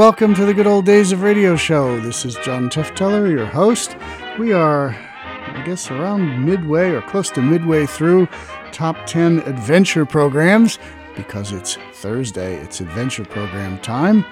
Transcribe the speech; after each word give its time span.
Welcome 0.00 0.34
to 0.36 0.46
the 0.46 0.54
Good 0.54 0.66
Old 0.66 0.86
Days 0.86 1.12
of 1.12 1.20
Radio 1.20 1.56
Show. 1.56 2.00
This 2.00 2.24
is 2.24 2.34
John 2.36 2.70
Tefteller, 2.70 3.30
your 3.30 3.44
host. 3.44 3.98
We 4.38 4.50
are, 4.50 4.92
I 4.94 5.62
guess, 5.66 5.90
around 5.90 6.42
midway 6.42 6.88
or 6.92 7.02
close 7.02 7.28
to 7.32 7.42
midway 7.42 7.84
through 7.84 8.26
top 8.72 8.96
10 9.04 9.40
adventure 9.40 10.06
programs 10.06 10.78
because 11.16 11.52
it's 11.52 11.76
Thursday, 11.92 12.56
it's 12.62 12.80
adventure 12.80 13.26
program 13.26 13.78
time. 13.80 14.24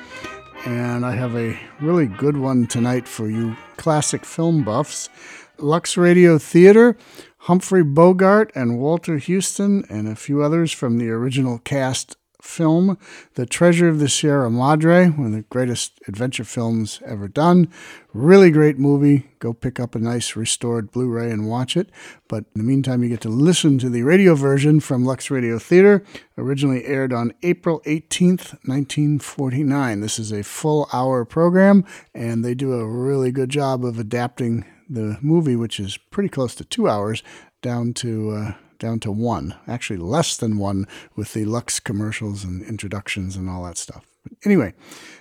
And 0.65 1.05
I 1.05 1.15
have 1.15 1.37
a 1.37 1.61
really 1.83 2.07
good 2.07 2.39
one 2.39 2.67
tonight 2.67 3.07
for 3.07 3.29
you 3.29 3.55
classic 3.77 4.25
film 4.25 4.65
buffs. 4.65 5.11
Lux 5.59 5.99
Radio 5.99 6.39
Theater, 6.39 6.97
Humphrey 7.41 7.83
Bogart 7.83 8.51
and 8.55 8.79
Walter 8.79 9.19
Huston, 9.19 9.85
and 9.91 10.09
a 10.09 10.17
few 10.17 10.43
others 10.43 10.73
from 10.73 10.97
the 10.97 11.11
original 11.11 11.59
cast 11.59 12.17
film, 12.41 12.99
The 13.35 13.47
Treasure 13.47 13.89
of 13.89 13.99
the 13.99 14.09
Sierra 14.09 14.51
Madre, 14.51 15.09
one 15.09 15.27
of 15.27 15.33
the 15.33 15.43
greatest 15.43 16.01
adventure 16.07 16.45
films 16.45 17.01
ever 17.05 17.27
done. 17.27 17.69
Really 18.13 18.51
great 18.51 18.79
movie. 18.79 19.31
Go 19.39 19.53
pick 19.53 19.81
up 19.81 19.95
a 19.95 19.99
nice 19.99 20.37
restored 20.37 20.93
Blu 20.93 21.09
ray 21.09 21.31
and 21.31 21.49
watch 21.49 21.77
it. 21.77 21.91
But 22.29 22.45
in 22.55 22.61
the 22.61 22.65
meantime, 22.65 23.03
you 23.03 23.09
get 23.09 23.21
to 23.23 23.29
listen 23.29 23.79
to 23.79 23.91
the 23.91 24.03
radio 24.03 24.35
version 24.35 24.81
from 24.81 25.05
Lux 25.05 25.31
Radio 25.31 25.59
Theater, 25.59 26.05
originally 26.37 26.85
aired 26.85 27.13
on 27.13 27.35
April 27.43 27.81
18th, 27.87 28.55
1949. 28.65 30.01
This 30.01 30.19
is 30.19 30.33
a 30.33 30.45
full 30.45 30.89
hour 30.93 31.25
program, 31.25 31.85
and 32.15 32.45
they 32.45 32.55
do 32.55 32.73
a 32.73 32.87
really 32.87 33.33
good 33.33 33.51
job 33.51 33.85
of 33.85 33.99
adapting 33.99 34.65
the 34.89 35.19
movie, 35.21 35.57
which 35.57 35.81
is 35.81 35.97
pretty 35.97 36.29
close 36.29 36.55
to 36.55 36.65
two 36.65 36.89
hours, 36.89 37.23
down 37.63 37.93
to. 37.95 38.31
Uh, 38.31 38.53
down 38.79 39.01
to 39.01 39.13
one, 39.13 39.55
actually 39.67 39.99
less 39.99 40.37
than 40.37 40.59
one 40.59 40.87
with 41.17 41.33
the 41.33 41.45
Lux 41.45 41.81
commercials 41.81 42.45
and 42.45 42.63
introductions 42.63 43.37
and 43.37 43.49
all 43.49 43.65
that 43.65 43.79
stuff. 43.79 44.05
But 44.23 44.33
anyway, 44.45 44.75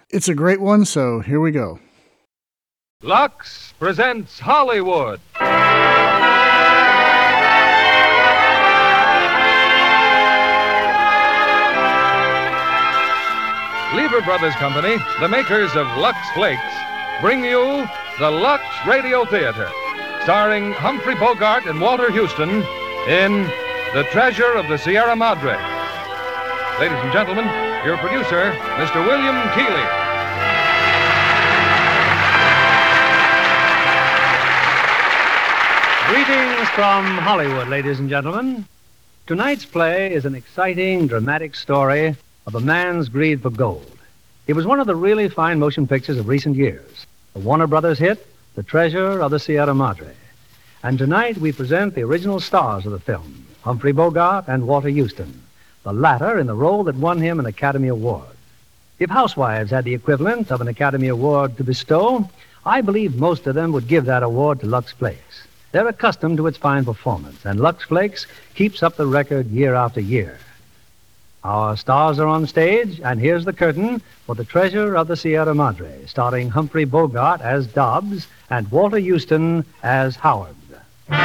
it's 0.09 0.29
a 0.29 0.35
great 0.35 0.61
one, 0.61 0.85
so 0.85 1.19
here 1.19 1.39
we 1.39 1.51
go. 1.51 1.79
Lux 3.03 3.73
presents 3.79 4.39
Hollywood. 4.39 5.19
Lever 13.95 14.21
Brothers 14.21 14.53
Company, 14.55 14.97
the 15.19 15.27
makers 15.27 15.75
of 15.75 15.87
Lux 15.97 16.17
Flakes, 16.33 16.61
bring 17.21 17.43
you 17.43 17.87
the 18.19 18.29
Lux 18.29 18.63
Radio 18.85 19.25
Theater, 19.25 19.69
starring 20.23 20.71
Humphrey 20.73 21.15
Bogart 21.15 21.65
and 21.65 21.79
Walter 21.79 22.11
Huston 22.11 22.63
in 23.07 23.43
The 23.93 24.03
Treasure 24.11 24.51
of 24.55 24.67
the 24.67 24.77
Sierra 24.77 25.15
Madre. 25.15 25.55
Ladies 26.77 26.97
and 26.97 27.13
gentlemen, 27.13 27.45
your 27.85 27.95
producer, 27.99 28.51
Mr. 28.75 29.07
William 29.07 29.33
Keighley. 29.55 29.87
Greetings 36.09 36.69
from 36.71 37.05
Hollywood, 37.19 37.69
ladies 37.69 37.97
and 38.01 38.09
gentlemen. 38.09 38.65
Tonight's 39.25 39.63
play 39.63 40.13
is 40.13 40.25
an 40.25 40.35
exciting, 40.35 41.07
dramatic 41.07 41.55
story 41.55 42.13
of 42.45 42.55
a 42.55 42.59
man's 42.59 43.07
greed 43.07 43.41
for 43.41 43.49
gold. 43.49 43.97
It 44.47 44.53
was 44.53 44.65
one 44.65 44.81
of 44.81 44.87
the 44.87 44.97
really 44.97 45.29
fine 45.29 45.59
motion 45.59 45.87
pictures 45.87 46.17
of 46.17 46.27
recent 46.27 46.57
years. 46.57 47.05
The 47.31 47.39
Warner 47.39 47.67
Brothers 47.67 47.99
hit, 47.99 48.27
The 48.55 48.63
Treasure 48.63 49.21
of 49.21 49.31
the 49.31 49.39
Sierra 49.39 49.73
Madre. 49.73 50.13
And 50.83 50.99
tonight 50.99 51.39
we 51.39 51.51
present 51.51 51.95
the 51.95 52.03
original 52.03 52.39
stars 52.39 52.85
of 52.85 52.91
the 52.91 52.99
film, 52.99 53.47
Humphrey 53.63 53.91
Bogart 53.91 54.45
and 54.47 54.67
Walter 54.67 54.91
Huston, 54.91 55.41
the 55.83 55.91
latter 55.91 56.37
in 56.37 56.45
the 56.45 56.53
role 56.53 56.83
that 56.83 56.95
won 56.95 57.19
him 57.19 57.39
an 57.39 57.47
Academy 57.47 57.87
Award. 57.87 58.27
If 58.99 59.09
housewives 59.09 59.71
had 59.71 59.85
the 59.85 59.95
equivalent 59.95 60.51
of 60.51 60.61
an 60.61 60.67
Academy 60.67 61.07
Award 61.07 61.57
to 61.57 61.63
bestow, 61.63 62.29
I 62.65 62.81
believe 62.81 63.15
most 63.15 63.47
of 63.47 63.55
them 63.55 63.71
would 63.71 63.87
give 63.87 64.05
that 64.05 64.23
award 64.23 64.59
to 64.59 64.67
Lux 64.67 64.91
Flakes. 64.91 65.47
They're 65.71 65.87
accustomed 65.87 66.37
to 66.37 66.47
its 66.47 66.57
fine 66.57 66.85
performance, 66.85 67.45
and 67.45 67.59
Lux 67.59 67.85
Flakes 67.85 68.27
keeps 68.53 68.83
up 68.83 68.97
the 68.97 69.07
record 69.07 69.47
year 69.47 69.73
after 69.73 70.01
year. 70.01 70.37
Our 71.43 71.77
stars 71.77 72.19
are 72.19 72.27
on 72.27 72.45
stage, 72.45 72.99
and 72.99 73.19
here's 73.19 73.45
the 73.45 73.53
curtain 73.53 74.01
for 74.25 74.35
The 74.35 74.43
Treasure 74.43 74.95
of 74.95 75.07
the 75.07 75.15
Sierra 75.15 75.55
Madre, 75.55 76.05
starring 76.05 76.49
Humphrey 76.49 76.85
Bogart 76.85 77.41
as 77.41 77.67
Dobbs 77.67 78.27
and 78.49 78.69
Walter 78.69 78.99
Huston 78.99 79.65
as 79.81 80.17
Howard. 80.17 80.56
First 81.09 81.15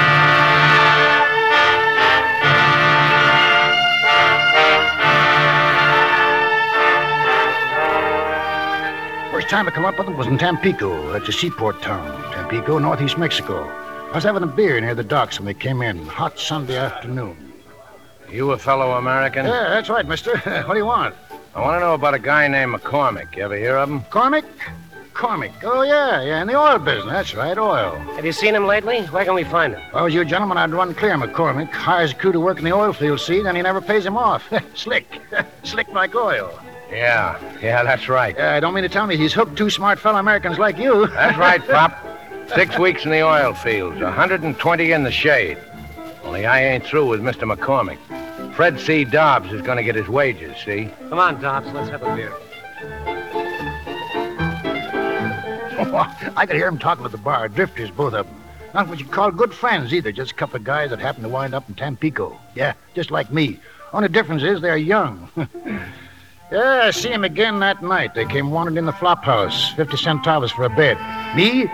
time 9.49 9.67
I 9.67 9.73
come 9.73 9.85
up 9.85 9.99
with 9.99 10.07
them 10.07 10.17
was 10.17 10.29
in 10.29 10.39
Tampico. 10.39 11.13
That's 11.13 11.29
a 11.29 11.33
seaport 11.33 11.83
town. 11.83 12.07
Tampico, 12.33 12.79
northeast 12.79 13.19
Mexico. 13.19 13.65
I 13.65 14.13
was 14.15 14.23
having 14.23 14.45
a 14.45 14.47
beer 14.47 14.81
near 14.81 14.95
the 14.95 15.03
docks 15.03 15.41
when 15.41 15.47
they 15.47 15.55
came 15.55 15.83
in. 15.83 16.07
Hot 16.07 16.39
Sunday 16.39 16.77
afternoon. 16.77 17.53
You 18.31 18.53
a 18.53 18.59
fellow 18.59 18.93
American? 18.93 19.47
Yeah, 19.47 19.69
that's 19.69 19.89
right, 19.89 20.07
mister. 20.07 20.39
what 20.67 20.75
do 20.75 20.79
you 20.79 20.87
want? 20.87 21.17
I 21.57 21.61
want 21.61 21.77
to 21.77 21.81
know 21.81 21.95
about 21.95 22.15
a 22.15 22.21
guy 22.21 22.47
named 22.47 22.73
McCormick. 22.73 23.35
You 23.37 23.43
ever 23.43 23.57
hear 23.57 23.77
of 23.79 23.91
him? 23.91 24.03
Cormick? 24.03 24.45
Cormick. 25.15 25.53
Oh, 25.63 25.83
yeah, 25.83 26.23
yeah, 26.23 26.41
in 26.43 26.49
the 26.49 26.55
oil 26.55 26.79
business. 26.79 27.13
That's 27.13 27.35
right, 27.35 27.57
oil. 27.57 27.97
Have 28.17 28.25
you 28.25 28.33
seen 28.33 28.55
him 28.55 28.67
lately? 28.67 29.03
Where 29.07 29.25
can 29.25 29.35
we 29.35 29.45
find 29.45 29.75
him? 29.75 29.83
If 29.89 29.95
I 29.95 30.03
was 30.03 30.15
you, 30.15 30.25
gentlemen, 30.25 30.59
I'd 30.59 30.71
run 30.71 30.95
clear 30.95 31.17
McCormick. 31.17 31.71
Hires 31.71 32.13
a 32.13 32.15
crew 32.15 32.33
to 32.33 32.41
work 32.41 32.59
in 32.59 32.65
the 32.65 32.73
oil 32.73 32.93
field, 32.93 33.21
see, 33.21 33.43
then 33.43 33.57
he 33.57 33.63
never 33.63 33.81
pays 33.81 34.05
him 34.05 34.17
off. 34.17 34.53
Slick. 34.75 35.07
Slick 35.63 35.89
like 35.89 36.15
oil. 36.15 36.59
Yeah, 36.91 37.39
yeah, 37.63 37.83
that's 37.83 38.09
right. 38.09 38.35
Yeah, 38.37 38.57
uh, 38.57 38.61
don't 38.61 38.75
mean 38.75 38.83
to 38.83 38.89
tell 38.89 39.07
me 39.07 39.17
he's 39.17 39.33
hooked 39.33 39.57
two 39.57 39.71
smart 39.71 39.99
fellow 39.99 40.19
Americans 40.19 40.59
like 40.59 40.77
you. 40.77 41.07
That's 41.15 41.39
right, 41.39 41.67
Pop. 41.67 41.97
Six 42.55 42.79
weeks 42.79 43.07
in 43.07 43.11
the 43.11 43.23
oil 43.23 43.55
fields, 43.55 43.99
120 43.99 44.93
in 44.93 45.03
the 45.03 45.11
shade. 45.11 45.57
Only 46.23 46.45
I 46.45 46.63
ain't 46.63 46.85
through 46.85 47.09
with 47.09 47.23
Mr. 47.23 47.51
McCormick. 47.51 47.99
Fred 48.55 48.79
C. 48.79 49.05
Dobbs 49.05 49.53
is 49.53 49.63
going 49.63 49.79
to 49.79 49.83
get 49.83 49.95
his 49.95 50.09
wages, 50.09 50.55
see? 50.63 50.91
Come 51.09 51.19
on, 51.19 51.41
Dobbs. 51.41 51.73
Let's 51.73 51.89
have 51.89 52.03
a 52.03 52.15
beer. 52.15 52.35
I 56.37 56.47
could 56.47 56.57
hear 56.57 56.69
him 56.69 56.79
talking 56.79 57.05
at 57.05 57.13
the 57.13 57.19
bar. 57.19 57.49
Drifters, 57.49 57.91
both 57.91 58.15
of 58.15 58.27
them. 58.27 58.37
Not 58.75 58.89
what 58.89 58.99
you'd 58.99 59.11
call 59.11 59.31
good 59.31 59.53
friends 59.53 59.93
either. 59.93 60.13
Just 60.13 60.33
a 60.33 60.35
couple 60.35 60.57
of 60.57 60.65
guys 60.65 60.91
that 60.91 60.99
happened 60.99 61.25
to 61.25 61.29
wind 61.29 61.55
up 61.55 61.69
in 61.69 61.75
Tampico. 61.75 62.39
Yeah, 62.55 62.75
just 62.95 63.11
like 63.11 63.33
me. 63.33 63.59
Only 63.93 64.09
difference 64.09 64.43
is 64.43 64.61
they're 64.61 64.77
young. 64.79 65.29
yeah, 66.51 66.83
I 66.85 66.91
see 66.91 67.11
'em 67.11 67.25
again 67.25 67.61
that 67.61 67.83
night. 67.83 68.15
They 68.15 68.25
came 68.25 68.51
wanted 68.51 68.79
in 68.79 68.87
the 68.87 68.93
flop 68.93 69.25
house. 69.25 69.73
50 69.75 69.97
centavos 69.97 70.51
for 70.51 70.65
a 70.65 70.71
bed. 70.71 70.97
Me? 71.37 71.69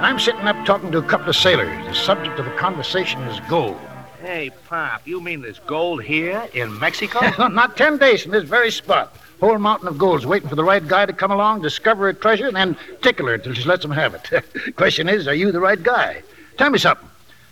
I'm 0.00 0.18
sitting 0.18 0.42
up 0.42 0.64
talking 0.64 0.90
to 0.92 0.98
a 0.98 1.02
couple 1.02 1.28
of 1.28 1.36
sailors. 1.36 1.68
The 1.86 1.94
subject 1.94 2.38
of 2.38 2.44
the 2.46 2.52
conversation 2.52 3.20
is 3.22 3.40
gold. 3.48 3.76
Hey, 4.22 4.50
Pop, 4.68 5.06
you 5.06 5.20
mean 5.20 5.42
there's 5.42 5.58
gold 5.60 6.02
here 6.02 6.48
in 6.54 6.78
Mexico? 6.78 7.20
Not 7.48 7.76
ten 7.76 7.98
days 7.98 8.22
from 8.22 8.32
this 8.32 8.44
very 8.44 8.70
spot. 8.70 9.14
Whole 9.40 9.58
mountain 9.58 9.86
of 9.88 9.98
gold's 9.98 10.26
waiting 10.26 10.48
for 10.48 10.56
the 10.56 10.64
right 10.64 10.86
guy 10.86 11.06
to 11.06 11.12
come 11.12 11.30
along, 11.30 11.62
discover 11.62 12.08
a 12.08 12.14
treasure, 12.14 12.48
and 12.48 12.56
then 12.56 12.76
tickle 13.02 13.26
her 13.26 13.38
till 13.38 13.54
she 13.54 13.62
lets 13.64 13.84
him 13.84 13.92
have 13.92 14.14
it. 14.14 14.44
Question 14.76 15.08
is, 15.08 15.28
are 15.28 15.34
you 15.34 15.52
the 15.52 15.60
right 15.60 15.80
guy? 15.80 16.22
Tell 16.56 16.70
me 16.70 16.78
something. 16.78 17.08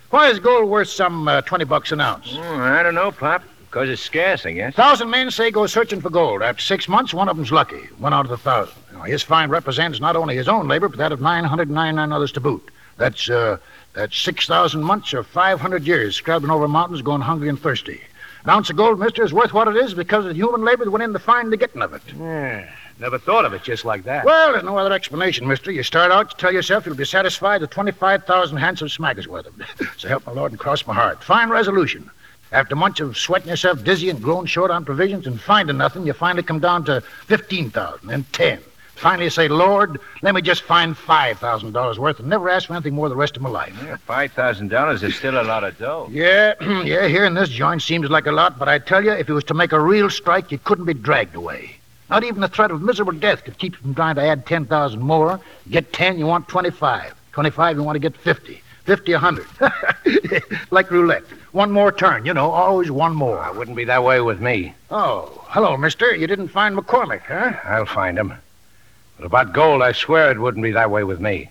Why 0.09 0.29
is 0.29 0.39
gold 0.39 0.69
worth 0.69 0.89
some 0.89 1.27
uh, 1.27 1.41
20 1.41 1.65
bucks 1.65 1.91
an 1.91 2.01
ounce? 2.01 2.31
Hmm, 2.35 2.61
I 2.61 2.83
don't 2.83 2.95
know, 2.95 3.11
Pop. 3.11 3.43
Because 3.65 3.89
it's 3.89 4.01
scarce, 4.01 4.45
I 4.45 4.53
guess. 4.53 4.73
A 4.73 4.75
Thousand 4.77 5.09
men 5.09 5.29
say 5.29 5.51
go 5.51 5.65
searching 5.67 5.99
for 5.99 6.09
gold. 6.09 6.41
After 6.41 6.61
six 6.61 6.87
months, 6.87 7.13
one 7.13 7.27
of 7.27 7.35
them's 7.35 7.51
lucky. 7.51 7.81
One 7.97 8.13
out 8.13 8.25
of 8.25 8.29
the 8.31 8.37
thousand. 8.37 8.75
Now, 8.93 9.01
his 9.03 9.21
find 9.23 9.51
represents 9.51 9.99
not 9.99 10.15
only 10.15 10.35
his 10.35 10.47
own 10.47 10.67
labor, 10.67 10.87
but 10.87 10.97
that 10.99 11.11
of 11.11 11.19
999 11.19 12.11
others 12.11 12.31
to 12.33 12.39
boot. 12.39 12.69
That's, 12.97 13.29
uh, 13.29 13.57
that's 13.93 14.17
6,000 14.17 14.81
months 14.81 15.13
or 15.13 15.23
500 15.23 15.85
years 15.85 16.15
scrabbling 16.15 16.51
over 16.51 16.67
mountains 16.67 17.01
going 17.01 17.21
hungry 17.21 17.49
and 17.49 17.59
thirsty. 17.59 18.01
An 18.47 18.53
ounce 18.53 18.69
of 18.69 18.77
gold, 18.77 18.97
mister, 18.97 19.25
is 19.25 19.33
worth 19.33 19.51
what 19.51 19.67
it 19.67 19.75
is 19.75 19.93
because 19.93 20.23
of 20.23 20.29
the 20.29 20.35
human 20.35 20.63
labor 20.63 20.85
that 20.85 20.91
went 20.91 21.03
in 21.03 21.11
to 21.11 21.19
find 21.19 21.51
the 21.51 21.57
getting 21.57 21.81
of 21.81 21.93
it. 21.93 22.01
yeah, 22.17 22.69
never 22.97 23.19
thought 23.19 23.43
of 23.43 23.51
it 23.51 23.61
just 23.61 23.83
like 23.83 24.05
that. 24.05 24.23
Well, 24.23 24.53
there's 24.53 24.63
no 24.63 24.77
other 24.77 24.93
explanation, 24.93 25.45
mister. 25.45 25.69
You 25.69 25.83
start 25.83 26.13
out, 26.13 26.31
you 26.31 26.37
tell 26.37 26.53
yourself 26.53 26.85
you'll 26.85 26.95
be 26.95 27.03
satisfied 27.03 27.59
with 27.59 27.71
25,000 27.71 28.55
handsome 28.55 28.87
smackers 28.87 29.27
worth 29.27 29.47
of 29.47 29.59
it. 29.59 29.67
so 29.97 30.07
help 30.07 30.25
my 30.25 30.31
Lord 30.31 30.53
and 30.53 30.59
cross 30.61 30.87
my 30.87 30.93
heart. 30.93 31.21
Fine 31.21 31.49
resolution. 31.49 32.09
After 32.53 32.73
months 32.73 33.01
of 33.01 33.17
sweating 33.17 33.49
yourself 33.49 33.83
dizzy 33.83 34.09
and 34.09 34.23
growing 34.23 34.45
short 34.45 34.71
on 34.71 34.85
provisions 34.85 35.27
and 35.27 35.41
finding 35.41 35.77
nothing, 35.77 36.07
you 36.07 36.13
finally 36.13 36.43
come 36.43 36.61
down 36.61 36.85
to 36.85 37.01
15,000 37.25 38.09
and 38.09 38.31
10. 38.31 38.61
Finally, 38.97 39.29
say, 39.29 39.47
Lord, 39.47 39.99
let 40.23 40.33
me 40.33 40.41
just 40.41 40.63
find 40.63 40.95
$5,000 40.95 41.97
worth 41.99 42.19
and 42.19 42.27
never 42.27 42.49
ask 42.49 42.67
for 42.67 42.73
anything 42.73 42.95
more 42.95 43.09
the 43.09 43.15
rest 43.15 43.35
of 43.35 43.43
my 43.43 43.49
life. 43.49 43.73
Yeah, 43.83 43.97
$5,000 44.07 45.03
is 45.03 45.15
still 45.15 45.39
a 45.39 45.43
lot 45.43 45.63
of 45.63 45.77
dough. 45.77 46.09
Yeah, 46.17 46.55
yeah, 46.83 47.07
here 47.07 47.25
in 47.25 47.35
this 47.35 47.49
joint 47.49 47.81
seems 47.83 48.09
like 48.09 48.25
a 48.25 48.31
lot, 48.31 48.57
but 48.57 48.67
I 48.67 48.79
tell 48.79 49.03
you, 49.03 49.11
if 49.11 49.29
it 49.29 49.33
was 49.33 49.43
to 49.45 49.53
make 49.53 49.71
a 49.71 49.79
real 49.79 50.09
strike, 50.09 50.51
you 50.51 50.57
couldn't 50.57 50.85
be 50.85 50.95
dragged 50.95 51.35
away. 51.35 51.75
Not 52.09 52.23
even 52.23 52.41
the 52.41 52.47
threat 52.47 52.71
of 52.71 52.81
miserable 52.81 53.13
death 53.13 53.43
could 53.43 53.59
keep 53.59 53.73
you 53.73 53.79
from 53.79 53.93
trying 53.93 54.15
to 54.15 54.23
add 54.23 54.47
10,000 54.47 54.99
more. 54.99 55.39
Get 55.69 55.93
10, 55.93 56.17
you 56.17 56.25
want 56.25 56.47
25. 56.47 57.13
25, 57.33 57.77
you 57.77 57.83
want 57.83 57.95
to 57.95 57.99
get 57.99 58.17
50. 58.17 58.61
50, 58.85 59.11
100. 59.11 59.45
like 60.71 60.89
roulette. 60.89 61.23
One 61.51 61.71
more 61.71 61.91
turn, 61.91 62.25
you 62.25 62.33
know, 62.33 62.49
always 62.49 62.89
one 62.89 63.13
more. 63.13 63.37
Oh, 63.37 63.41
I 63.41 63.51
wouldn't 63.51 63.77
be 63.77 63.83
that 63.83 64.03
way 64.03 64.21
with 64.21 64.39
me. 64.39 64.73
Oh, 64.89 65.45
hello, 65.49 65.75
mister. 65.77 66.15
You 66.15 66.25
didn't 66.25 66.47
find 66.47 66.75
McCormick, 66.75 67.21
huh? 67.21 67.53
I'll 67.63 67.85
find 67.85 68.17
him. 68.17 68.33
But 69.17 69.25
about 69.25 69.53
gold, 69.53 69.81
I 69.81 69.91
swear 69.91 70.31
it 70.31 70.39
wouldn't 70.39 70.63
be 70.63 70.71
that 70.71 70.91
way 70.91 71.03
with 71.03 71.19
me. 71.19 71.49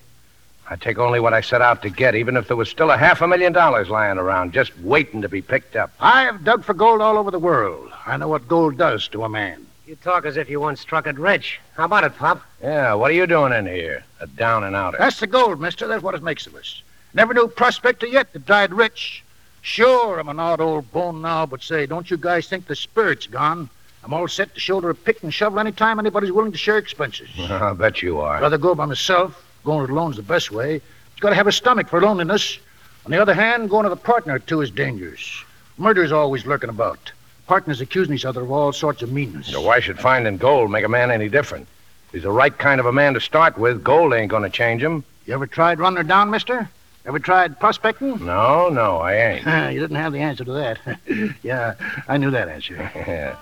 I 0.69 0.75
take 0.75 0.97
only 0.97 1.19
what 1.19 1.33
I 1.33 1.41
set 1.41 1.61
out 1.61 1.81
to 1.83 1.89
get, 1.89 2.15
even 2.15 2.35
if 2.35 2.47
there 2.47 2.57
was 2.57 2.69
still 2.69 2.91
a 2.91 2.97
half 2.97 3.21
a 3.21 3.27
million 3.27 3.53
dollars 3.53 3.89
lying 3.89 4.17
around, 4.17 4.53
just 4.53 4.77
waiting 4.79 5.21
to 5.21 5.29
be 5.29 5.41
picked 5.41 5.75
up. 5.75 5.91
I 5.99 6.23
have 6.23 6.43
dug 6.43 6.63
for 6.63 6.73
gold 6.73 7.01
all 7.01 7.17
over 7.17 7.31
the 7.31 7.39
world. 7.39 7.91
I 8.05 8.17
know 8.17 8.27
what 8.27 8.47
gold 8.47 8.77
does 8.77 9.07
to 9.09 9.23
a 9.23 9.29
man. 9.29 9.65
You 9.85 9.95
talk 9.95 10.25
as 10.25 10.35
if 10.35 10.49
you 10.49 10.59
once 10.59 10.81
struck 10.81 11.07
it 11.07 11.17
rich. 11.17 11.61
How 11.75 11.85
about 11.85 12.03
it, 12.03 12.17
Pop? 12.17 12.41
Yeah, 12.61 12.93
what 12.95 13.11
are 13.11 13.13
you 13.13 13.25
doing 13.25 13.53
in 13.53 13.65
here? 13.65 14.03
A 14.19 14.27
down 14.27 14.65
and 14.65 14.75
outer. 14.75 14.97
That's 14.97 15.21
the 15.21 15.27
gold, 15.27 15.61
mister. 15.61 15.87
That's 15.87 16.03
what 16.03 16.15
it 16.15 16.23
makes 16.23 16.45
of 16.47 16.55
us. 16.55 16.81
Never 17.13 17.33
knew 17.33 17.47
prospector 17.47 18.05
yet 18.05 18.33
that 18.33 18.45
died 18.45 18.73
rich. 18.73 19.23
Sure, 19.61 20.19
I'm 20.19 20.27
an 20.27 20.39
odd 20.39 20.59
old 20.59 20.91
bone 20.91 21.21
now, 21.21 21.45
but 21.45 21.63
say, 21.63 21.85
don't 21.85 22.11
you 22.11 22.17
guys 22.17 22.47
think 22.47 22.67
the 22.67 22.75
spirit's 22.75 23.27
gone? 23.27 23.69
I'm 24.07 24.13
all 24.13 24.29
set 24.29 24.53
to 24.53 24.59
shoulder 24.61 24.89
a 24.89 24.95
pick 24.95 25.21
and 25.21 25.33
shovel 25.33 25.59
any 25.59 25.73
time 25.73 25.99
anybody's 25.99 26.31
willing 26.31 26.53
to 26.53 26.57
share 26.57 26.77
expenses. 26.77 27.27
I 27.37 27.73
bet 27.73 28.01
you 28.01 28.21
are. 28.21 28.39
rather 28.39 28.57
go 28.57 28.73
by 28.73 28.85
myself. 28.85 29.43
Going 29.65 29.83
it 29.83 29.89
alone's 29.89 30.15
the 30.15 30.23
best 30.23 30.49
way. 30.49 30.75
You've 30.75 31.19
got 31.19 31.31
to 31.31 31.35
have 31.35 31.47
a 31.47 31.51
stomach 31.51 31.89
for 31.89 31.99
loneliness. 31.99 32.57
On 33.05 33.11
the 33.11 33.21
other 33.21 33.33
hand, 33.33 33.69
going 33.69 33.83
with 33.83 33.91
a 33.91 34.01
partner 34.01 34.35
or 34.35 34.39
two 34.39 34.61
is 34.61 34.71
dangerous. 34.71 35.43
Murder's 35.77 36.13
always 36.13 36.45
lurking 36.45 36.69
about. 36.69 37.11
Partners 37.47 37.81
accusing 37.81 38.15
each 38.15 38.23
other 38.23 38.43
of 38.43 38.51
all 38.51 38.71
sorts 38.71 39.01
of 39.01 39.11
meanness. 39.11 39.47
So 39.47 39.61
why 39.61 39.81
should 39.81 39.99
finding 39.99 40.37
gold 40.37 40.71
make 40.71 40.85
a 40.85 40.89
man 40.89 41.11
any 41.11 41.27
different? 41.27 41.67
If 42.07 42.13
he's 42.13 42.23
the 42.23 42.31
right 42.31 42.57
kind 42.57 42.79
of 42.79 42.85
a 42.85 42.93
man 42.93 43.13
to 43.15 43.19
start 43.19 43.57
with, 43.57 43.83
gold 43.83 44.13
ain't 44.13 44.31
going 44.31 44.43
to 44.43 44.49
change 44.49 44.81
him. 44.81 45.03
You 45.25 45.33
ever 45.33 45.47
tried 45.47 45.79
running 45.79 45.97
her 45.97 46.03
down, 46.03 46.29
mister? 46.29 46.69
Ever 47.05 47.19
tried 47.19 47.59
prospecting? 47.59 48.25
No, 48.25 48.69
no, 48.69 48.97
I 48.97 49.15
ain't. 49.15 49.73
you 49.73 49.81
didn't 49.81 49.97
have 49.97 50.13
the 50.13 50.19
answer 50.19 50.45
to 50.45 50.53
that. 50.53 50.79
yeah, 51.43 51.75
I 52.07 52.15
knew 52.15 52.31
that 52.31 52.47
answer. 52.47 53.35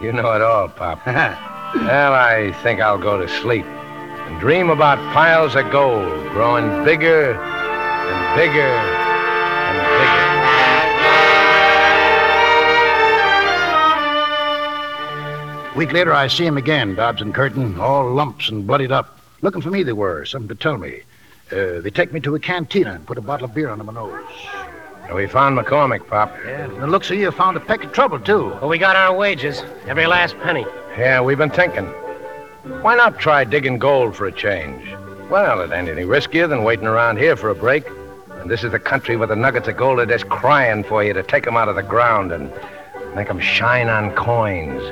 You 0.00 0.12
know 0.12 0.32
it 0.32 0.42
all, 0.42 0.68
Pop. 0.68 1.04
well, 1.06 2.12
I 2.12 2.52
think 2.62 2.80
I'll 2.80 2.98
go 2.98 3.20
to 3.20 3.28
sleep 3.40 3.64
and 3.64 4.40
dream 4.40 4.70
about 4.70 4.98
piles 5.12 5.54
of 5.54 5.70
gold 5.70 6.28
growing 6.30 6.84
bigger 6.84 7.34
and 7.34 8.36
bigger 8.36 8.60
and 8.60 9.78
bigger. 10.00 10.32
A 15.72 15.78
week 15.78 15.92
later, 15.92 16.12
I 16.12 16.26
see 16.26 16.46
him 16.46 16.56
again, 16.56 16.94
Dobbs 16.94 17.22
and 17.22 17.34
Curtin, 17.34 17.78
all 17.78 18.10
lumps 18.12 18.48
and 18.48 18.66
bloodied 18.66 18.92
up. 18.92 19.18
Looking 19.40 19.62
for 19.62 19.70
me, 19.70 19.82
they 19.82 19.92
were, 19.92 20.24
something 20.24 20.48
to 20.48 20.54
tell 20.54 20.78
me. 20.78 21.02
Uh, 21.50 21.80
they 21.80 21.90
take 21.90 22.12
me 22.12 22.20
to 22.20 22.34
a 22.34 22.40
cantina 22.40 22.92
and 22.92 23.06
put 23.06 23.18
a 23.18 23.20
bottle 23.20 23.44
of 23.44 23.54
beer 23.54 23.68
under 23.70 23.84
my 23.84 23.92
nose. 23.92 24.24
We 25.14 25.26
found 25.26 25.58
McCormick, 25.58 26.06
Pop. 26.06 26.34
Yeah, 26.44 26.66
from 26.66 26.80
the 26.80 26.86
looks 26.86 27.10
of 27.10 27.16
you, 27.18 27.30
found 27.30 27.56
a 27.56 27.60
peck 27.60 27.84
of 27.84 27.92
trouble, 27.92 28.18
too. 28.18 28.48
Well, 28.60 28.68
we 28.68 28.78
got 28.78 28.96
our 28.96 29.14
wages. 29.14 29.62
Every 29.86 30.06
last 30.06 30.38
penny. 30.40 30.64
Yeah, 30.96 31.20
we've 31.20 31.38
been 31.38 31.50
thinking. 31.50 31.86
Why 32.80 32.94
not 32.94 33.18
try 33.18 33.44
digging 33.44 33.78
gold 33.78 34.16
for 34.16 34.26
a 34.26 34.32
change? 34.32 34.88
Well, 35.30 35.60
it 35.60 35.72
ain't 35.72 35.88
any 35.88 36.02
riskier 36.02 36.48
than 36.48 36.64
waiting 36.64 36.86
around 36.86 37.18
here 37.18 37.36
for 37.36 37.50
a 37.50 37.54
break. 37.54 37.84
And 38.40 38.50
this 38.50 38.64
is 38.64 38.72
the 38.72 38.78
country 38.78 39.16
where 39.16 39.28
the 39.28 39.36
nuggets 39.36 39.68
of 39.68 39.76
gold 39.76 40.00
are 40.00 40.06
just 40.06 40.28
crying 40.28 40.82
for 40.82 41.04
you 41.04 41.12
to 41.12 41.22
take 41.22 41.46
'em 41.46 41.56
out 41.56 41.68
of 41.68 41.76
the 41.76 41.82
ground 41.82 42.32
and 42.32 42.52
make 43.14 43.28
'em 43.28 43.40
shine 43.40 43.88
on 43.88 44.12
coins. 44.14 44.82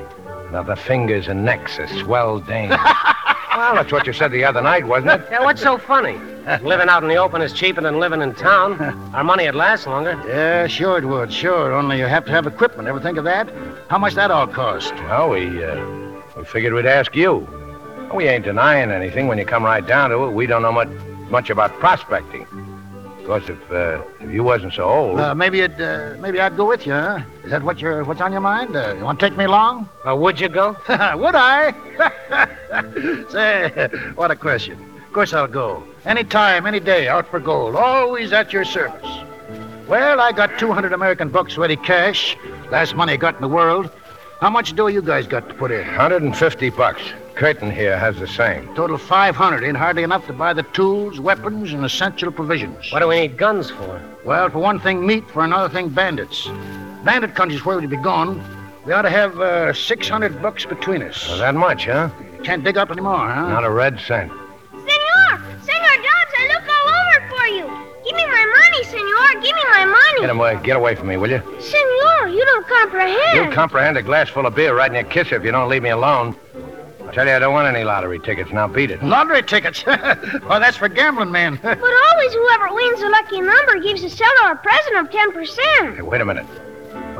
And 0.46 0.54
have 0.54 0.66
the 0.66 0.76
fingers 0.76 1.28
and 1.28 1.44
necks 1.44 1.78
of 1.78 1.88
swell 1.90 2.40
dames. 2.40 2.74
well, 3.60 3.74
that's 3.74 3.92
what 3.92 4.06
you 4.06 4.12
said 4.14 4.32
the 4.32 4.42
other 4.42 4.62
night, 4.62 4.86
wasn't 4.86 5.12
it? 5.12 5.20
Yeah, 5.30 5.44
what's 5.44 5.60
so 5.60 5.76
funny? 5.76 6.14
living 6.62 6.88
out 6.88 7.02
in 7.02 7.10
the 7.10 7.16
open 7.16 7.42
is 7.42 7.52
cheaper 7.52 7.82
than 7.82 8.00
living 8.00 8.22
in 8.22 8.34
town. 8.34 8.80
Our 9.14 9.22
money 9.22 9.44
would 9.44 9.54
last 9.54 9.86
longer. 9.86 10.20
Yeah, 10.26 10.66
sure 10.66 10.96
it 10.96 11.04
would, 11.04 11.30
sure. 11.30 11.72
Only 11.72 11.98
you 11.98 12.06
have 12.06 12.24
to 12.24 12.30
have 12.30 12.46
equipment. 12.46 12.88
Ever 12.88 13.00
think 13.00 13.18
of 13.18 13.24
that? 13.24 13.52
How 13.88 13.98
much 13.98 14.14
that 14.14 14.30
all 14.30 14.46
cost? 14.46 14.94
Well, 14.94 15.28
we, 15.30 15.62
uh, 15.62 15.76
we 16.36 16.44
figured 16.44 16.72
we'd 16.72 16.86
ask 16.86 17.14
you. 17.14 17.46
We 18.14 18.28
ain't 18.28 18.44
denying 18.44 18.90
anything 18.90 19.28
when 19.28 19.36
you 19.36 19.44
come 19.44 19.62
right 19.62 19.86
down 19.86 20.08
to 20.10 20.24
it. 20.24 20.30
We 20.30 20.46
don't 20.46 20.62
know 20.62 20.72
much, 20.72 20.88
much 21.28 21.50
about 21.50 21.70
prospecting. 21.80 22.46
Of 23.30 23.46
course, 23.46 23.56
if, 23.56 23.70
uh, 23.70 24.02
if 24.18 24.32
you 24.32 24.42
wasn't 24.42 24.72
so 24.72 24.82
old. 24.82 25.20
Uh, 25.20 25.36
maybe 25.36 25.60
it, 25.60 25.80
uh, 25.80 26.16
maybe 26.18 26.40
I'd 26.40 26.56
go 26.56 26.66
with 26.66 26.84
you, 26.84 26.94
huh? 26.94 27.20
Is 27.44 27.52
that 27.52 27.62
what 27.62 27.80
you're, 27.80 28.02
what's 28.02 28.20
on 28.20 28.32
your 28.32 28.40
mind? 28.40 28.74
Uh, 28.74 28.96
you 28.98 29.04
want 29.04 29.20
to 29.20 29.28
take 29.28 29.38
me 29.38 29.44
along? 29.44 29.88
Uh, 30.04 30.16
would 30.16 30.40
you 30.40 30.48
go? 30.48 30.70
would 30.88 31.36
I? 31.36 31.70
Say, 33.30 33.88
what 34.16 34.32
a 34.32 34.34
question. 34.34 34.84
Of 35.06 35.12
course 35.12 35.32
I'll 35.32 35.46
go. 35.46 35.84
Any 36.04 36.24
time, 36.24 36.66
any 36.66 36.80
day, 36.80 37.06
out 37.06 37.28
for 37.28 37.38
gold. 37.38 37.76
Always 37.76 38.32
at 38.32 38.52
your 38.52 38.64
service. 38.64 39.06
Well, 39.86 40.20
I 40.20 40.32
got 40.32 40.58
200 40.58 40.92
American 40.92 41.28
bucks 41.28 41.56
ready 41.56 41.76
cash. 41.76 42.36
Last 42.72 42.96
money 42.96 43.12
I 43.12 43.16
got 43.16 43.36
in 43.36 43.42
the 43.42 43.48
world. 43.48 43.92
How 44.40 44.48
much 44.48 44.74
dough 44.74 44.86
you 44.86 45.02
guys 45.02 45.26
got 45.26 45.50
to 45.50 45.54
put 45.54 45.70
in? 45.70 45.86
150 45.86 46.70
bucks. 46.70 47.02
Curtin 47.34 47.70
here 47.70 47.98
has 47.98 48.18
the 48.18 48.26
same. 48.26 48.74
Total 48.74 48.96
500 48.96 49.62
ain't 49.62 49.76
hardly 49.76 50.02
enough 50.02 50.26
to 50.28 50.32
buy 50.32 50.54
the 50.54 50.62
tools, 50.62 51.20
weapons, 51.20 51.74
and 51.74 51.84
essential 51.84 52.32
provisions. 52.32 52.90
What 52.90 53.00
do 53.00 53.08
we 53.08 53.20
need 53.20 53.36
guns 53.36 53.68
for? 53.70 54.00
Well, 54.24 54.48
for 54.48 54.58
one 54.58 54.80
thing, 54.80 55.06
meat. 55.06 55.30
For 55.30 55.44
another 55.44 55.68
thing, 55.68 55.90
bandits. 55.90 56.48
Bandit 57.04 57.34
country's 57.34 57.66
where 57.66 57.78
we'd 57.78 57.90
be 57.90 57.98
gone. 57.98 58.42
We 58.86 58.94
ought 58.94 59.02
to 59.02 59.10
have 59.10 59.38
uh, 59.38 59.74
600 59.74 60.40
bucks 60.40 60.64
between 60.64 61.02
us. 61.02 61.28
Well, 61.28 61.38
that 61.38 61.54
much, 61.54 61.84
huh? 61.84 62.08
Can't 62.42 62.64
dig 62.64 62.78
up 62.78 62.90
anymore, 62.90 63.28
huh? 63.28 63.46
Not 63.46 63.64
a 63.64 63.70
red 63.70 64.00
cent. 64.00 64.32
Senor! 64.72 65.32
Senor 65.60 65.96
Dobbs, 66.00 66.34
I 66.38 66.48
look 66.54 66.64
all 66.64 66.88
over 66.96 67.28
for 67.28 67.46
you. 67.46 67.90
Give 68.06 68.16
me 68.16 68.24
my 68.24 68.46
money, 68.58 68.84
senor. 68.84 69.42
Give 69.42 69.54
me 69.54 69.64
my 69.70 69.84
money. 69.84 70.20
Get 70.22 70.30
away. 70.30 70.58
Get 70.62 70.76
away 70.78 70.94
from 70.94 71.08
me, 71.08 71.18
will 71.18 71.30
you? 71.30 71.42
Senor, 71.60 71.89
you 71.89 71.89
don't 72.50 72.66
comprehend. 72.66 73.36
You'll 73.36 73.52
comprehend 73.52 73.96
a 73.96 74.02
glass 74.02 74.28
full 74.28 74.46
of 74.46 74.54
beer 74.54 74.74
right 74.76 74.90
in 74.90 74.94
your 74.94 75.04
kisser 75.04 75.36
if 75.36 75.44
you 75.44 75.52
don't 75.52 75.68
leave 75.68 75.82
me 75.82 75.90
alone. 75.90 76.36
I 77.06 77.12
tell 77.12 77.26
you, 77.26 77.32
I 77.32 77.38
don't 77.38 77.52
want 77.52 77.74
any 77.74 77.84
lottery 77.84 78.20
tickets. 78.20 78.52
Now 78.52 78.68
beat 78.68 78.90
it. 78.90 79.02
Lottery 79.02 79.42
tickets. 79.42 79.84
well, 79.86 80.60
that's 80.60 80.76
for 80.76 80.88
gambling 80.88 81.32
men. 81.32 81.58
But 81.62 81.78
always 81.78 82.32
whoever 82.32 82.74
wins 82.74 83.00
the 83.00 83.08
lucky 83.08 83.40
number 83.40 83.80
gives 83.80 84.02
the 84.02 84.10
seller 84.10 84.52
a 84.52 84.56
present 84.56 84.96
of 84.96 85.10
10%. 85.10 85.96
Hey, 85.96 86.02
wait 86.02 86.20
a 86.20 86.24
minute. 86.24 86.46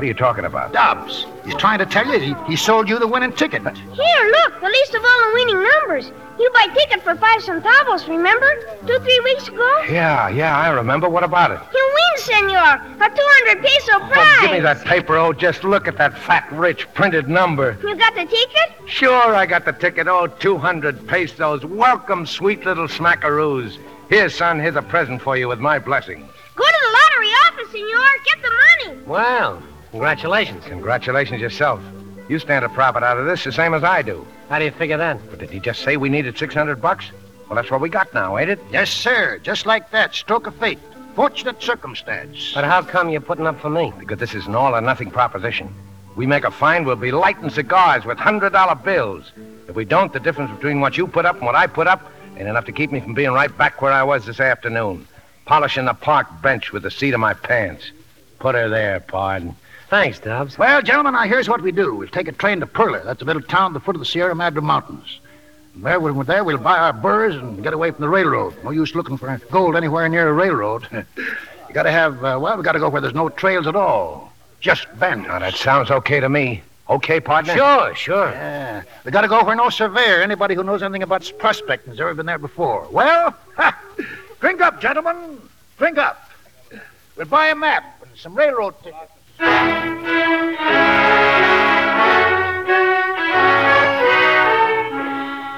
What 0.01 0.05
are 0.05 0.07
you 0.07 0.13
talking 0.15 0.45
about? 0.45 0.73
Dobbs, 0.73 1.27
he's 1.45 1.53
trying 1.57 1.77
to 1.77 1.85
tell 1.85 2.07
you 2.07 2.17
he, 2.17 2.33
he 2.47 2.55
sold 2.55 2.89
you 2.89 2.97
the 2.97 3.05
winning 3.05 3.33
ticket. 3.33 3.61
Here, 3.61 4.31
look, 4.31 4.59
the 4.59 4.65
list 4.65 4.95
of 4.95 5.05
all 5.05 5.29
the 5.29 5.31
winning 5.35 5.61
numbers. 5.61 6.11
You 6.39 6.49
buy 6.55 6.65
ticket 6.73 7.03
for 7.03 7.15
five 7.17 7.39
centavos, 7.43 8.07
remember? 8.07 8.51
Two, 8.87 8.97
three 8.97 9.19
weeks 9.19 9.47
ago? 9.47 9.83
Yeah, 9.87 10.27
yeah, 10.29 10.57
I 10.57 10.69
remember. 10.69 11.07
What 11.07 11.23
about 11.23 11.51
it? 11.51 11.59
You 11.71 11.93
win, 11.93 12.23
senor. 12.23 12.81
A 12.99 13.15
200 13.15 13.61
peso 13.61 13.91
oh, 13.93 14.09
prize. 14.11 14.37
Oh, 14.39 14.41
give 14.41 14.51
me 14.53 14.59
that 14.61 14.83
paper. 14.85 15.17
Oh, 15.17 15.33
just 15.33 15.63
look 15.63 15.87
at 15.87 15.97
that 15.97 16.17
fat, 16.17 16.51
rich 16.51 16.91
printed 16.95 17.29
number. 17.29 17.77
You 17.83 17.95
got 17.95 18.15
the 18.15 18.25
ticket? 18.25 18.89
Sure, 18.89 19.35
I 19.35 19.45
got 19.45 19.65
the 19.65 19.73
ticket. 19.73 20.07
Oh, 20.07 20.25
200 20.25 21.07
pesos. 21.07 21.63
Welcome, 21.63 22.25
sweet 22.25 22.65
little 22.65 22.87
smackaroos. 22.87 23.77
Here, 24.09 24.29
son, 24.29 24.59
here's 24.59 24.77
a 24.77 24.81
present 24.81 25.21
for 25.21 25.37
you 25.37 25.47
with 25.47 25.59
my 25.59 25.77
blessing. 25.77 26.27
Go 26.55 26.65
to 26.65 26.77
the 26.81 26.91
lottery 26.91 27.29
office, 27.45 27.71
senor. 27.71 28.07
Get 28.25 28.41
the 28.41 28.49
money. 28.49 29.03
Well, 29.05 29.61
congratulations. 29.91 30.63
Congratulations 30.65 31.41
yourself. 31.41 31.81
You 32.27 32.39
stand 32.39 32.65
a 32.65 32.69
profit 32.69 33.03
out 33.03 33.17
of 33.17 33.25
this 33.25 33.43
the 33.43 33.51
same 33.51 33.73
as 33.73 33.83
I 33.83 34.01
do. 34.01 34.25
How 34.49 34.59
do 34.59 34.65
you 34.65 34.71
figure 34.71 34.97
that? 34.97 35.19
But 35.29 35.39
did 35.39 35.49
he 35.49 35.59
just 35.59 35.81
say 35.81 35.97
we 35.97 36.09
needed 36.09 36.37
600 36.37 36.81
bucks? 36.81 37.11
Well, 37.47 37.55
that's 37.55 37.69
what 37.69 37.81
we 37.81 37.89
got 37.89 38.13
now, 38.13 38.37
ain't 38.37 38.49
it? 38.49 38.59
Yes, 38.71 38.89
sir. 38.89 39.39
Just 39.43 39.65
like 39.65 39.91
that. 39.91 40.15
Stroke 40.15 40.47
of 40.47 40.55
fate. 40.55 40.79
Fortunate 41.15 41.61
circumstance. 41.61 42.53
But 42.53 42.63
how 42.63 42.81
come 42.81 43.09
you're 43.09 43.19
putting 43.19 43.45
up 43.45 43.59
for 43.59 43.69
me? 43.69 43.91
Because 43.99 44.17
this 44.19 44.33
is 44.33 44.47
an 44.47 44.55
all 44.55 44.73
or 44.73 44.79
nothing 44.79 45.11
proposition. 45.11 45.73
We 46.15 46.25
make 46.25 46.45
a 46.45 46.51
find, 46.51 46.85
we'll 46.85 46.95
be 46.95 47.11
lighting 47.11 47.49
cigars 47.49 48.05
with 48.05 48.17
$100 48.17 48.83
bills. 48.83 49.31
If 49.67 49.75
we 49.75 49.85
don't, 49.85 50.11
the 50.11 50.19
difference 50.19 50.51
between 50.51 50.79
what 50.79 50.97
you 50.97 51.07
put 51.07 51.25
up 51.25 51.35
and 51.35 51.45
what 51.45 51.55
I 51.55 51.67
put 51.67 51.87
up 51.87 52.11
ain't 52.37 52.47
enough 52.47 52.65
to 52.65 52.71
keep 52.71 52.91
me 52.91 52.99
from 52.99 53.13
being 53.13 53.31
right 53.31 53.55
back 53.57 53.81
where 53.81 53.91
I 53.91 54.03
was 54.03 54.25
this 54.25 54.39
afternoon, 54.39 55.07
polishing 55.45 55.85
the 55.85 55.93
park 55.93 56.27
bench 56.41 56.71
with 56.71 56.83
the 56.83 56.91
seat 56.91 57.13
of 57.13 57.19
my 57.19 57.33
pants. 57.33 57.91
Put 58.39 58.55
her 58.55 58.69
there, 58.69 58.99
pardon. 59.01 59.55
Thanks, 59.91 60.19
Dobbs. 60.19 60.57
Well, 60.57 60.81
gentlemen, 60.81 61.11
now 61.11 61.23
here's 61.23 61.49
what 61.49 61.61
we 61.61 61.73
do. 61.73 61.93
We'll 61.93 62.07
take 62.07 62.29
a 62.29 62.31
train 62.31 62.61
to 62.61 62.65
Perla. 62.65 63.03
That's 63.03 63.21
a 63.21 63.25
little 63.25 63.41
town 63.41 63.71
at 63.71 63.73
the 63.73 63.81
foot 63.81 63.93
of 63.93 63.99
the 63.99 64.05
Sierra 64.05 64.33
Madre 64.33 64.61
Mountains. 64.61 65.19
And 65.75 65.83
there, 65.83 65.99
when 65.99 66.15
we're 66.15 66.23
there, 66.23 66.45
we'll 66.45 66.59
buy 66.59 66.77
our 66.77 66.93
burrs 66.93 67.35
and 67.35 67.61
get 67.61 67.73
away 67.73 67.91
from 67.91 67.99
the 67.99 68.07
railroad. 68.07 68.55
No 68.63 68.69
use 68.71 68.95
looking 68.95 69.17
for 69.17 69.37
gold 69.51 69.75
anywhere 69.75 70.07
near 70.07 70.29
a 70.29 70.33
railroad. 70.33 70.87
you 71.17 71.73
gotta 71.73 71.91
have, 71.91 72.23
uh, 72.23 72.39
well, 72.41 72.55
we 72.55 72.63
gotta 72.63 72.79
go 72.79 72.87
where 72.87 73.01
there's 73.01 73.13
no 73.13 73.27
trails 73.27 73.67
at 73.67 73.75
all. 73.75 74.31
Just 74.61 74.87
bandits. 74.97 75.27
Now, 75.27 75.39
that 75.39 75.55
sounds 75.55 75.91
okay 75.91 76.21
to 76.21 76.29
me. 76.29 76.63
Okay, 76.89 77.19
partner? 77.19 77.53
Sure, 77.53 77.93
sure. 77.93 78.29
Yeah. 78.29 78.83
We 79.03 79.11
gotta 79.11 79.27
go 79.27 79.43
where 79.43 79.57
no 79.57 79.69
surveyor, 79.69 80.21
anybody 80.21 80.55
who 80.55 80.63
knows 80.63 80.81
anything 80.83 81.03
about 81.03 81.29
prospecting, 81.37 81.91
has 81.91 81.99
ever 81.99 82.13
been 82.13 82.27
there 82.27 82.37
before. 82.37 82.87
Well, 82.91 83.35
ha, 83.57 83.77
drink 84.39 84.61
up, 84.61 84.79
gentlemen. 84.79 85.37
Drink 85.77 85.97
up. 85.97 86.31
We'll 87.17 87.25
buy 87.25 87.47
a 87.47 87.55
map 87.55 88.01
and 88.07 88.17
some 88.17 88.35
railroad 88.35 88.75
tickets. 88.81 89.11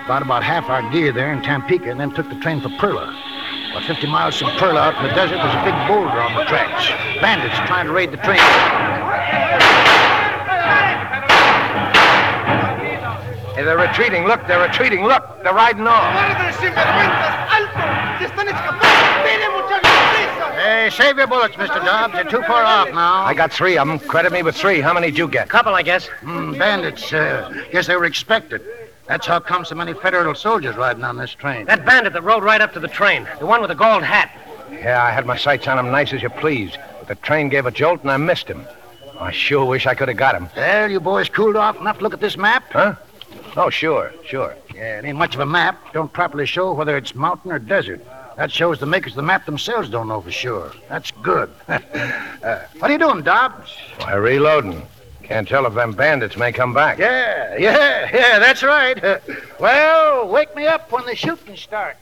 Bought 0.07 0.21
about 0.21 0.43
half 0.43 0.69
our 0.69 0.89
gear 0.91 1.11
there 1.11 1.33
in 1.33 1.41
Tampico 1.41 1.89
and 1.91 1.99
then 1.99 2.11
took 2.11 2.29
the 2.29 2.35
train 2.35 2.61
for 2.61 2.69
Perla. 2.79 3.13
About 3.71 3.83
50 3.83 4.07
miles 4.07 4.37
from 4.37 4.51
Perla 4.57 4.79
out 4.79 4.95
in 4.97 5.03
the 5.03 5.15
desert, 5.15 5.35
there's 5.35 5.55
a 5.55 5.63
big 5.65 5.75
boulder 5.87 6.19
on 6.21 6.35
the 6.35 6.45
tracks. 6.45 6.87
Bandits 7.19 7.57
trying 7.67 7.87
to 7.87 7.91
raid 7.91 8.11
the 8.11 8.17
train. 8.17 8.39
Hey, 13.55 13.63
they're 13.63 13.77
retreating. 13.77 14.25
Look, 14.25 14.47
they're 14.47 14.65
retreating. 14.65 15.03
Look, 15.03 15.23
they're 15.43 15.53
riding 15.53 15.87
off. 15.87 16.13
Save 20.89 21.17
your 21.17 21.27
bullets, 21.27 21.55
Mr. 21.55 21.83
Dobbs. 21.83 22.13
You're 22.13 22.23
too 22.25 22.41
far 22.43 22.63
off 22.63 22.89
now. 22.89 23.23
I 23.23 23.33
got 23.33 23.51
three 23.51 23.77
of 23.77 23.87
them. 23.87 23.99
Credit 23.99 24.31
me 24.31 24.43
with 24.43 24.55
three. 24.55 24.81
How 24.81 24.93
many 24.93 25.07
did 25.07 25.17
you 25.17 25.27
get? 25.27 25.49
Couple, 25.49 25.73
I 25.73 25.81
guess. 25.81 26.07
Hmm, 26.07 26.53
bandits. 26.57 27.11
Uh, 27.11 27.65
guess 27.71 27.87
they 27.87 27.95
were 27.95 28.05
expected. 28.05 28.61
That's 29.07 29.25
how 29.25 29.39
come 29.39 29.65
so 29.65 29.75
many 29.75 29.93
federal 29.93 30.33
soldiers 30.35 30.75
riding 30.75 31.03
on 31.03 31.17
this 31.17 31.31
train. 31.33 31.65
That 31.65 31.85
bandit 31.85 32.13
that 32.13 32.23
rode 32.23 32.43
right 32.43 32.61
up 32.61 32.73
to 32.73 32.79
the 32.79 32.87
train. 32.87 33.27
The 33.39 33.45
one 33.45 33.61
with 33.61 33.69
the 33.69 33.75
gold 33.75 34.03
hat. 34.03 34.31
Yeah, 34.71 35.03
I 35.03 35.11
had 35.11 35.25
my 35.25 35.37
sights 35.37 35.67
on 35.67 35.77
him 35.77 35.91
nice 35.91 36.13
as 36.13 36.21
you 36.21 36.29
please. 36.29 36.71
But 36.99 37.07
the 37.07 37.15
train 37.15 37.49
gave 37.49 37.65
a 37.65 37.71
jolt 37.71 38.01
and 38.01 38.11
I 38.11 38.17
missed 38.17 38.47
him. 38.47 38.65
I 39.19 39.31
sure 39.31 39.65
wish 39.65 39.85
I 39.85 39.95
could 39.95 40.07
have 40.07 40.17
got 40.17 40.35
him. 40.35 40.49
Well, 40.55 40.89
you 40.89 40.99
boys 40.99 41.29
cooled 41.29 41.55
off 41.55 41.79
enough 41.79 41.97
to 41.97 42.03
look 42.03 42.13
at 42.13 42.19
this 42.21 42.37
map? 42.37 42.63
Huh? 42.71 42.95
Oh, 43.55 43.69
sure, 43.69 44.11
sure. 44.25 44.55
Yeah, 44.73 44.99
it 44.99 45.05
ain't 45.05 45.17
much 45.17 45.35
of 45.35 45.41
a 45.41 45.45
map. 45.45 45.93
Don't 45.93 46.11
properly 46.11 46.45
show 46.45 46.73
whether 46.73 46.97
it's 46.97 47.13
mountain 47.13 47.51
or 47.51 47.59
desert. 47.59 48.01
That 48.37 48.51
shows 48.51 48.79
the 48.79 48.85
makers 48.85 49.13
of 49.13 49.17
the 49.17 49.23
map 49.23 49.45
themselves 49.45 49.89
don't 49.89 50.07
know 50.07 50.21
for 50.21 50.31
sure. 50.31 50.71
That's 50.89 51.11
good. 51.11 51.51
uh, 51.67 51.79
what 52.79 52.89
are 52.89 52.91
you 52.91 52.97
doing, 52.97 53.21
Dobbs? 53.21 53.75
Why, 53.99 54.13
reloading. 54.13 54.81
Can't 55.23 55.47
tell 55.47 55.65
if 55.65 55.73
them 55.73 55.93
bandits 55.93 56.35
may 56.35 56.51
come 56.51 56.73
back. 56.73 56.97
Yeah, 56.97 57.55
yeah, 57.57 58.09
yeah, 58.13 58.39
that's 58.39 58.61
right. 58.63 59.01
Uh, 59.01 59.19
well, 59.59 60.27
wake 60.27 60.53
me 60.55 60.65
up 60.65 60.91
when 60.91 61.05
the 61.05 61.15
shooting 61.15 61.55
starts. 61.55 61.99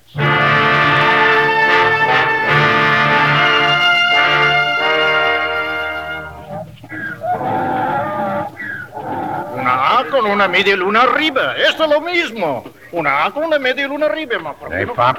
Una 9.91 9.99
A 9.99 10.05
con 10.09 10.25
una 10.25 10.47
media 10.47 10.77
luna 10.77 11.01
arriba. 11.01 11.53
Esto 11.57 11.83
es 11.83 11.89
lo 11.89 11.99
mismo. 11.99 12.63
Una 12.93 13.25
A 13.25 13.31
con 13.31 13.43
una 13.43 13.59
media 13.59 13.89
luna 13.89 14.05
arriba, 14.05 14.39
ma 14.39 14.53
¿por 14.53 14.69
qué 14.69 14.77
Hey, 14.77 14.85
Pop. 14.85 15.17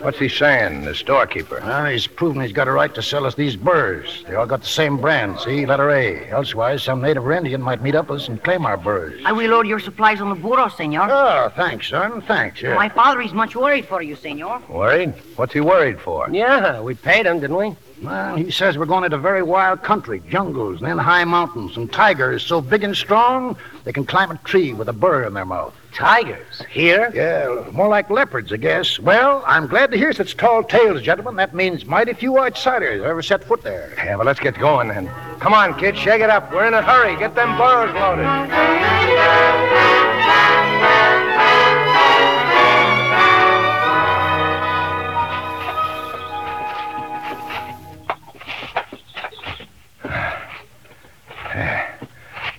What's 0.00 0.20
he 0.20 0.28
saying, 0.28 0.84
the 0.84 0.94
storekeeper? 0.94 1.60
Well, 1.60 1.86
he's 1.86 2.06
proven 2.06 2.40
he's 2.40 2.52
got 2.52 2.68
a 2.68 2.70
right 2.70 2.94
to 2.94 3.02
sell 3.02 3.26
us 3.26 3.34
these 3.34 3.56
burrs. 3.56 4.24
They 4.28 4.36
all 4.36 4.46
got 4.46 4.60
the 4.60 4.68
same 4.68 4.96
brand, 4.98 5.40
see? 5.40 5.66
Letter 5.66 5.90
A. 5.90 6.28
Elsewise, 6.30 6.84
some 6.84 7.02
native 7.02 7.26
or 7.26 7.32
Indian 7.32 7.60
might 7.60 7.82
meet 7.82 7.96
up 7.96 8.08
with 8.08 8.20
us 8.20 8.28
and 8.28 8.40
claim 8.44 8.64
our 8.64 8.76
burrs. 8.76 9.20
I 9.24 9.32
will 9.32 9.50
load 9.50 9.66
your 9.66 9.80
supplies 9.80 10.20
on 10.20 10.28
the 10.28 10.36
burro, 10.36 10.68
senor. 10.68 11.08
Oh, 11.10 11.52
thanks, 11.56 11.88
son. 11.88 12.22
Thanks. 12.22 12.62
Yeah. 12.62 12.76
My 12.76 12.88
father 12.88 13.20
is 13.22 13.32
much 13.32 13.56
worried 13.56 13.86
for 13.86 14.02
you, 14.02 14.14
senor. 14.14 14.62
Worried? 14.68 15.14
What's 15.34 15.52
he 15.52 15.60
worried 15.60 15.98
for? 16.00 16.30
Yeah, 16.30 16.80
we 16.80 16.94
paid 16.94 17.26
him, 17.26 17.40
didn't 17.40 17.56
we? 17.56 17.74
Well, 18.02 18.36
he 18.36 18.50
says 18.50 18.76
we're 18.76 18.86
going 18.86 19.04
into 19.04 19.18
very 19.18 19.42
wild 19.42 19.82
country, 19.82 20.22
jungles, 20.28 20.80
and 20.80 20.88
then 20.88 20.98
high 20.98 21.24
mountains, 21.24 21.76
and 21.76 21.90
tigers 21.90 22.44
so 22.44 22.60
big 22.60 22.84
and 22.84 22.96
strong 22.96 23.56
they 23.84 23.92
can 23.92 24.04
climb 24.04 24.30
a 24.30 24.36
tree 24.38 24.72
with 24.74 24.88
a 24.88 24.92
burr 24.92 25.24
in 25.24 25.34
their 25.34 25.44
mouth. 25.44 25.74
Tigers. 25.94 26.62
Here? 26.68 27.10
Yeah, 27.14 27.70
more 27.72 27.88
like 27.88 28.10
leopards, 28.10 28.52
I 28.52 28.58
guess. 28.58 28.98
Well, 28.98 29.42
I'm 29.46 29.66
glad 29.66 29.90
to 29.92 29.96
hear 29.96 30.12
such 30.12 30.36
tall 30.36 30.62
tales, 30.62 31.00
gentlemen. 31.00 31.36
That 31.36 31.54
means 31.54 31.86
mighty 31.86 32.12
few 32.12 32.38
outsiders 32.38 33.02
ever 33.02 33.22
set 33.22 33.44
foot 33.44 33.62
there. 33.62 33.94
Yeah, 33.96 34.16
well, 34.16 34.26
let's 34.26 34.40
get 34.40 34.58
going 34.58 34.88
then. 34.88 35.08
Come 35.40 35.54
on, 35.54 35.78
kid, 35.78 35.96
shake 35.96 36.20
it 36.20 36.28
up. 36.28 36.52
We're 36.52 36.66
in 36.66 36.74
a 36.74 36.82
hurry. 36.82 37.16
Get 37.16 37.34
them 37.34 37.56
burros 37.56 37.94
loaded. 37.94 38.26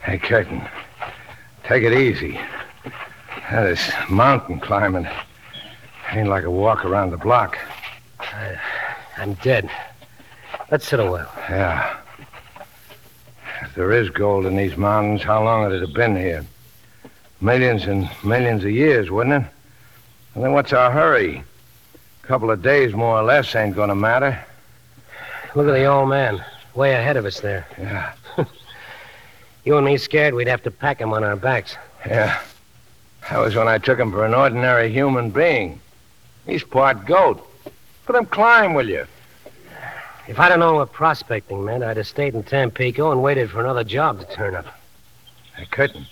Hey, 0.08 0.18
Curtin, 0.20 0.66
take 1.66 1.84
it 1.84 1.92
easy. 1.92 2.40
Now, 3.52 3.66
this 3.66 3.92
mountain 4.10 4.58
climbing 4.58 5.06
ain't 6.14 6.30
like 6.30 6.46
a 6.46 6.50
walk 6.50 6.86
around 6.86 7.10
the 7.10 7.18
block. 7.18 7.58
I'm 9.18 9.34
dead. 9.44 9.70
Let's 10.72 10.88
sit 10.88 11.02
a 11.02 11.12
while. 11.12 11.30
Yeah. 11.50 11.98
If 13.64 13.76
there 13.76 13.92
is 13.92 14.10
gold 14.10 14.46
in 14.46 14.56
these 14.56 14.78
mountains, 14.78 15.24
how 15.24 15.44
long 15.44 15.64
would 15.64 15.74
it 15.74 15.82
have 15.82 15.94
been 15.94 16.16
here? 16.16 16.46
Millions 17.42 17.84
and 17.84 18.10
millions 18.24 18.64
of 18.64 18.72
years, 18.72 19.12
wouldn't 19.12 19.44
it? 19.44 19.52
And 20.36 20.42
then 20.42 20.54
what's 20.54 20.72
our 20.72 20.90
hurry? 20.90 21.44
A 22.24 22.28
couple 22.28 22.50
of 22.50 22.62
days, 22.62 22.94
more 22.94 23.20
or 23.20 23.24
less, 23.24 23.54
ain't 23.58 23.76
gonna 23.76 23.94
matter. 23.94 24.42
Look 25.54 25.68
at 25.68 25.74
the 25.74 25.84
old 25.84 26.08
man. 26.08 26.46
Way 26.76 26.94
ahead 26.94 27.18
of 27.18 27.26
us 27.26 27.42
there. 27.42 27.68
Yeah, 27.78 28.14
You 29.68 29.76
and 29.76 29.86
me 29.86 29.98
scared 29.98 30.34
we'd 30.34 30.48
have 30.48 30.64
to 30.64 30.72
pack 30.72 31.02
him 31.02 31.12
on 31.12 31.26
our 31.26 31.36
backs. 31.36 31.76
yeah. 32.06 32.40
That 33.30 33.40
was 33.40 33.54
when 33.54 33.68
I 33.68 33.78
took 33.78 34.00
him 34.00 34.14
for 34.14 34.26
an 34.26 34.34
ordinary 34.34 34.90
human 34.90 35.30
being. 35.30 35.82
He's 36.46 36.64
part 36.64 37.06
goat. 37.06 37.46
Put 38.06 38.16
him 38.16 38.28
climb, 38.28 38.76
will 38.76 38.88
you? 38.88 39.06
If 40.26 40.40
I'd 40.40 40.52
have 40.52 40.60
known 40.60 40.78
what 40.78 40.94
prospecting 40.94 41.66
meant, 41.66 41.84
I'd 41.84 41.98
have 41.98 42.08
stayed 42.08 42.34
in 42.34 42.44
Tampico 42.44 43.12
and 43.12 43.22
waited 43.22 43.52
for 43.52 43.60
another 43.60 43.84
job 43.84 44.22
to 44.22 44.26
turn 44.34 44.56
up. 44.56 44.68
Hey, 45.58 45.66
Curtin. 45.66 46.06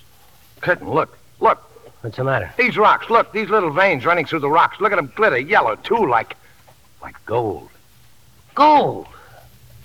Curtin, 0.60 0.90
look. 0.92 1.18
Look. 1.40 1.60
What's 2.02 2.18
the 2.18 2.26
matter? 2.26 2.54
These 2.58 2.76
rocks. 2.76 3.10
Look, 3.10 3.32
these 3.32 3.48
little 3.48 3.72
veins 3.72 4.06
running 4.06 4.26
through 4.26 4.40
the 4.40 4.50
rocks. 4.50 4.82
Look 4.82 4.92
at 4.92 4.98
them 4.98 5.14
glitter 5.16 5.40
yellow, 5.40 5.78
too, 5.78 6.06
like. 6.06 6.36
like 7.02 7.16
gold. 7.26 7.70
Gold. 8.54 9.08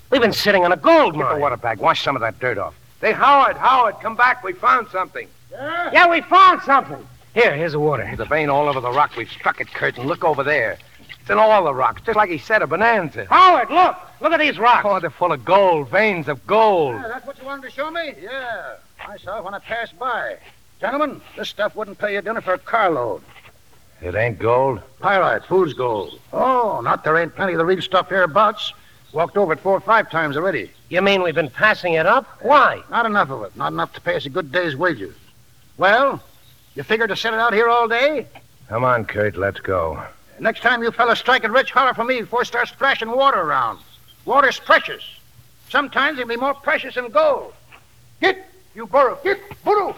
We've 0.09 0.19
been 0.19 0.33
sitting 0.33 0.65
on 0.65 0.73
a 0.73 0.77
gold 0.77 1.15
mine. 1.15 1.27
Get 1.27 1.35
the 1.35 1.39
water 1.39 1.55
bag. 1.55 1.79
Wash 1.79 2.03
some 2.03 2.17
of 2.17 2.21
that 2.21 2.37
dirt 2.37 2.57
off. 2.57 2.75
Hey, 3.01 3.13
Howard, 3.13 3.57
Howard, 3.57 3.95
come 3.99 4.15
back. 4.15 4.43
We 4.43 4.53
found 4.53 4.87
something. 4.89 5.27
Yeah, 5.51 6.07
we 6.07 6.21
found 6.21 6.61
something. 6.61 7.03
Here, 7.33 7.55
here's 7.55 7.71
the 7.71 7.79
water. 7.79 8.03
There's 8.03 8.19
a 8.19 8.25
vein 8.25 8.47
all 8.47 8.69
over 8.69 8.79
the 8.79 8.91
rock. 8.91 9.15
We've 9.17 9.29
struck 9.29 9.59
it, 9.59 9.73
Curtin. 9.73 10.05
Look 10.05 10.23
over 10.23 10.43
there. 10.43 10.77
It's 11.19 11.29
in 11.29 11.39
all 11.39 11.63
the 11.63 11.73
rocks, 11.73 12.03
just 12.05 12.15
like 12.15 12.29
he 12.29 12.37
said, 12.37 12.61
a 12.61 12.67
bonanza. 12.67 13.25
Howard, 13.25 13.71
look! 13.71 13.95
Look 14.21 14.33
at 14.33 14.39
these 14.39 14.59
rocks. 14.59 14.85
Oh, 14.87 14.99
they're 14.99 15.09
full 15.09 15.31
of 15.31 15.43
gold, 15.43 15.89
veins 15.89 16.27
of 16.27 16.45
gold. 16.45 16.93
Yeah, 16.93 17.07
that's 17.07 17.25
what 17.25 17.39
you 17.39 17.45
wanted 17.45 17.63
to 17.63 17.71
show 17.71 17.89
me? 17.89 18.13
Yeah. 18.21 18.75
I 19.07 19.17
saw 19.17 19.39
it 19.39 19.43
when 19.43 19.55
I 19.55 19.59
passed 19.59 19.97
by. 19.97 20.37
Gentlemen, 20.79 21.21
this 21.35 21.49
stuff 21.49 21.75
wouldn't 21.75 21.97
pay 21.97 22.13
you 22.13 22.21
dinner 22.21 22.41
for 22.41 22.53
a 22.53 22.59
carload. 22.59 23.23
It 24.01 24.13
ain't 24.13 24.37
gold. 24.37 24.81
Pyrite, 24.99 25.45
fool's 25.45 25.73
gold. 25.73 26.19
Oh, 26.33 26.81
not 26.83 27.03
there 27.03 27.17
ain't 27.17 27.35
plenty 27.35 27.53
of 27.53 27.57
the 27.57 27.65
real 27.65 27.81
stuff 27.81 28.09
hereabouts. 28.09 28.73
Walked 29.13 29.35
over 29.35 29.53
it 29.53 29.59
four 29.59 29.73
or 29.73 29.81
five 29.81 30.09
times 30.09 30.37
already. 30.37 30.71
You 30.89 31.01
mean 31.01 31.21
we've 31.21 31.35
been 31.35 31.49
passing 31.49 31.93
it 31.93 32.05
up? 32.05 32.25
Why? 32.41 32.81
Not 32.89 33.05
enough 33.05 33.29
of 33.29 33.43
it. 33.43 33.55
Not 33.57 33.73
enough 33.73 33.93
to 33.93 34.01
pay 34.01 34.15
us 34.15 34.25
a 34.25 34.29
good 34.29 34.51
day's 34.51 34.75
wages. 34.75 35.13
Well, 35.77 36.23
you 36.75 36.83
figure 36.83 37.07
to 37.07 37.15
set 37.15 37.33
it 37.33 37.39
out 37.39 37.53
here 37.53 37.67
all 37.67 37.87
day? 37.89 38.27
Come 38.69 38.85
on, 38.85 39.03
Kurt, 39.03 39.35
let's 39.35 39.59
go. 39.59 40.01
Next 40.39 40.61
time 40.61 40.81
you 40.81 40.91
fellas 40.91 41.19
strike 41.19 41.43
it 41.43 41.51
rich, 41.51 41.71
holler 41.71 41.93
for 41.93 42.05
me 42.05 42.21
before 42.21 42.43
it 42.43 42.45
starts 42.45 42.71
thrashing 42.71 43.11
water 43.11 43.41
around. 43.41 43.79
Water's 44.23 44.59
precious. 44.59 45.03
Sometimes 45.69 46.17
it'll 46.17 46.29
be 46.29 46.37
more 46.37 46.53
precious 46.53 46.95
than 46.95 47.09
gold. 47.09 47.53
Get, 48.21 48.49
you 48.73 48.87
burro. 48.87 49.19
Get, 49.23 49.39
burro. 49.65 49.95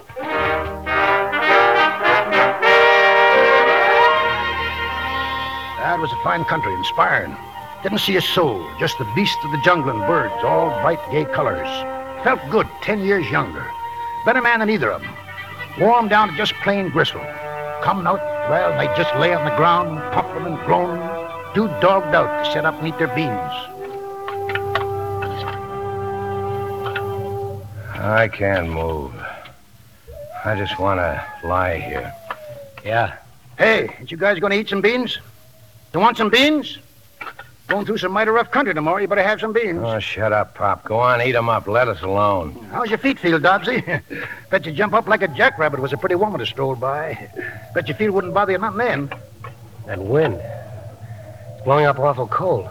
That 5.78 6.00
was 6.00 6.12
a 6.12 6.24
fine 6.24 6.46
country, 6.46 6.74
inspiring. 6.74 7.36
Didn't 7.84 8.00
see 8.00 8.16
a 8.16 8.22
soul, 8.22 8.66
just 8.80 8.98
the 8.98 9.12
beasts 9.14 9.44
of 9.44 9.52
the 9.52 9.62
jungle 9.66 9.90
and 9.90 10.00
birds, 10.08 10.34
all 10.42 10.70
bright, 10.82 11.00
gay 11.12 11.26
colors. 11.26 11.68
Felt 12.24 12.40
good, 12.50 12.66
ten 12.82 13.04
years 13.04 13.30
younger. 13.30 13.70
Better 14.26 14.42
man 14.42 14.60
than 14.60 14.70
either 14.70 14.90
of 14.90 15.02
them. 15.02 15.14
Warm 15.78 16.08
down 16.08 16.30
to 16.30 16.38
just 16.38 16.54
plain 16.64 16.90
gristle. 16.92 17.20
Coming 17.82 18.08
out, 18.08 18.22
well, 18.50 18.78
they 18.78 18.86
just 18.96 19.14
lay 19.18 19.34
on 19.34 19.44
the 19.44 19.54
ground, 19.58 20.00
puffing 20.14 20.46
and 20.46 20.58
groaning, 20.60 21.04
too 21.54 21.68
dogged 21.82 22.16
out 22.16 22.46
to 22.46 22.52
set 22.54 22.64
up 22.64 22.76
and 22.76 22.88
eat 22.88 22.98
their 22.98 23.14
beans. 23.14 23.52
I 28.00 28.30
can't 28.32 28.70
move. 28.70 29.14
I 30.46 30.56
just 30.58 30.80
want 30.80 31.00
to 31.00 31.26
lie 31.44 31.80
here. 31.80 32.14
Yeah. 32.86 33.18
Hey, 33.58 33.94
ain't 34.00 34.10
you 34.10 34.16
guys 34.16 34.40
going 34.40 34.52
to 34.52 34.58
eat 34.58 34.70
some 34.70 34.80
beans? 34.80 35.20
You 35.94 36.00
want 36.00 36.16
some 36.16 36.30
beans? 36.30 36.78
Going 37.68 37.86
through 37.86 37.98
some 37.98 38.12
mighty 38.12 38.30
rough 38.30 38.52
country 38.52 38.74
tomorrow. 38.74 38.98
You 38.98 39.08
better 39.08 39.24
have 39.24 39.40
some 39.40 39.54
beans. 39.54 39.80
Oh, 39.82 40.00
shut 40.00 40.34
up, 40.34 40.54
Pop. 40.54 40.84
Go 40.84 41.00
on, 41.00 41.22
eat 41.22 41.30
eat 41.30 41.36
'em 41.36 41.50
up. 41.50 41.68
Let 41.68 41.88
us 41.88 42.02
alone. 42.02 42.54
How's 42.72 42.90
your 42.90 42.98
feet 43.00 43.18
feel, 43.20 43.40
Dobbsy? 43.40 44.02
Bet 44.50 44.66
you 44.66 44.74
jump 44.74 44.94
up 44.94 45.08
like 45.08 45.22
a 45.22 45.28
jackrabbit 45.30 45.80
was 45.80 45.94
a 45.94 45.98
pretty 45.98 46.16
woman 46.16 46.40
to 46.40 46.46
stroll 46.46 46.76
by. 46.76 47.30
Bet 47.74 47.88
your 47.88 47.98
feet 47.98 48.10
wouldn't 48.10 48.34
bother 48.34 48.52
you 48.52 48.58
nothing 48.58 48.78
then. 48.78 49.10
That 49.88 50.00
wind. 50.00 50.36
It's 50.36 51.64
blowing 51.64 51.86
up 51.86 52.00
awful 52.00 52.28
cold. 52.28 52.70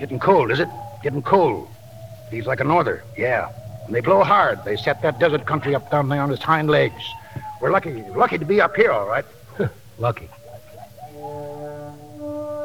Getting 0.00 0.18
cold, 0.18 0.50
is 0.50 0.58
it? 0.60 0.68
Getting 1.02 1.22
cold. 1.22 1.68
Feels 2.30 2.46
like 2.46 2.60
a 2.60 2.64
norther, 2.64 3.04
yeah. 3.16 3.48
And 3.86 3.94
they 3.94 4.00
blow 4.00 4.22
hard. 4.24 4.64
They 4.64 4.76
set 4.76 5.02
that 5.02 5.18
desert 5.18 5.46
country 5.46 5.74
up 5.74 5.90
down 5.90 6.08
there 6.08 6.20
on 6.20 6.30
its 6.32 6.42
hind 6.42 6.68
legs. 6.68 7.02
We're 7.60 7.70
lucky, 7.70 8.02
lucky 8.16 8.38
to 8.38 8.44
be 8.44 8.60
up 8.60 8.74
here, 8.74 8.90
all 8.90 9.06
right. 9.06 9.24
Lucky. 9.98 10.28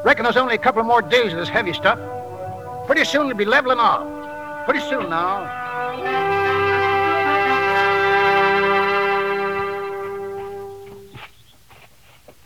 Reckon 0.07 0.23
there's 0.23 0.37
only 0.37 0.55
a 0.55 0.57
couple 0.57 0.81
more 0.83 1.01
days 1.01 1.33
of 1.33 1.37
this 1.37 1.49
heavy 1.49 1.73
stuff. 1.73 1.99
Pretty 2.87 3.03
soon 3.03 3.25
it'll 3.25 3.37
be 3.37 3.43
leveling 3.43 3.77
off. 3.77 4.63
Pretty 4.63 4.79
soon 4.79 5.09
now. 5.09 5.43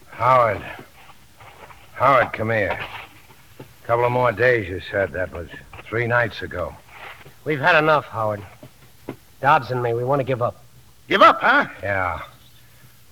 Howard. 0.09 0.63
Howard, 1.93 2.33
come 2.33 2.49
here. 2.49 2.79
A 3.59 3.85
couple 3.85 4.05
of 4.05 4.11
more 4.11 4.31
days, 4.31 4.67
you 4.67 4.81
said. 4.89 5.11
That 5.11 5.31
was 5.31 5.47
three 5.83 6.07
nights 6.07 6.41
ago. 6.41 6.73
We've 7.45 7.59
had 7.59 7.77
enough, 7.77 8.05
Howard. 8.05 8.41
Dobbs 9.39 9.69
and 9.69 9.83
me, 9.83 9.93
we 9.93 10.03
want 10.03 10.19
to 10.19 10.23
give 10.23 10.41
up. 10.41 10.63
Give 11.07 11.21
up, 11.21 11.39
huh? 11.39 11.67
Yeah. 11.83 12.21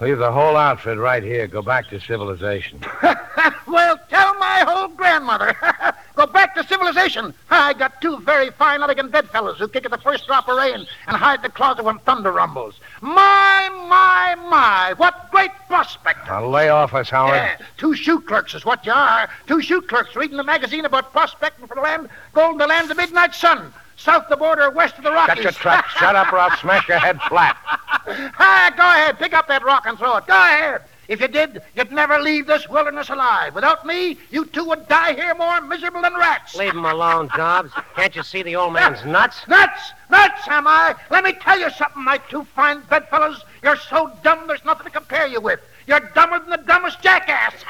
Leave 0.02 0.18
the 0.18 0.32
whole 0.32 0.56
outfit 0.56 0.98
right 0.98 1.22
here. 1.22 1.46
Go 1.46 1.62
back 1.62 1.90
to 1.90 2.00
civilization. 2.00 2.80
well, 3.68 4.00
tell 4.10 4.34
my 4.36 4.64
old 4.66 4.96
grandmother. 4.96 5.54
Go 6.16 6.26
back 6.26 6.56
to 6.56 6.66
civilization. 6.66 7.34
I 7.50 7.74
got 7.74 8.02
two 8.02 8.18
very 8.20 8.50
fine, 8.52 8.82
elegant 8.82 9.12
bedfellows 9.12 9.58
who 9.58 9.68
kick 9.68 9.84
at 9.84 9.92
the 9.92 9.98
first 9.98 10.26
drop 10.26 10.48
of 10.48 10.58
rain 10.58 10.88
and 11.08 11.18
hide 11.18 11.40
in 11.40 11.42
the 11.44 11.50
closet 11.50 11.84
when 11.84 12.00
thunder 12.00 12.32
rumbles. 12.32 12.80
My, 13.02 13.70
my, 13.90 14.36
my, 14.50 14.94
what 14.96 15.30
great 15.32 15.52
prospect. 15.68 16.28
Now 16.28 16.48
lay 16.48 16.70
off 16.70 16.94
us, 16.94 17.10
Howard. 17.10 17.36
Yeah, 17.36 17.58
two 17.78 17.94
shoe 17.94 18.22
clerks 18.22 18.54
is 18.54 18.64
what 18.64 18.86
you 18.86 18.94
are. 18.94 19.30
Two 19.48 19.62
shoe 19.62 19.82
clerks 19.82 20.16
reading 20.16 20.38
the 20.38 20.44
magazine 20.44 20.86
about 20.86 21.12
prospecting 21.12 21.68
for 21.68 21.76
the 21.76 21.82
land, 21.82 22.10
gold 22.32 22.54
in 22.54 22.58
the 22.58 22.68
land 22.68 22.90
of 22.90 22.96
the 22.96 23.02
midnight 23.02 23.36
sun. 23.36 23.74
South 24.00 24.24
of 24.24 24.30
the 24.30 24.38
border, 24.38 24.70
west 24.70 24.98
of 24.98 25.04
the 25.04 25.12
Rockies. 25.12 25.36
Cut 25.36 25.44
your 25.44 25.52
tracks. 25.52 25.94
Shut 26.00 26.16
up, 26.16 26.32
or 26.32 26.40
I'll 26.40 26.56
smash 26.58 26.88
your 26.88 27.00
head 27.00 27.22
flat. 27.24 27.58
Ah, 27.68 28.74
go 28.76 28.84
ahead. 28.84 29.20
Pick 29.20 29.34
up 29.34 29.48
that 29.50 29.62
rock 29.64 29.86
and 29.86 29.98
throw 29.98 30.16
it. 30.16 30.26
Go 30.26 30.34
ahead. 30.34 30.84
If 31.10 31.20
you 31.20 31.28
did, 31.28 31.62
you'd 31.76 31.92
never 31.92 32.18
leave 32.20 32.48
this 32.48 32.70
wilderness 32.70 33.10
alive. 33.10 33.56
Without 33.56 33.86
me, 33.86 34.18
you 34.30 34.46
two 34.46 34.64
would 34.66 34.88
die 34.88 35.16
here 35.16 35.36
more 35.36 35.60
miserable 35.60 36.02
than 36.02 36.14
rats. 36.14 36.56
Leave 36.56 36.74
him 36.74 36.86
alone, 36.86 37.30
Dobbs. 37.36 37.74
Can't 37.96 38.16
you 38.16 38.24
see 38.24 38.42
the 38.42 38.56
old 38.56 38.74
man's 38.74 39.04
nuts? 39.04 39.46
Nuts! 39.48 39.92
Nuts, 40.10 40.48
am 40.48 40.68
I? 40.68 40.96
Let 41.10 41.24
me 41.24 41.34
tell 41.34 41.60
you 41.60 41.70
something, 41.72 42.04
my 42.04 42.20
two 42.30 42.46
fine 42.56 42.82
bedfellows. 42.90 43.44
You're 43.64 43.76
so 43.76 44.12
dumb 44.24 44.48
there's 44.48 44.64
nothing 44.64 44.86
to 44.86 44.92
compare 44.92 45.28
you 45.28 45.42
with. 45.42 45.60
You're 45.90 46.02
dumber 46.14 46.38
than 46.38 46.52
the 46.52 46.58
dumbest 46.58 47.02
jackass. 47.02 47.66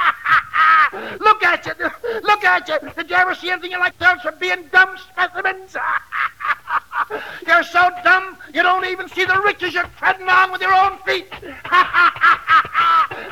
Look 1.22 1.42
at 1.42 1.66
you. 1.66 1.74
Look 2.22 2.44
at 2.44 2.68
you. 2.68 2.78
Did 2.92 3.10
you 3.10 3.16
ever 3.16 3.34
see 3.34 3.50
anything 3.50 3.72
like 3.80 3.94
else 4.02 4.22
for 4.24 4.34
being 4.34 4.66
dumb 4.74 4.98
specimens? 4.98 5.78
You're 7.48 7.64
so 7.64 7.90
dumb 8.04 8.36
you 8.54 8.62
don't 8.62 8.84
even 8.86 9.08
see 9.08 9.24
the 9.24 9.42
riches 9.46 9.74
you're 9.74 9.90
treading 9.98 10.28
on 10.28 10.52
with 10.52 10.62
your 10.62 10.74
own 10.74 10.98
feet. 11.06 11.32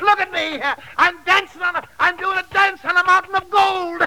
Look 0.00 0.20
at 0.20 0.32
me. 0.32 0.58
I'm 0.96 1.22
dancing 1.24 1.60
on 1.60 1.76
a, 1.76 1.86
I'm 2.00 2.16
doing 2.16 2.38
a 2.38 2.44
dance 2.50 2.80
on 2.82 2.96
a 2.96 3.04
mountain 3.04 3.34
of 3.34 3.50
gold. 3.50 4.00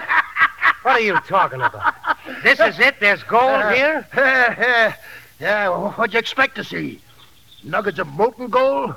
What 0.82 0.96
are 0.96 1.00
you 1.00 1.16
talking 1.28 1.60
about? 1.62 1.94
This 2.42 2.58
is 2.58 2.80
it? 2.80 2.98
There's 2.98 3.22
gold 3.22 3.52
uh, 3.52 3.70
here? 3.70 4.06
yeah, 5.40 5.68
well, 5.68 5.92
what'd 5.92 6.12
you 6.12 6.18
expect 6.18 6.56
to 6.56 6.64
see? 6.64 7.00
Nuggets 7.62 8.00
of 8.00 8.08
molten 8.08 8.48
gold? 8.48 8.96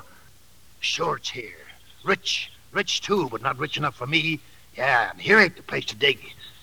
Sure, 0.80 1.16
it's 1.16 1.30
here. 1.30 1.65
Rich, 2.06 2.52
rich 2.70 3.00
too, 3.00 3.28
but 3.30 3.42
not 3.42 3.58
rich 3.58 3.76
enough 3.76 3.96
for 3.96 4.06
me. 4.06 4.38
Yeah, 4.76 5.10
and 5.10 5.20
here 5.20 5.40
ain't 5.40 5.56
the 5.56 5.62
place 5.62 5.84
to 5.86 5.96
dig. 5.96 6.20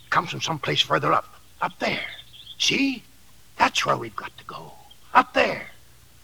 Comes 0.09 0.29
from 0.29 0.41
some 0.41 0.57
place 0.57 0.79
further 0.79 1.11
up. 1.11 1.35
Up 1.61 1.77
there. 1.79 2.05
See? 2.57 3.03
That's 3.57 3.85
where 3.85 3.97
we've 3.97 4.15
got 4.15 4.35
to 4.37 4.43
go. 4.45 4.71
Up 5.13 5.33
there. 5.33 5.67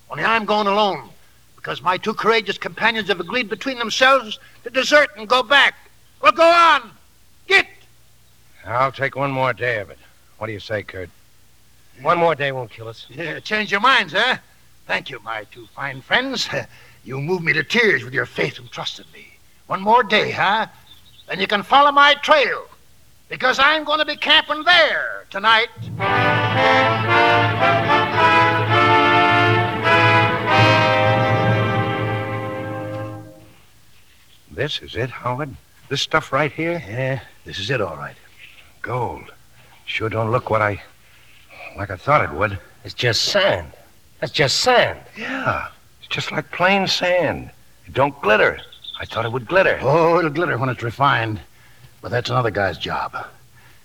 Only 0.10 0.24
I'm 0.24 0.46
going 0.46 0.68
alone. 0.68 1.10
Because 1.58 1.82
my 1.82 1.98
two 1.98 2.14
courageous 2.14 2.58
companions 2.58 3.10
have 3.10 3.20
agreed 3.20 3.50
between 3.50 3.78
themselves 3.78 4.40
to 4.64 4.70
desert 4.70 5.10
and 5.18 5.28
go 5.28 5.44
back. 5.44 5.76
Well, 6.22 6.32
go 6.32 6.50
on. 6.50 6.92
Get. 7.48 7.68
I'll 8.66 8.92
take 8.92 9.18
one 9.18 9.32
more 9.32 9.52
day 9.52 9.80
of 9.80 9.90
it. 9.90 10.00
What 10.38 10.48
do 10.48 10.54
you 10.54 10.60
say, 10.62 10.84
Kurt? 10.84 11.10
One 12.02 12.18
more 12.18 12.36
day 12.36 12.54
won't 12.54 12.72
kill 12.72 12.88
us. 12.88 13.06
Yeah, 13.10 13.40
change 13.42 13.70
your 13.70 13.82
minds, 13.82 14.14
huh? 14.14 14.38
Thank 14.88 15.10
you, 15.10 15.20
my 15.20 15.44
two 15.52 15.68
fine 15.76 16.02
friends. 16.02 16.48
You 17.10 17.20
moved 17.20 17.44
me 17.44 17.54
to 17.54 17.64
tears 17.64 18.04
with 18.04 18.14
your 18.14 18.28
faith 18.28 18.60
and 18.60 18.70
trust 18.70 19.00
in 19.00 19.06
me. 19.12 19.26
One 19.66 19.82
more 19.82 20.04
day, 20.04 20.30
huh? 20.30 20.68
Then 21.28 21.40
you 21.40 21.48
can 21.48 21.64
follow 21.64 21.92
my 21.92 22.14
trail. 22.22 22.68
Because 23.30 23.58
I'm 23.58 23.84
going 23.84 23.98
to 23.98 24.06
be 24.06 24.16
camping 24.16 24.64
there 24.64 25.26
tonight. 25.32 25.70
This 34.52 34.80
is 34.84 34.96
it, 34.96 35.10
Howard? 35.10 35.56
This 35.90 36.04
stuff 36.04 36.32
right 36.32 36.52
here? 36.52 36.74
Yeah, 36.88 37.22
this 37.44 37.58
is 37.58 37.72
it, 37.72 37.82
all 37.82 37.98
right. 37.98 38.18
Gold. 38.84 39.34
Sure 39.88 40.10
don't 40.10 40.30
look 40.30 40.52
what 40.52 40.62
I. 40.62 40.80
like 41.76 41.90
I 41.90 41.96
thought 41.96 42.24
it 42.24 42.32
would. 42.32 42.60
It's 42.84 42.94
just 42.94 43.24
sand. 43.24 43.72
That's 44.20 44.32
just 44.32 44.58
sand. 44.60 45.00
Yeah. 45.18 45.70
It's 46.10 46.16
just 46.16 46.32
like 46.32 46.52
plain 46.52 46.88
sand. 46.88 47.52
It 47.86 47.94
don't 47.94 48.20
glitter. 48.24 48.60
I 49.00 49.06
thought 49.06 49.26
it 49.26 49.32
would 49.32 49.48
glitter. 49.48 49.78
Oh, 49.80 50.18
it'll 50.18 50.32
glitter 50.32 50.58
when 50.58 50.70
it's 50.70 50.82
refined. 50.82 51.40
But 52.02 52.10
that's 52.10 52.32
another 52.32 52.50
guy's 52.50 52.80
job. 52.80 53.28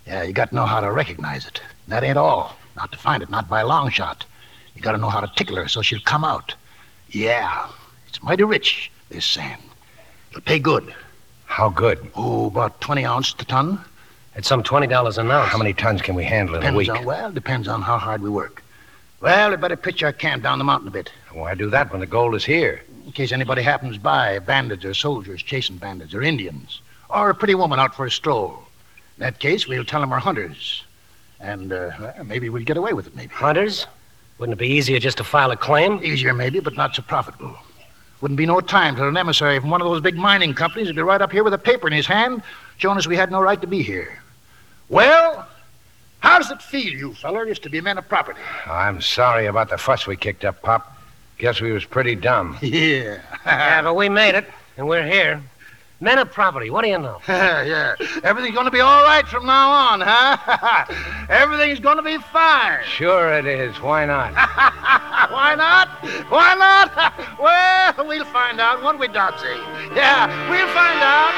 Yeah, 0.07 0.23
you 0.23 0.33
got 0.33 0.49
to 0.49 0.55
know 0.55 0.65
how 0.65 0.81
to 0.81 0.91
recognize 0.91 1.47
it. 1.47 1.61
That 1.89 2.03
ain't 2.03 2.17
all. 2.17 2.57
Not 2.77 2.93
to 2.93 2.99
find 2.99 3.23
it, 3.23 3.29
not 3.29 3.47
by 3.47 3.61
a 3.61 3.67
long 3.67 3.91
shot. 3.91 4.25
You 4.75 4.81
got 4.81 4.93
to 4.93 4.99
know 4.99 5.11
how 5.11 5.21
to 5.21 5.31
tickle 5.37 5.57
her 5.57 5.69
so 5.69 5.83
she'll 5.83 6.01
come 6.01 6.25
out. 6.25 6.55
Yeah, 7.11 7.69
it's 8.09 8.23
mighty 8.23 8.45
rich, 8.45 8.91
this 9.11 9.27
sand. 9.27 9.61
It'll 10.31 10.41
pay 10.41 10.59
good. 10.59 10.95
How 11.45 11.69
good? 11.69 12.11
Oh, 12.15 12.47
about 12.47 12.81
20 12.81 13.05
ounce 13.05 13.35
to 13.35 13.45
ton. 13.45 13.85
It's 14.35 14.49
some 14.49 14.63
$20 14.63 15.19
an 15.19 15.31
ounce. 15.31 15.51
How 15.51 15.59
many 15.59 15.75
tons 15.75 16.01
can 16.01 16.15
we 16.15 16.25
handle 16.25 16.55
in 16.55 16.65
a 16.65 16.75
week? 16.75 16.89
on, 16.89 17.05
well, 17.05 17.31
depends 17.31 17.69
on 17.69 17.83
how 17.83 17.99
hard 17.99 18.23
we 18.23 18.31
work. 18.31 18.64
Well, 19.25 19.53
we 19.53 19.57
better 19.57 19.75
pitch 19.75 20.03
our 20.03 20.13
camp 20.13 20.43
down 20.43 20.59
the 20.59 20.65
mountain 20.65 20.89
a 20.89 20.91
bit. 20.91 21.11
Why 21.33 21.55
do 21.55 21.71
that 21.71 21.91
when 21.91 22.01
the 22.01 22.07
gold 22.07 22.35
is 22.35 22.45
here? 22.45 22.83
In 23.07 23.13
case 23.13 23.33
anybody 23.33 23.63
happens 23.63 23.97
by, 23.97 24.39
bandits 24.39 24.85
or 24.85 24.93
soldiers 24.93 25.43
chasing 25.43 25.79
bandits 25.79 26.13
or 26.13 26.21
Indians, 26.21 26.83
or 27.09 27.31
a 27.31 27.35
pretty 27.35 27.55
woman 27.55 27.81
out 27.81 27.95
for 27.95 28.05
a 28.05 28.11
stroll. 28.11 28.51
In 29.17 29.21
that 29.21 29.39
case, 29.39 29.67
we'll 29.67 29.87
tell 29.87 30.03
them 30.03 30.11
we're 30.11 30.19
hunters. 30.19 30.85
And 31.41 31.73
uh, 31.73 32.13
maybe 32.23 32.51
we'll 32.51 32.65
get 32.65 32.77
away 32.77 32.93
with 32.93 33.07
it, 33.07 33.17
maybe. 33.17 33.33
Hunters? 33.33 33.87
Wouldn't 34.37 34.59
it 34.59 34.63
be 34.63 34.69
easier 34.69 34.99
just 34.99 35.17
to 35.17 35.25
file 35.25 35.51
a 35.53 35.57
claim? 35.57 36.05
Easier, 36.05 36.35
maybe, 36.35 36.61
but 36.61 36.77
not 36.77 36.95
so 36.95 37.01
profitable. 37.01 37.57
Wouldn't 38.21 38.37
be 38.37 38.45
no 38.45 38.61
time 38.61 38.95
till 38.95 39.09
an 39.09 39.17
emissary 39.17 39.59
from 39.59 39.71
one 39.71 39.81
of 39.81 39.87
those 39.87 40.03
big 40.03 40.17
mining 40.17 40.53
companies 40.53 40.89
would 40.89 40.97
be 40.97 41.03
right 41.03 41.23
up 41.23 41.33
here 41.33 41.45
with 41.45 41.55
a 41.55 41.59
paper 41.59 41.87
in 41.87 41.95
his 41.95 42.07
hand 42.07 42.43
showing 42.77 42.99
us 42.99 43.07
we 43.07 43.17
had 43.17 43.31
no 43.31 43.41
right 43.41 43.63
to 43.63 43.67
be 43.67 43.81
here. 43.81 44.23
Well, 44.91 45.49
how 46.25 46.39
does 46.39 46.51
it 46.51 46.63
feel, 46.63 46.91
you 46.91 47.13
feller, 47.13 47.45
just 47.45 47.63
to 47.65 47.69
be 47.69 47.83
men 47.83 47.99
of 47.99 48.09
property? 48.09 48.41
I'm 48.65 49.03
sorry 49.03 49.45
about 49.45 49.69
the 49.69 49.77
fuss 49.77 50.07
we 50.07 50.17
kicked 50.17 50.47
up, 50.47 50.63
Pop. 50.63 50.97
Guess 51.37 51.61
we 51.61 51.71
was 51.71 51.85
pretty 51.85 52.15
dumb. 52.15 52.57
Yeah. 52.63 53.21
yeah, 53.45 53.83
but 53.83 53.95
we 53.95 54.09
made 54.09 54.35
it, 54.35 54.47
and 54.79 54.89
we're 54.89 55.07
here. 55.07 55.43
Men 56.01 56.19
of 56.19 56.33
property, 56.33 56.71
what 56.71 56.83
do 56.83 56.89
you 56.89 56.99
know? 56.99 57.21
yeah. 57.29 57.95
Everything's 58.23 58.55
going 58.55 58.65
to 58.65 58.71
be 58.71 58.81
all 58.81 59.03
right 59.03 59.29
from 59.29 59.45
now 59.45 59.71
on, 59.71 60.01
huh? 60.03 60.87
Everything's 61.31 61.79
going 61.79 61.99
to 61.99 62.03
be 62.03 62.17
fine. 62.17 62.83
Sure 62.87 63.31
it 63.35 63.45
is. 63.45 63.79
Why 63.83 64.07
not? 64.07 64.33
Why 65.31 65.55
not? 65.55 65.89
Why 66.31 66.55
not? 66.55 66.91
well, 67.39 68.07
we'll 68.09 68.25
find 68.25 68.61
out, 68.61 68.83
won't 68.83 68.99
we, 68.99 69.09
Dobbsy? 69.09 69.59
Yeah, 69.95 70.27
we'll 70.51 70.69
find 70.69 71.03
out. 71.03 71.35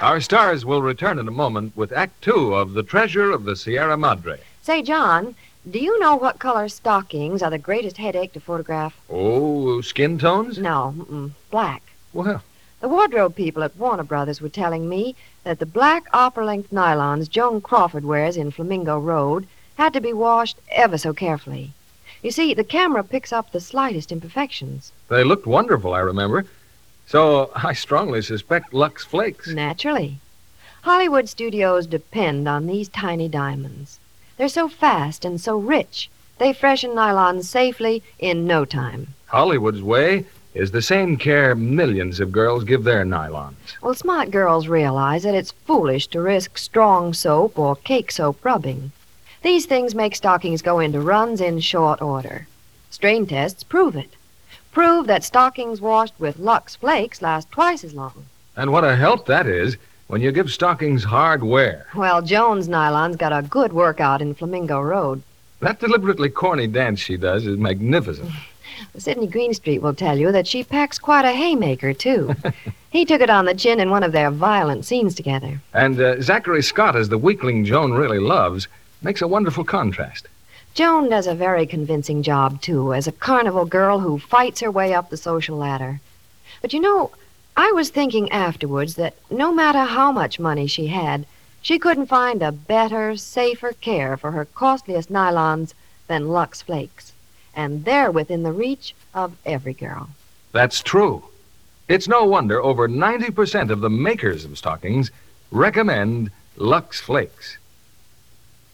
Our 0.00 0.20
stars 0.20 0.64
will 0.64 0.80
return 0.80 1.18
in 1.18 1.26
a 1.26 1.32
moment 1.32 1.76
with 1.76 1.90
Act 1.92 2.22
Two 2.22 2.54
of 2.54 2.74
The 2.74 2.84
Treasure 2.84 3.32
of 3.32 3.42
the 3.44 3.56
Sierra 3.56 3.96
Madre. 3.96 4.38
Say, 4.62 4.80
John, 4.80 5.34
do 5.68 5.80
you 5.80 5.98
know 5.98 6.14
what 6.14 6.38
color 6.38 6.68
stockings 6.68 7.42
are 7.42 7.50
the 7.50 7.58
greatest 7.58 7.96
headache 7.96 8.32
to 8.34 8.40
photograph? 8.40 8.96
Oh, 9.10 9.80
skin 9.80 10.16
tones? 10.16 10.56
No, 10.56 10.94
mm-mm, 10.96 11.32
black. 11.50 11.82
Well, 12.12 12.42
The 12.80 12.88
wardrobe 12.88 13.34
people 13.34 13.64
at 13.64 13.76
Warner 13.76 14.04
Brothers 14.04 14.40
were 14.40 14.48
telling 14.48 14.88
me 14.88 15.16
that 15.42 15.58
the 15.58 15.66
black 15.66 16.04
opera 16.12 16.44
length 16.44 16.70
nylons 16.70 17.28
Joan 17.28 17.60
Crawford 17.60 18.04
wears 18.04 18.36
in 18.36 18.52
Flamingo 18.52 19.00
Road 19.00 19.48
had 19.74 19.92
to 19.94 20.00
be 20.00 20.12
washed 20.12 20.58
ever 20.70 20.96
so 20.96 21.12
carefully. 21.12 21.72
You 22.22 22.30
see, 22.30 22.54
the 22.54 22.62
camera 22.64 23.02
picks 23.02 23.32
up 23.32 23.50
the 23.50 23.60
slightest 23.60 24.12
imperfections. 24.12 24.92
they 25.08 25.24
looked 25.24 25.46
wonderful, 25.46 25.92
I 25.92 26.00
remember. 26.00 26.44
So 27.08 27.50
I 27.54 27.72
strongly 27.72 28.20
suspect 28.20 28.74
Lux 28.74 29.02
Flakes. 29.02 29.48
Naturally. 29.48 30.18
Hollywood 30.82 31.26
studios 31.26 31.86
depend 31.86 32.46
on 32.46 32.66
these 32.66 32.90
tiny 32.90 33.28
diamonds. 33.28 33.98
They're 34.36 34.50
so 34.50 34.68
fast 34.68 35.24
and 35.24 35.40
so 35.40 35.56
rich, 35.56 36.10
they 36.36 36.52
freshen 36.52 36.90
nylons 36.90 37.44
safely 37.44 38.02
in 38.18 38.46
no 38.46 38.66
time. 38.66 39.14
Hollywood's 39.28 39.80
way 39.80 40.26
is 40.52 40.70
the 40.70 40.82
same 40.82 41.16
care 41.16 41.54
millions 41.54 42.20
of 42.20 42.30
girls 42.30 42.62
give 42.64 42.84
their 42.84 43.06
nylons. 43.06 43.80
Well, 43.80 43.94
smart 43.94 44.30
girls 44.30 44.68
realize 44.68 45.22
that 45.22 45.34
it's 45.34 45.52
foolish 45.66 46.08
to 46.08 46.20
risk 46.20 46.58
strong 46.58 47.14
soap 47.14 47.58
or 47.58 47.74
cake 47.74 48.12
soap 48.12 48.44
rubbing. 48.44 48.92
These 49.40 49.64
things 49.64 49.94
make 49.94 50.14
stockings 50.14 50.60
go 50.60 50.78
into 50.78 51.00
runs 51.00 51.40
in 51.40 51.60
short 51.60 52.02
order. 52.02 52.46
Strain 52.90 53.26
tests 53.26 53.64
prove 53.64 53.96
it. 53.96 54.10
Prove 54.78 55.08
that 55.08 55.24
stockings 55.24 55.80
washed 55.80 56.14
with 56.20 56.38
Lux 56.38 56.76
Flakes 56.76 57.20
last 57.20 57.50
twice 57.50 57.82
as 57.82 57.94
long. 57.94 58.26
And 58.56 58.70
what 58.70 58.84
a 58.84 58.94
help 58.94 59.26
that 59.26 59.48
is 59.48 59.76
when 60.06 60.20
you 60.20 60.30
give 60.30 60.52
stockings 60.52 61.02
hard 61.02 61.42
wear. 61.42 61.88
Well, 61.96 62.22
Joan's 62.22 62.68
nylon's 62.68 63.16
got 63.16 63.32
a 63.32 63.42
good 63.42 63.72
workout 63.72 64.22
in 64.22 64.34
Flamingo 64.34 64.80
Road. 64.80 65.20
That 65.58 65.80
deliberately 65.80 66.28
corny 66.30 66.68
dance 66.68 67.00
she 67.00 67.16
does 67.16 67.44
is 67.44 67.58
magnificent. 67.58 68.30
Sidney 68.96 69.26
Greenstreet 69.26 69.82
will 69.82 69.94
tell 69.94 70.16
you 70.16 70.30
that 70.30 70.46
she 70.46 70.62
packs 70.62 70.96
quite 70.96 71.24
a 71.24 71.32
haymaker, 71.32 71.92
too. 71.92 72.36
he 72.90 73.04
took 73.04 73.20
it 73.20 73.30
on 73.30 73.46
the 73.46 73.54
chin 73.54 73.80
in 73.80 73.90
one 73.90 74.04
of 74.04 74.12
their 74.12 74.30
violent 74.30 74.84
scenes 74.84 75.16
together. 75.16 75.60
And 75.74 76.00
uh, 76.00 76.20
Zachary 76.20 76.62
Scott, 76.62 76.94
as 76.94 77.08
the 77.08 77.18
weakling 77.18 77.64
Joan 77.64 77.94
really 77.94 78.20
loves, 78.20 78.68
makes 79.02 79.22
a 79.22 79.26
wonderful 79.26 79.64
contrast. 79.64 80.28
Joan 80.78 81.10
does 81.10 81.26
a 81.26 81.34
very 81.34 81.66
convincing 81.66 82.22
job, 82.22 82.62
too, 82.62 82.94
as 82.94 83.08
a 83.08 83.18
carnival 83.26 83.64
girl 83.64 83.98
who 83.98 84.16
fights 84.16 84.60
her 84.60 84.70
way 84.70 84.94
up 84.94 85.10
the 85.10 85.16
social 85.16 85.56
ladder. 85.56 86.00
But 86.62 86.72
you 86.72 86.78
know, 86.78 87.10
I 87.56 87.72
was 87.72 87.90
thinking 87.90 88.30
afterwards 88.30 88.94
that 88.94 89.16
no 89.28 89.52
matter 89.52 89.80
how 89.80 90.12
much 90.12 90.38
money 90.38 90.68
she 90.68 90.86
had, 90.86 91.26
she 91.62 91.80
couldn't 91.80 92.06
find 92.06 92.44
a 92.44 92.52
better, 92.52 93.16
safer 93.16 93.72
care 93.72 94.16
for 94.16 94.30
her 94.30 94.44
costliest 94.44 95.10
nylons 95.10 95.74
than 96.06 96.28
Lux 96.28 96.62
Flakes. 96.62 97.12
And 97.56 97.84
they're 97.84 98.12
within 98.12 98.44
the 98.44 98.52
reach 98.52 98.94
of 99.12 99.36
every 99.44 99.74
girl. 99.74 100.10
That's 100.52 100.80
true. 100.80 101.24
It's 101.88 102.06
no 102.06 102.22
wonder 102.24 102.62
over 102.62 102.88
90% 102.88 103.70
of 103.70 103.80
the 103.80 103.90
makers 103.90 104.44
of 104.44 104.56
stockings 104.56 105.10
recommend 105.50 106.30
Lux 106.56 107.00
Flakes. 107.00 107.58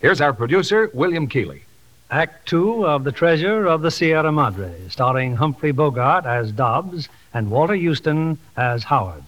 Here's 0.00 0.20
our 0.20 0.34
producer, 0.34 0.90
William 0.92 1.26
Keighley. 1.26 1.62
Act 2.10 2.46
two 2.46 2.86
of 2.86 3.02
The 3.02 3.12
Treasure 3.12 3.66
of 3.66 3.80
the 3.80 3.90
Sierra 3.90 4.30
Madre, 4.30 4.72
starring 4.90 5.36
Humphrey 5.36 5.72
Bogart 5.72 6.26
as 6.26 6.52
Dobbs 6.52 7.08
and 7.32 7.50
Walter 7.50 7.76
Huston 7.76 8.38
as 8.58 8.84
Howard. 8.84 9.24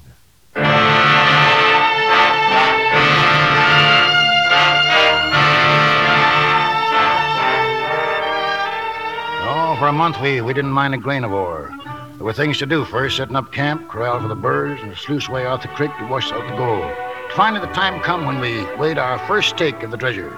Oh, 9.49 9.77
for 9.79 9.89
a 9.89 9.93
month 9.93 10.21
we, 10.21 10.43
we 10.43 10.53
didn't 10.53 10.71
mind 10.71 10.95
a 10.95 10.99
grain 10.99 11.25
of 11.25 11.33
ore. 11.33 11.75
There 12.17 12.25
were 12.27 12.35
things 12.35 12.59
to 12.59 12.67
do 12.67 12.85
first, 12.85 13.17
setting 13.17 13.37
up 13.37 13.53
camp, 13.53 13.89
corral 13.89 14.21
for 14.21 14.29
the 14.29 14.35
birds, 14.35 14.83
and 14.83 14.93
a 14.93 14.97
sluice 14.97 15.31
way 15.31 15.47
out 15.47 15.63
the 15.63 15.69
creek 15.69 15.91
to 15.99 16.07
wash 16.07 16.31
out 16.31 16.47
the 16.49 16.57
gold. 16.57 16.95
Finally, 17.33 17.67
the 17.67 17.73
time 17.73 18.01
come 18.03 18.27
when 18.27 18.39
we 18.39 18.65
weighed 18.77 18.99
our 18.99 19.19
first 19.27 19.49
stake 19.49 19.83
of 19.83 19.91
the 19.91 19.97
treasure. 19.97 20.31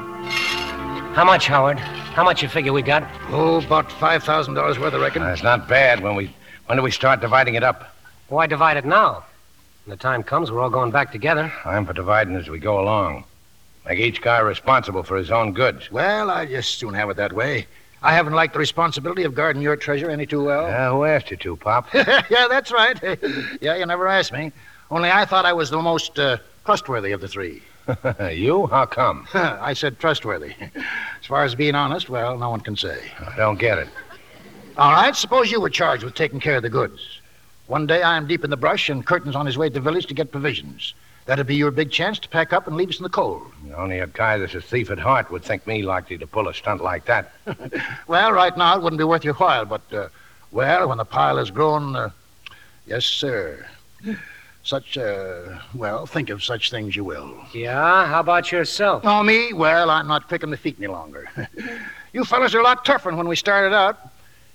How 1.19 1.25
much, 1.25 1.49
Howard? 1.49 1.81
How 1.81 2.23
much 2.23 2.45
you 2.45 2.49
figure 2.49 2.73
we 2.73 2.81
got? 2.81 3.03
Oh, 3.31 3.57
about 3.57 3.91
five 3.91 4.23
thousand 4.23 4.55
dollars 4.55 4.79
worth, 4.79 4.95
I 4.95 4.99
reckon. 4.99 5.21
That's 5.21 5.43
not 5.43 5.67
bad. 5.67 6.01
When 6.01 6.15
we 6.15 6.33
when 6.67 6.79
do 6.79 6.85
we 6.85 6.93
start 6.93 7.21
dividing 7.21 7.57
it 7.57 7.65
up? 7.65 7.93
Why 8.29 8.47
divide 8.47 8.77
it 8.77 8.85
now? 8.85 9.25
When 9.85 9.97
the 9.97 10.01
time 10.01 10.23
comes, 10.23 10.53
we're 10.53 10.61
all 10.61 10.71
going 10.71 10.93
back 10.93 11.11
together. 11.11 11.53
I'm 11.65 11.87
for 11.87 11.93
dividing 11.93 12.37
as 12.37 12.49
we 12.49 12.61
go 12.61 12.81
along. 12.81 13.25
Make 13.85 13.99
each 13.99 14.23
guy 14.23 14.39
responsible 14.39 15.03
for 15.03 15.17
his 15.17 15.33
own 15.33 15.55
goods. 15.55 15.91
Well, 15.91 16.31
I 16.31 16.47
just 16.47 16.79
soon 16.79 16.95
have 16.95 17.11
it 17.11 17.17
that 17.17 17.33
way. 17.33 17.67
I 18.01 18.15
haven't 18.15 18.35
liked 18.35 18.53
the 18.53 18.61
responsibility 18.61 19.25
of 19.25 19.35
guarding 19.35 19.61
your 19.61 19.75
treasure 19.75 20.11
any 20.11 20.25
too 20.25 20.45
well. 20.45 20.69
Yeah, 20.69 20.93
who 20.93 21.03
asked 21.03 21.33
you 21.33 21.37
to, 21.39 21.57
Pop? 21.57 21.93
yeah, 21.95 22.47
that's 22.49 22.71
right. 22.71 22.97
yeah, 23.61 23.75
you 23.75 23.87
never 23.87 24.07
asked 24.07 24.33
me. 24.33 24.53
Only 24.89 25.11
I 25.11 25.25
thought 25.25 25.47
I 25.47 25.53
was 25.53 25.69
the 25.69 25.83
most 25.83 26.17
uh, 26.17 26.37
trustworthy 26.65 27.11
of 27.11 27.21
the 27.21 27.27
three. 27.27 27.61
you? 28.33 28.67
How 28.67 28.87
come? 28.87 29.27
I 29.35 29.73
said 29.73 29.99
trustworthy. 29.99 30.55
As 30.75 31.27
far 31.27 31.45
as 31.45 31.55
being 31.55 31.75
honest, 31.75 32.09
well, 32.09 32.37
no 32.39 32.51
one 32.51 32.61
can 32.61 32.77
say. 32.77 33.01
I 33.21 33.37
don't 33.37 33.59
get 33.59 33.79
it. 33.79 33.89
All 34.77 34.93
right, 34.93 35.15
suppose 35.17 35.51
you 35.51 35.61
were 35.61 35.71
charged 35.71 36.05
with 36.05 36.15
taking 36.15 36.41
care 36.41 36.57
of 36.57 36.63
the 36.63 36.71
goods. 36.71 37.21
One 37.67 37.87
day 37.87 38.03
I'm 38.03 38.27
deep 38.27 38.45
in 38.45 38.51
the 38.51 38.57
brush 38.57 38.89
and 38.89 39.07
Curtin's 39.07 39.37
on 39.37 39.45
his 39.45 39.59
way 39.59 39.69
to 39.69 39.75
the 39.75 39.81
village 39.81 40.07
to 40.07 40.15
get 40.15 40.31
provisions. 40.31 40.95
That'd 41.27 41.47
be 41.47 41.57
your 41.57 41.71
big 41.71 41.91
chance 41.91 42.19
to 42.21 42.29
pack 42.29 42.55
up 42.55 42.67
and 42.67 42.77
leave 42.77 42.89
us 42.89 42.99
in 42.99 43.03
the 43.03 43.11
cold. 43.11 43.43
Only 43.77 43.99
a 43.99 44.07
guy 44.07 44.39
that's 44.39 44.55
a 44.55 44.63
thief 44.63 44.91
at 44.91 44.99
heart 44.99 45.31
would 45.31 45.45
think 45.45 45.67
me 45.67 45.83
likely 45.83 46.17
to 46.17 46.27
pull 46.27 46.49
a 46.49 46.55
stunt 46.55 46.83
like 46.83 47.05
that. 47.05 47.33
well, 48.07 48.33
right 48.33 48.57
now 48.57 48.77
it 48.77 48.83
wouldn't 48.83 48.99
be 48.99 49.05
worth 49.05 49.25
your 49.25 49.35
while, 49.35 49.67
but, 49.67 49.83
uh, 49.93 50.09
well, 50.53 50.89
when 50.89 50.97
the 50.97 51.05
pile 51.05 51.37
has 51.37 51.51
grown, 51.51 51.95
uh, 51.97 52.11
yes, 52.87 53.05
sir. 53.05 53.67
Such, 54.69 54.99
uh, 54.99 55.61
well, 55.73 56.05
think 56.05 56.29
of 56.29 56.45
such 56.45 56.71
things 56.71 56.95
you 56.95 57.03
will. 57.03 57.43
Yeah? 57.55 58.05
How 58.05 58.21
about 58.21 58.53
yourself? 58.53 59.01
Oh, 59.07 59.23
me? 59.23 59.55
Well, 59.55 59.89
I'm 59.89 60.07
not 60.07 60.29
picking 60.29 60.51
the 60.51 60.59
feet 60.59 60.77
any 60.77 60.89
longer. 60.89 61.27
you 62.13 62.23
fellas 62.23 62.55
are 62.55 62.61
a 62.61 62.63
lot 62.63 62.85
tougher 62.85 63.09
than 63.09 63.17
when 63.17 63.29
we 63.29 63.35
started 63.35 63.75
out. 63.75 63.99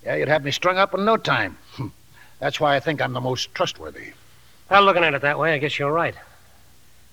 Yeah, 0.05 0.17
you'd 0.17 0.27
have 0.27 0.43
me 0.43 0.51
strung 0.51 0.77
up 0.77 0.93
in 0.93 1.03
no 1.03 1.17
time. 1.17 1.57
That's 2.39 2.59
why 2.59 2.75
I 2.75 2.79
think 2.79 3.01
I'm 3.01 3.13
the 3.13 3.21
most 3.21 3.55
trustworthy. 3.55 4.13
Well, 4.69 4.83
looking 4.83 5.03
at 5.03 5.15
it 5.15 5.23
that 5.23 5.39
way, 5.39 5.55
I 5.55 5.57
guess 5.57 5.79
you're 5.79 5.91
right. 5.91 6.13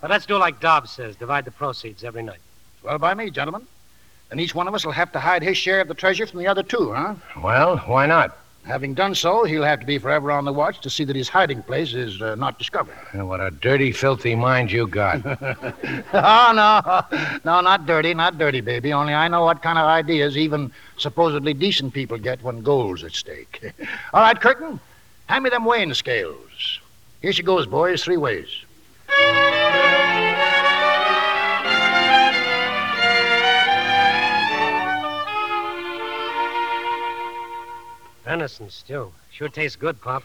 But 0.02 0.10
let's 0.10 0.26
do 0.26 0.36
like 0.36 0.60
Dobbs 0.60 0.90
says 0.90 1.16
divide 1.16 1.46
the 1.46 1.52
proceeds 1.52 2.04
every 2.04 2.22
night. 2.22 2.40
Well, 2.82 2.98
by 2.98 3.14
me, 3.14 3.30
gentlemen. 3.30 3.66
And 4.30 4.38
each 4.38 4.54
one 4.54 4.68
of 4.68 4.74
us 4.74 4.84
will 4.84 4.92
have 4.92 5.10
to 5.12 5.20
hide 5.20 5.42
his 5.42 5.56
share 5.56 5.80
of 5.80 5.88
the 5.88 5.94
treasure 5.94 6.26
from 6.26 6.40
the 6.40 6.48
other 6.48 6.62
two, 6.62 6.92
huh? 6.92 7.14
Well, 7.42 7.78
why 7.78 8.04
not? 8.04 8.36
Having 8.70 8.94
done 8.94 9.16
so, 9.16 9.42
he'll 9.42 9.64
have 9.64 9.80
to 9.80 9.86
be 9.86 9.98
forever 9.98 10.30
on 10.30 10.44
the 10.44 10.52
watch 10.52 10.80
to 10.82 10.90
see 10.90 11.02
that 11.02 11.16
his 11.16 11.28
hiding 11.28 11.60
place 11.60 11.92
is 11.92 12.22
uh, 12.22 12.36
not 12.36 12.56
discovered. 12.56 12.94
What 13.14 13.40
a 13.40 13.50
dirty, 13.50 13.90
filthy 13.90 14.36
mind 14.36 14.70
you 14.70 14.86
got. 14.86 15.26
oh, 16.14 16.52
no. 16.54 17.18
No, 17.44 17.60
not 17.62 17.86
dirty, 17.86 18.14
not 18.14 18.38
dirty, 18.38 18.60
baby. 18.60 18.92
Only 18.92 19.12
I 19.12 19.26
know 19.26 19.42
what 19.44 19.60
kind 19.60 19.76
of 19.76 19.86
ideas 19.86 20.36
even 20.36 20.70
supposedly 20.98 21.52
decent 21.52 21.92
people 21.92 22.16
get 22.16 22.44
when 22.44 22.62
gold's 22.62 23.02
at 23.02 23.10
stake. 23.10 23.72
All 24.14 24.20
right, 24.20 24.40
Curtin, 24.40 24.78
hand 25.26 25.42
me 25.42 25.50
them 25.50 25.64
weighing 25.64 25.92
scales. 25.92 26.78
Here 27.22 27.32
she 27.32 27.42
goes, 27.42 27.66
boys, 27.66 28.04
three 28.04 28.18
ways. 28.18 28.46
Venison 38.30 38.70
stew. 38.70 39.10
Sure 39.32 39.48
tastes 39.48 39.74
good, 39.74 40.00
Pop. 40.00 40.22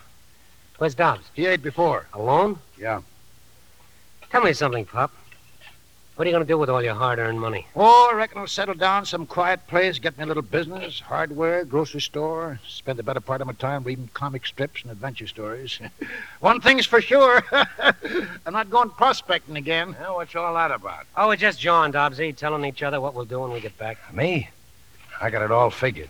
Where's 0.78 0.94
Dobbs? 0.94 1.28
He 1.34 1.48
ate 1.48 1.64
before. 1.64 2.06
Alone? 2.14 2.60
Yeah. 2.78 3.02
Tell 4.30 4.44
me 4.44 4.54
something, 4.54 4.86
Pop. 4.86 5.12
What 6.16 6.28
are 6.28 6.30
you 6.30 6.36
going 6.36 6.46
to 6.46 6.48
do 6.48 6.60
with 6.60 6.70
all 6.70 6.84
your 6.84 6.94
hard 6.94 7.18
earned 7.18 7.42
money? 7.42 7.66
Oh, 7.76 8.10
I 8.12 8.16
reckon 8.16 8.38
I'll 8.38 8.46
settle 8.46 8.76
down 8.76 9.08
some 9.08 9.26
quiet 9.26 9.66
place, 9.66 9.98
get 9.98 10.20
me 10.20 10.24
a 10.24 10.28
little 10.28 10.44
business, 10.44 11.00
hardware, 11.00 11.66
grocery 11.66 12.00
store, 12.00 12.60
spend 12.68 13.00
the 13.00 13.04
better 13.04 13.20
part 13.20 13.42
of 13.42 13.48
my 13.48 13.54
time 13.54 13.84
reading 13.84 14.08
comic 14.14 14.46
strips 14.46 14.84
and 14.84 14.92
adventure 14.92 15.26
stories. 15.26 15.80
One 16.42 16.62
thing's 16.62 16.86
for 16.86 17.02
sure 17.02 17.44
I'm 17.52 18.54
not 18.54 18.70
going 18.70 18.92
prospecting 18.92 19.58
again. 19.58 19.96
Well, 20.00 20.18
what's 20.18 20.36
all 20.36 20.54
that 20.54 20.70
about? 20.70 21.08
Oh, 21.18 21.30
we're 21.30 21.38
just 21.38 21.60
John 21.60 21.92
Dobbsy 21.92 22.38
telling 22.38 22.66
each 22.66 22.84
other 22.84 23.02
what 23.02 23.16
we'll 23.16 23.26
do 23.26 23.40
when 23.40 23.52
we 23.52 23.62
get 23.62 23.76
back. 23.80 23.98
Me? 24.14 24.50
I 25.20 25.32
got 25.32 25.42
it 25.42 25.50
all 25.50 25.72
figured. 25.72 26.10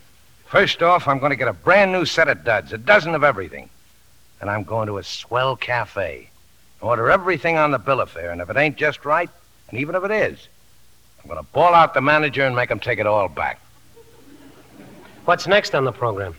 First 0.56 0.82
off, 0.82 1.06
I'm 1.10 1.20
going 1.20 1.32
to 1.32 1.36
get 1.36 1.50
a 1.50 1.54
brand 1.54 1.92
new 1.92 2.06
set 2.06 2.30
of 2.30 2.46
duds, 2.46 2.72
a 2.72 2.78
dozen 2.78 3.14
of 3.14 3.26
everything. 3.26 3.70
And 4.40 4.50
I'm 4.50 4.64
going 4.64 4.88
to 4.88 5.00
a 5.00 5.04
swell 5.04 5.58
cafe. 5.58 6.30
Order 6.80 7.12
everything 7.12 7.58
on 7.58 7.72
the 7.72 7.78
bill 7.78 8.00
of 8.00 8.10
fare, 8.10 8.32
and 8.32 8.40
if 8.40 8.50
it 8.50 8.56
ain't 8.56 8.78
just 8.78 9.04
right, 9.04 9.30
and 9.70 9.78
even 9.78 9.96
if 9.96 10.06
it 10.06 10.12
is, 10.12 10.48
I'm 11.22 11.30
going 11.30 11.44
to 11.44 11.52
ball 11.52 11.74
out 11.74 11.94
the 11.94 12.00
manager 12.00 12.46
and 12.46 12.56
make 12.56 12.72
him 12.72 12.80
take 12.80 13.00
it 13.00 13.06
all 13.06 13.28
back. 13.28 13.60
What's 15.26 15.46
next 15.46 15.76
on 15.76 15.84
the 15.84 15.92
program? 15.92 16.36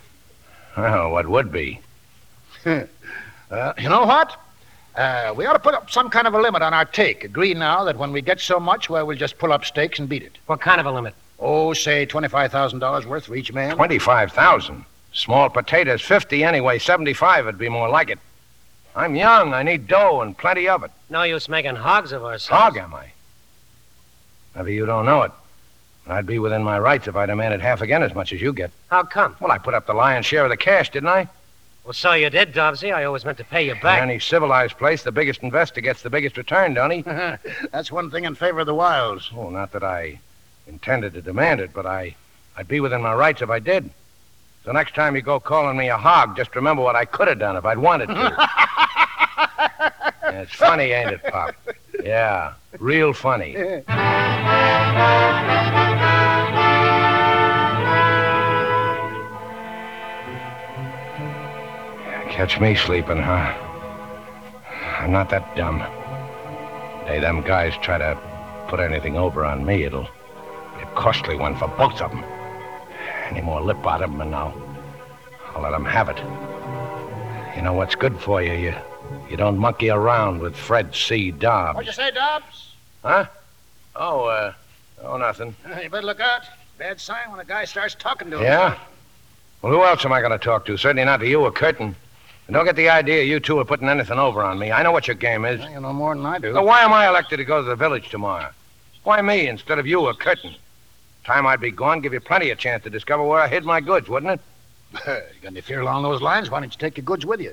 Well, 0.79 1.11
what 1.11 1.29
would 1.29 1.53
be? 1.53 1.81
uh, 2.65 2.85
you 3.79 3.91
know 3.91 4.07
what? 4.07 4.35
Uh, 4.95 5.35
we 5.37 5.45
ought 5.45 5.53
to 5.53 5.59
put 5.59 5.75
up 5.75 5.91
some 5.91 6.09
kind 6.09 6.27
of 6.27 6.33
a 6.33 6.41
limit 6.41 6.63
on 6.63 6.73
our 6.73 6.87
take. 6.87 7.23
Agree 7.23 7.53
now 7.53 7.85
that 7.85 7.99
when 7.99 8.13
we 8.13 8.23
get 8.23 8.41
so 8.41 8.59
much, 8.59 8.89
well, 8.89 9.07
we'll 9.07 9.19
just 9.19 9.37
pull 9.37 9.53
up 9.53 9.67
stakes 9.67 9.99
and 9.99 10.09
beat 10.09 10.23
it. 10.23 10.39
What 10.47 10.63
kind 10.63 10.81
of 10.81 10.87
a 10.87 10.91
limit? 10.91 11.15
Oh, 11.39 11.73
say 11.73 12.07
$25,000 12.07 13.05
worth 13.05 13.27
for 13.27 13.35
each 13.35 13.53
man. 13.53 13.77
25000 13.77 14.85
Small 15.13 15.49
potatoes, 15.49 16.03
50 16.03 16.45
anyway. 16.45 16.79
75 16.79 17.47
would 17.47 17.59
be 17.59 17.71
more 17.71 17.89
like 17.89 18.11
it. 18.11 18.19
I'm 18.95 19.17
young. 19.17 19.55
I 19.55 19.63
need 19.63 19.87
dough 19.87 20.21
and 20.21 20.37
plenty 20.37 20.69
of 20.69 20.83
it. 20.85 20.91
No 21.09 21.23
use 21.23 21.49
making 21.49 21.77
hogs 21.77 22.13
of 22.13 22.23
ourselves. 22.23 22.63
Hog, 22.63 22.77
am 22.77 22.95
I? 22.95 23.07
Maybe 24.55 24.75
you 24.75 24.85
don't 24.87 25.07
know 25.07 25.23
it. 25.23 25.33
I'd 26.07 26.27
be 26.27 26.39
within 26.39 26.63
my 26.63 26.79
rights 26.79 27.09
if 27.09 27.17
I 27.17 27.27
demanded 27.27 27.61
half 27.61 27.81
again 27.81 28.03
as 28.03 28.15
much 28.15 28.33
as 28.33 28.41
you 28.41 28.53
get. 28.53 28.71
How 28.91 29.03
come? 29.03 29.37
Well, 29.41 29.51
I 29.51 29.59
put 29.59 29.75
up 29.75 29.87
the 29.87 29.95
lion's 29.95 30.27
share 30.27 30.45
of 30.45 30.51
the 30.51 30.57
cash, 30.57 30.91
didn't 30.91 31.09
I? 31.09 31.29
Well, 31.85 31.93
so 31.93 32.13
you 32.13 32.31
did, 32.31 32.53
Dobbsy. 32.53 32.95
I 32.95 33.05
always 33.05 33.25
meant 33.25 33.39
to 33.39 33.45
pay 33.45 33.67
you 33.67 33.75
back. 33.77 34.03
In 34.03 34.11
any 34.11 34.19
civilized 34.19 34.77
place, 34.77 35.03
the 35.03 35.13
biggest 35.13 35.43
investor 35.43 35.81
gets 35.81 36.03
the 36.03 36.11
biggest 36.11 36.37
return, 36.37 36.75
don't 36.75 36.91
he? 36.91 37.03
That's 37.73 37.91
one 37.91 38.11
thing 38.11 38.25
in 38.25 38.35
favor 38.35 38.61
of 38.61 38.67
the 38.67 38.75
wilds. 38.75 39.31
Oh, 39.37 39.51
not 39.51 39.73
that 39.73 39.85
I 39.85 40.21
intended 40.67 41.15
to 41.15 41.23
demand 41.23 41.61
it, 41.61 41.73
but 41.73 41.87
I, 41.87 42.15
I'd 42.57 42.69
be 42.69 42.81
within 42.81 43.03
my 43.03 43.15
rights 43.15 43.43
if 43.43 43.51
I 43.51 43.59
did. 43.59 43.91
So 44.65 44.73
next 44.73 44.95
time 44.95 45.15
you 45.15 45.23
go 45.23 45.39
calling 45.39 45.77
me 45.77 45.89
a 45.89 45.97
hog, 45.97 46.37
just 46.37 46.57
remember 46.57 46.83
what 46.83 46.97
I 46.97 47.05
could 47.05 47.29
have 47.29 47.39
done 47.39 47.57
if 47.57 47.65
I'd 47.65 47.79
wanted 47.79 48.09
to. 48.09 48.15
yeah, 50.23 50.43
it's 50.43 50.55
funny, 50.55 50.91
ain't 50.91 51.11
it, 51.11 51.23
Pop? 51.23 51.55
Yeah, 52.03 52.55
real 52.79 53.13
funny. 53.13 53.55
Catch 62.29 62.61
me 62.61 62.75
sleeping, 62.75 63.19
huh? 63.19 63.55
I'm 64.99 65.13
not 65.13 65.31
that 65.31 65.57
dumb. 65.57 65.79
Hey, 67.07 67.21
them 67.21 67.41
guys 67.43 67.73
try 67.81 67.99
to 67.99 68.19
put 68.69 68.81
anything 68.81 69.17
over 69.17 69.45
on 69.45 69.65
me, 69.65 69.85
it'll 69.85 70.09
costly 70.97 71.37
one 71.37 71.55
for 71.57 71.69
both 71.69 72.01
of 72.01 72.11
them. 72.11 72.25
Any 73.29 73.41
more 73.41 73.61
lip 73.61 73.87
out 73.87 74.03
of 74.03 74.11
them, 74.11 74.21
and 74.21 74.35
I'll, 74.35 74.55
I'll 75.55 75.63
let 75.63 75.71
them 75.71 75.85
have 75.85 76.09
it. 76.09 76.19
You 77.57 77.63
know 77.63 77.73
what's 77.73 77.95
good 77.95 78.19
for 78.19 78.43
you? 78.43 78.53
You, 78.53 78.75
you 79.31 79.37
don't 79.37 79.59
monkey 79.59 79.91
around 79.91 80.41
with 80.41 80.57
Fred 80.57 80.95
C. 80.95 81.31
Dobbs. 81.31 81.77
What'd 81.77 81.87
you 81.87 81.93
say, 81.93 82.11
Dobbs? 82.11 82.73
Huh? 83.03 83.27
Oh, 83.95 84.25
uh, 84.25 84.53
oh, 85.03 85.17
nothing. 85.17 85.55
Uh, 85.65 85.81
you 85.83 85.91
better 85.91 86.07
look 86.07 86.21
out. 86.21 86.43
Bad 86.79 87.01
sign 87.01 87.31
when 87.31 87.41
a 87.41 87.45
guy 87.45 87.65
starts 87.65 87.95
talking 87.95 88.31
to 88.31 88.39
him. 88.39 88.43
Yeah? 88.43 88.79
Well, 89.63 89.73
who 89.73 89.83
else 89.83 90.05
am 90.05 90.13
I 90.13 90.21
going 90.21 90.33
to 90.33 90.39
talk 90.39 90.67
to? 90.67 90.77
Certainly 90.77 91.05
not 91.05 91.19
to 91.19 91.27
you 91.27 91.41
or 91.41 91.51
Curtin. 91.51 91.97
And 92.47 92.55
don't 92.55 92.65
get 92.65 92.77
the 92.77 92.89
idea 92.89 93.25
you 93.25 93.41
two 93.41 93.59
are 93.59 93.65
putting 93.65 93.89
anything 93.89 94.19
over 94.19 94.43
on 94.43 94.59
me. 94.59 94.71
I 94.71 94.83
know 94.83 94.93
what 94.93 95.09
your 95.09 95.17
game 95.17 95.45
is. 95.45 95.61
Well, 95.61 95.71
you 95.71 95.81
know 95.81 95.93
more 95.93 96.15
than 96.15 96.27
I 96.27 96.39
do. 96.39 96.53
So 96.53 96.63
why 96.63 96.83
am 96.83 96.93
I 96.93 97.09
elected 97.09 97.39
to 97.39 97.45
go 97.45 97.63
to 97.63 97.69
the 97.69 97.75
village 97.75 98.11
tomorrow? 98.11 98.51
Why 99.03 99.21
me 99.23 99.49
instead 99.49 99.79
of 99.79 99.87
you 99.87 100.01
or 100.01 100.15
Curtin? 100.15 100.55
Time 101.27 101.45
I'd 101.45 101.61
be 101.61 101.73
gone, 101.73 102.03
give 102.03 102.13
you 102.13 102.21
plenty 102.21 102.51
of 102.51 102.59
chance 102.59 102.85
to 102.85 102.91
discover 102.91 103.25
where 103.25 103.41
I 103.41 103.49
hid 103.49 103.65
my 103.65 103.81
goods, 103.81 104.09
wouldn't 104.09 104.31
it? 104.31 104.41
you 105.09 105.41
got 105.43 105.51
any 105.51 105.61
fear 105.61 105.81
along 105.81 106.05
those 106.05 106.23
lines? 106.23 106.53
Why 106.53 106.61
don't 106.61 106.73
you 106.73 106.79
take 106.79 106.97
your 106.97 107.05
goods 107.05 107.27
with 107.27 107.41
you? 107.41 107.53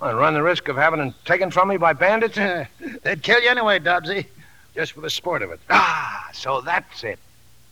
Well, 0.00 0.16
run 0.16 0.34
the 0.34 0.42
risk 0.42 0.66
of 0.66 0.74
having 0.74 0.98
them 0.98 1.14
taken 1.24 1.52
from 1.52 1.68
me 1.68 1.76
by 1.76 1.92
bandits? 1.92 2.34
They'd 3.04 3.22
kill 3.22 3.40
you 3.40 3.50
anyway, 3.50 3.78
Dobbsy. 3.78 4.26
Just 4.74 4.94
for 4.94 5.00
the 5.00 5.10
sport 5.10 5.42
of 5.42 5.52
it. 5.52 5.60
Ah, 5.70 6.28
so 6.32 6.60
that's 6.60 7.04
it. 7.04 7.20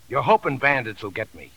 You're 0.09 0.23
hoping 0.23 0.59
bandits 0.59 1.03
will 1.03 1.11
get 1.11 1.35
me. 1.35 1.51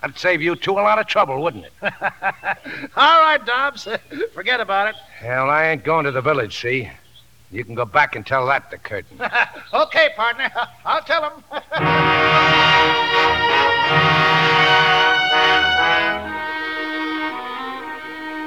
That'd 0.00 0.16
save 0.18 0.40
you 0.40 0.54
two 0.54 0.74
a 0.74 0.74
lot 0.74 1.00
of 1.00 1.08
trouble, 1.08 1.42
wouldn't 1.42 1.64
it? 1.64 1.72
All 1.82 3.20
right, 3.22 3.44
Dobbs. 3.44 3.88
Forget 4.34 4.60
about 4.60 4.90
it. 4.90 4.94
Hell, 5.18 5.50
I 5.50 5.66
ain't 5.66 5.82
going 5.82 6.04
to 6.04 6.12
the 6.12 6.20
village, 6.20 6.60
see? 6.60 6.88
You 7.50 7.64
can 7.64 7.74
go 7.74 7.84
back 7.84 8.16
and 8.16 8.26
tell 8.26 8.46
that 8.46 8.70
to 8.70 8.78
Curtin. 8.78 9.20
okay, 9.74 10.10
partner. 10.16 10.50
I'll 10.84 11.02
tell 11.02 11.22
him. 11.30 11.42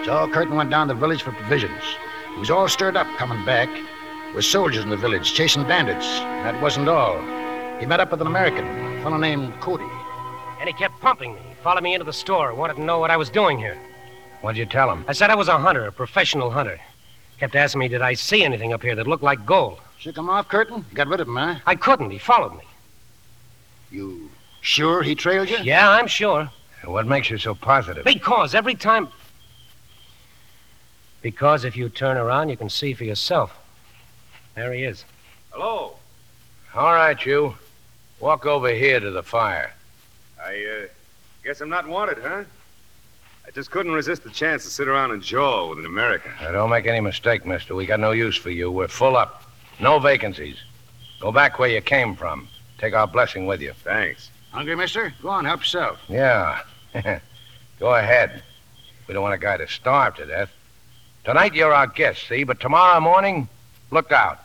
so 0.05 0.29
Curtin 0.33 0.55
went 0.55 0.69
down 0.69 0.87
to 0.89 0.93
the 0.93 0.99
village 0.99 1.21
for 1.21 1.31
provisions. 1.31 1.81
He 2.33 2.39
was 2.39 2.49
all 2.49 2.67
stirred 2.67 2.97
up 2.97 3.07
coming 3.17 3.43
back. 3.45 3.69
There 3.69 4.33
were 4.35 4.41
soldiers 4.41 4.83
in 4.83 4.89
the 4.89 4.97
village 4.97 5.33
chasing 5.33 5.63
bandits. 5.63 6.07
That 6.43 6.61
wasn't 6.61 6.89
all. 6.89 7.17
He 7.79 7.85
met 7.85 7.99
up 7.99 8.11
with 8.11 8.21
an 8.21 8.27
American, 8.27 8.65
a 8.65 9.03
fellow 9.03 9.17
named 9.17 9.53
Cody. 9.61 9.89
And 10.59 10.67
he 10.67 10.73
kept 10.73 10.99
pumping 10.99 11.33
me. 11.33 11.41
Followed 11.63 11.83
me 11.83 11.93
into 11.93 12.05
the 12.05 12.13
store. 12.13 12.53
Wanted 12.53 12.75
to 12.75 12.81
know 12.81 12.99
what 12.99 13.11
I 13.11 13.17
was 13.17 13.29
doing 13.29 13.57
here. 13.57 13.77
What'd 14.41 14.57
you 14.57 14.65
tell 14.65 14.91
him? 14.91 15.05
I 15.07 15.13
said 15.13 15.29
I 15.29 15.35
was 15.35 15.47
a 15.47 15.57
hunter, 15.57 15.85
a 15.85 15.91
professional 15.91 16.51
hunter. 16.51 16.79
Kept 17.39 17.55
asking 17.55 17.79
me, 17.79 17.87
did 17.87 18.01
I 18.01 18.15
see 18.15 18.43
anything 18.43 18.73
up 18.73 18.83
here 18.83 18.95
that 18.95 19.07
looked 19.07 19.23
like 19.23 19.45
gold? 19.45 19.79
Shook 19.97 20.17
him 20.17 20.29
off, 20.29 20.49
Curtin? 20.49 20.85
Got 20.93 21.07
rid 21.07 21.21
of 21.21 21.27
him, 21.27 21.37
huh? 21.37 21.55
I 21.65 21.75
couldn't. 21.75 22.11
He 22.11 22.17
followed 22.17 22.53
me. 22.53 22.63
You 23.91 24.29
sure 24.61 25.01
he 25.01 25.15
trailed 25.15 25.49
you? 25.49 25.57
Yeah, 25.57 25.89
I'm 25.89 26.07
sure. 26.07 26.49
What 26.83 27.07
makes 27.07 27.29
you 27.29 27.37
so 27.37 27.55
positive? 27.55 28.03
Because 28.03 28.55
every 28.55 28.75
time. 28.75 29.07
Because 31.21 31.63
if 31.65 31.75
you 31.77 31.89
turn 31.89 32.17
around, 32.17 32.49
you 32.49 32.57
can 32.57 32.69
see 32.69 32.93
for 32.93 33.05
yourself. 33.05 33.57
There 34.55 34.73
he 34.73 34.83
is. 34.83 35.05
Hello. 35.51 35.95
All 36.75 36.93
right, 36.93 37.25
you. 37.25 37.55
Walk 38.19 38.45
over 38.45 38.69
here 38.69 38.99
to 38.99 39.11
the 39.11 39.23
fire. 39.23 39.73
I, 40.41 40.83
uh, 40.83 40.87
guess 41.43 41.61
I'm 41.61 41.69
not 41.69 41.87
wanted, 41.87 42.17
huh? 42.19 42.43
I 43.47 43.51
just 43.51 43.71
couldn't 43.71 43.93
resist 43.93 44.23
the 44.23 44.29
chance 44.29 44.63
to 44.63 44.69
sit 44.69 44.87
around 44.87 45.11
and 45.11 45.23
jaw 45.23 45.67
with 45.69 45.79
an 45.79 45.85
American. 45.85 46.31
Now, 46.41 46.51
don't 46.51 46.69
make 46.69 46.85
any 46.85 46.99
mistake, 46.99 47.45
mister. 47.45 47.73
We 47.73 47.85
got 47.85 47.99
no 47.99 48.11
use 48.11 48.35
for 48.35 48.51
you. 48.51 48.69
We're 48.69 48.87
full 48.87 49.17
up. 49.17 49.43
No 49.79 49.97
vacancies. 49.99 50.57
Go 51.19 51.31
back 51.31 51.57
where 51.57 51.69
you 51.69 51.81
came 51.81 52.15
from. 52.15 52.47
Take 52.77 52.93
our 52.93 53.07
blessing 53.07 53.45
with 53.45 53.61
you. 53.61 53.73
Thanks. 53.83 54.29
Hungry, 54.51 54.75
mister? 54.75 55.13
Go 55.21 55.29
on, 55.29 55.45
help 55.45 55.61
yourself. 55.61 55.99
Yeah. 56.07 56.61
Go 57.79 57.95
ahead. 57.95 58.43
We 59.07 59.13
don't 59.13 59.23
want 59.23 59.33
a 59.33 59.39
guy 59.39 59.57
to 59.57 59.67
starve 59.67 60.15
to 60.15 60.25
death. 60.25 60.51
Tonight 61.23 61.53
you're 61.53 61.73
our 61.73 61.87
guest, 61.87 62.27
see? 62.27 62.43
But 62.43 62.59
tomorrow 62.59 62.99
morning, 62.99 63.47
look 63.91 64.11
out. 64.11 64.39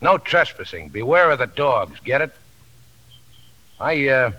No 0.00 0.18
trespassing. 0.18 0.88
Beware 0.88 1.30
of 1.30 1.38
the 1.38 1.46
dogs. 1.46 1.98
Get 2.04 2.20
it? 2.20 2.34
I, 3.78 4.08
uh, 4.08 4.32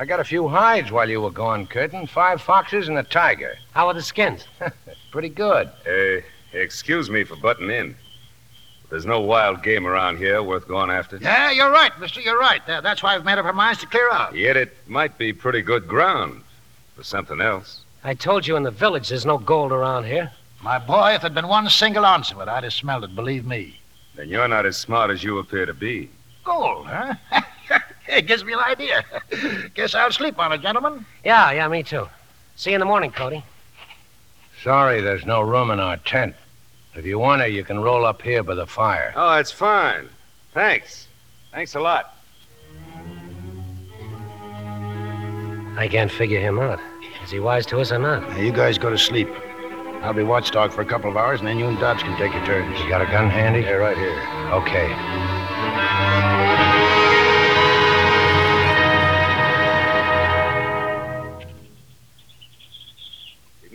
I 0.00 0.06
got 0.06 0.18
a 0.18 0.24
few 0.24 0.48
hides 0.48 0.90
while 0.90 1.10
you 1.10 1.20
were 1.20 1.30
gone, 1.30 1.66
Curtin. 1.66 2.06
Five 2.06 2.40
foxes 2.40 2.88
and 2.88 2.96
a 2.96 3.02
tiger. 3.02 3.58
How 3.72 3.88
are 3.88 3.92
the 3.92 4.00
skins? 4.00 4.46
Pretty 5.12 5.28
good. 5.28 5.70
Uh, 5.86 6.22
excuse 6.54 7.10
me 7.10 7.22
for 7.22 7.36
butting 7.36 7.68
in. 7.68 7.94
There's 8.88 9.04
no 9.04 9.20
wild 9.20 9.62
game 9.62 9.86
around 9.86 10.16
here 10.16 10.42
worth 10.42 10.66
going 10.66 10.88
after. 10.88 11.18
Yeah, 11.18 11.50
you're 11.50 11.70
right, 11.70 11.92
mister. 12.00 12.22
You're 12.22 12.38
right. 12.38 12.66
Uh, 12.66 12.80
that's 12.80 13.02
why 13.02 13.14
I've 13.14 13.26
made 13.26 13.36
up 13.36 13.44
our 13.44 13.52
minds 13.52 13.80
to 13.80 13.86
clear 13.86 14.10
out. 14.10 14.34
Yet 14.34 14.56
it 14.56 14.74
might 14.86 15.18
be 15.18 15.34
pretty 15.34 15.60
good 15.60 15.86
ground 15.86 16.44
for 16.96 17.02
something 17.04 17.42
else. 17.42 17.82
I 18.02 18.14
told 18.14 18.46
you 18.46 18.56
in 18.56 18.62
the 18.62 18.70
village 18.70 19.10
there's 19.10 19.26
no 19.26 19.36
gold 19.36 19.70
around 19.70 20.04
here. 20.04 20.32
My 20.62 20.78
boy, 20.78 21.12
if 21.12 21.20
there'd 21.20 21.34
been 21.34 21.46
one 21.46 21.68
single 21.68 22.06
ounce 22.06 22.32
of 22.32 22.40
it, 22.40 22.48
I'd 22.48 22.64
have 22.64 22.72
smelled 22.72 23.04
it, 23.04 23.14
believe 23.14 23.44
me. 23.44 23.78
Then 24.16 24.30
you're 24.30 24.48
not 24.48 24.64
as 24.64 24.78
smart 24.78 25.10
as 25.10 25.22
you 25.22 25.40
appear 25.40 25.66
to 25.66 25.74
be. 25.74 26.08
Gold, 26.42 26.86
huh? 26.86 27.16
it 28.08 28.26
gives 28.26 28.44
me 28.44 28.52
an 28.52 28.60
idea. 28.60 29.04
Guess 29.74 29.94
I'll 29.94 30.12
sleep 30.12 30.38
on 30.38 30.52
it, 30.52 30.60
gentlemen. 30.60 31.04
Yeah, 31.24 31.50
yeah, 31.52 31.68
me 31.68 31.82
too. 31.82 32.08
See 32.56 32.70
you 32.70 32.76
in 32.76 32.80
the 32.80 32.86
morning, 32.86 33.10
Cody. 33.10 33.44
Sorry 34.62 35.00
there's 35.00 35.24
no 35.24 35.40
room 35.40 35.70
in 35.70 35.80
our 35.80 35.96
tent. 35.98 36.34
If 36.94 37.06
you 37.06 37.18
want 37.18 37.40
to, 37.42 37.48
you 37.48 37.64
can 37.64 37.80
roll 37.80 38.04
up 38.04 38.20
here 38.20 38.42
by 38.42 38.54
the 38.54 38.66
fire. 38.66 39.12
Oh, 39.16 39.36
that's 39.36 39.52
fine. 39.52 40.08
Thanks. 40.52 41.06
Thanks 41.52 41.74
a 41.74 41.80
lot. 41.80 42.16
I 45.76 45.88
can't 45.88 46.10
figure 46.10 46.40
him 46.40 46.58
out. 46.58 46.80
Is 47.24 47.30
he 47.30 47.38
wise 47.38 47.64
to 47.66 47.80
us 47.80 47.92
or 47.92 47.98
not? 47.98 48.28
Now, 48.28 48.38
you 48.38 48.52
guys 48.52 48.76
go 48.76 48.90
to 48.90 48.98
sleep. 48.98 49.28
I'll 50.02 50.12
be 50.12 50.22
watchdog 50.22 50.72
for 50.72 50.80
a 50.80 50.86
couple 50.86 51.10
of 51.10 51.16
hours, 51.16 51.40
and 51.40 51.48
then 51.48 51.58
you 51.58 51.66
and 51.66 51.78
Dobbs 51.78 52.02
can 52.02 52.18
take 52.18 52.32
your 52.32 52.44
turns. 52.44 52.78
You 52.80 52.88
got 52.88 53.02
a 53.02 53.06
gun 53.06 53.30
handy? 53.30 53.60
Yeah, 53.60 53.72
right 53.72 53.96
here. 53.96 54.18
Okay. 54.52 56.29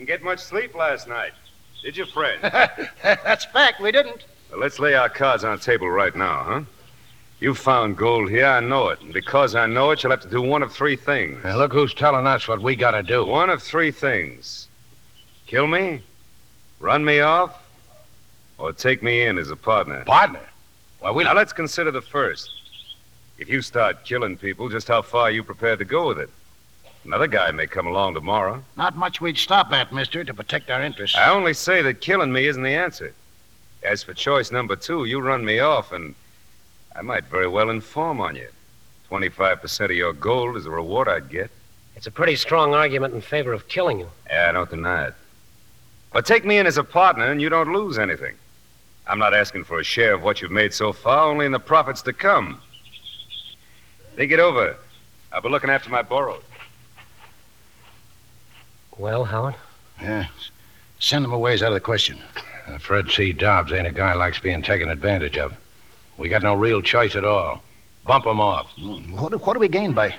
Didn't 0.06 0.20
get 0.20 0.24
much 0.24 0.38
sleep 0.38 0.76
last 0.76 1.08
night. 1.08 1.32
Did 1.82 1.96
you, 1.96 2.06
Fred? 2.06 2.38
That's 3.02 3.44
fact. 3.46 3.80
We 3.80 3.90
didn't. 3.90 4.24
well, 4.52 4.60
let's 4.60 4.78
lay 4.78 4.94
our 4.94 5.08
cards 5.08 5.42
on 5.42 5.56
the 5.56 5.62
table 5.62 5.90
right 5.90 6.14
now, 6.14 6.44
huh? 6.44 6.60
You 7.40 7.54
found 7.54 7.96
gold 7.96 8.30
here, 8.30 8.46
I 8.46 8.60
know 8.60 8.90
it. 8.90 9.00
And 9.00 9.12
because 9.12 9.56
I 9.56 9.66
know 9.66 9.90
it, 9.90 10.04
you'll 10.04 10.12
have 10.12 10.20
to 10.20 10.28
do 10.28 10.40
one 10.40 10.62
of 10.62 10.72
three 10.72 10.94
things. 10.94 11.42
Now, 11.42 11.58
look 11.58 11.72
who's 11.72 11.92
telling 11.92 12.24
us 12.24 12.46
what 12.46 12.62
we 12.62 12.76
got 12.76 12.92
to 12.92 13.02
do. 13.02 13.24
One 13.24 13.50
of 13.50 13.60
three 13.60 13.90
things 13.90 14.68
kill 15.48 15.66
me, 15.66 16.02
run 16.78 17.04
me 17.04 17.18
off, 17.18 17.60
or 18.58 18.72
take 18.72 19.02
me 19.02 19.22
in 19.22 19.38
as 19.38 19.50
a 19.50 19.56
partner. 19.56 20.04
Partner? 20.04 20.48
Why, 21.00 21.10
we. 21.10 21.24
Now, 21.24 21.34
let's 21.34 21.52
consider 21.52 21.90
the 21.90 22.00
first. 22.00 22.48
If 23.38 23.48
you 23.48 23.60
start 23.60 24.04
killing 24.04 24.36
people, 24.36 24.68
just 24.68 24.86
how 24.86 25.02
far 25.02 25.22
are 25.22 25.30
you 25.32 25.42
prepared 25.42 25.80
to 25.80 25.84
go 25.84 26.06
with 26.06 26.20
it? 26.20 26.30
Another 27.06 27.28
guy 27.28 27.52
may 27.52 27.68
come 27.68 27.86
along 27.86 28.14
tomorrow. 28.14 28.64
Not 28.76 28.96
much 28.96 29.20
we'd 29.20 29.38
stop 29.38 29.70
at, 29.72 29.92
mister, 29.92 30.24
to 30.24 30.34
protect 30.34 30.70
our 30.70 30.82
interests. 30.82 31.16
I 31.16 31.30
only 31.30 31.54
say 31.54 31.80
that 31.82 32.00
killing 32.00 32.32
me 32.32 32.48
isn't 32.48 32.64
the 32.64 32.74
answer. 32.74 33.14
As 33.84 34.02
for 34.02 34.12
choice 34.12 34.50
number 34.50 34.74
two, 34.74 35.04
you 35.04 35.20
run 35.20 35.44
me 35.44 35.60
off, 35.60 35.92
and 35.92 36.16
I 36.96 37.02
might 37.02 37.24
very 37.26 37.46
well 37.46 37.70
inform 37.70 38.20
on 38.20 38.34
you. 38.34 38.48
25% 39.08 39.84
of 39.84 39.90
your 39.92 40.12
gold 40.12 40.56
is 40.56 40.64
the 40.64 40.70
reward 40.70 41.06
I'd 41.06 41.30
get. 41.30 41.48
It's 41.94 42.08
a 42.08 42.10
pretty 42.10 42.34
strong 42.34 42.74
argument 42.74 43.14
in 43.14 43.20
favor 43.20 43.52
of 43.52 43.68
killing 43.68 44.00
you. 44.00 44.08
Yeah, 44.28 44.48
I 44.48 44.52
don't 44.52 44.68
deny 44.68 45.06
it. 45.06 45.14
But 46.12 46.26
take 46.26 46.44
me 46.44 46.58
in 46.58 46.66
as 46.66 46.76
a 46.76 46.82
partner, 46.84 47.30
and 47.30 47.40
you 47.40 47.48
don't 47.48 47.72
lose 47.72 48.00
anything. 48.00 48.34
I'm 49.06 49.20
not 49.20 49.32
asking 49.32 49.62
for 49.62 49.78
a 49.78 49.84
share 49.84 50.14
of 50.14 50.24
what 50.24 50.42
you've 50.42 50.50
made 50.50 50.74
so 50.74 50.92
far, 50.92 51.30
only 51.30 51.46
in 51.46 51.52
the 51.52 51.60
profits 51.60 52.02
to 52.02 52.12
come. 52.12 52.60
Think 54.16 54.32
it 54.32 54.40
over. 54.40 54.76
I'll 55.32 55.40
be 55.40 55.48
looking 55.50 55.70
after 55.70 55.88
my 55.88 56.02
borrowed. 56.02 56.42
Well, 58.98 59.24
Howard? 59.24 59.54
Yeah. 60.00 60.26
Send 60.98 61.24
them 61.24 61.32
away 61.32 61.54
is 61.54 61.62
out 61.62 61.68
of 61.68 61.74
the 61.74 61.80
question. 61.80 62.18
Uh, 62.66 62.78
Fred 62.78 63.10
C. 63.10 63.32
Dobbs 63.32 63.72
ain't 63.72 63.86
a 63.86 63.92
guy 63.92 64.14
likes 64.14 64.38
being 64.38 64.62
taken 64.62 64.88
advantage 64.88 65.36
of. 65.38 65.54
We 66.18 66.28
got 66.28 66.42
no 66.42 66.54
real 66.54 66.80
choice 66.82 67.14
at 67.14 67.24
all. 67.24 67.62
Bump 68.06 68.26
him 68.26 68.40
off. 68.40 68.70
What, 69.10 69.32
do- 69.32 69.38
what 69.38 69.54
do 69.54 69.60
we 69.60 69.68
gain 69.68 69.92
by 69.92 70.14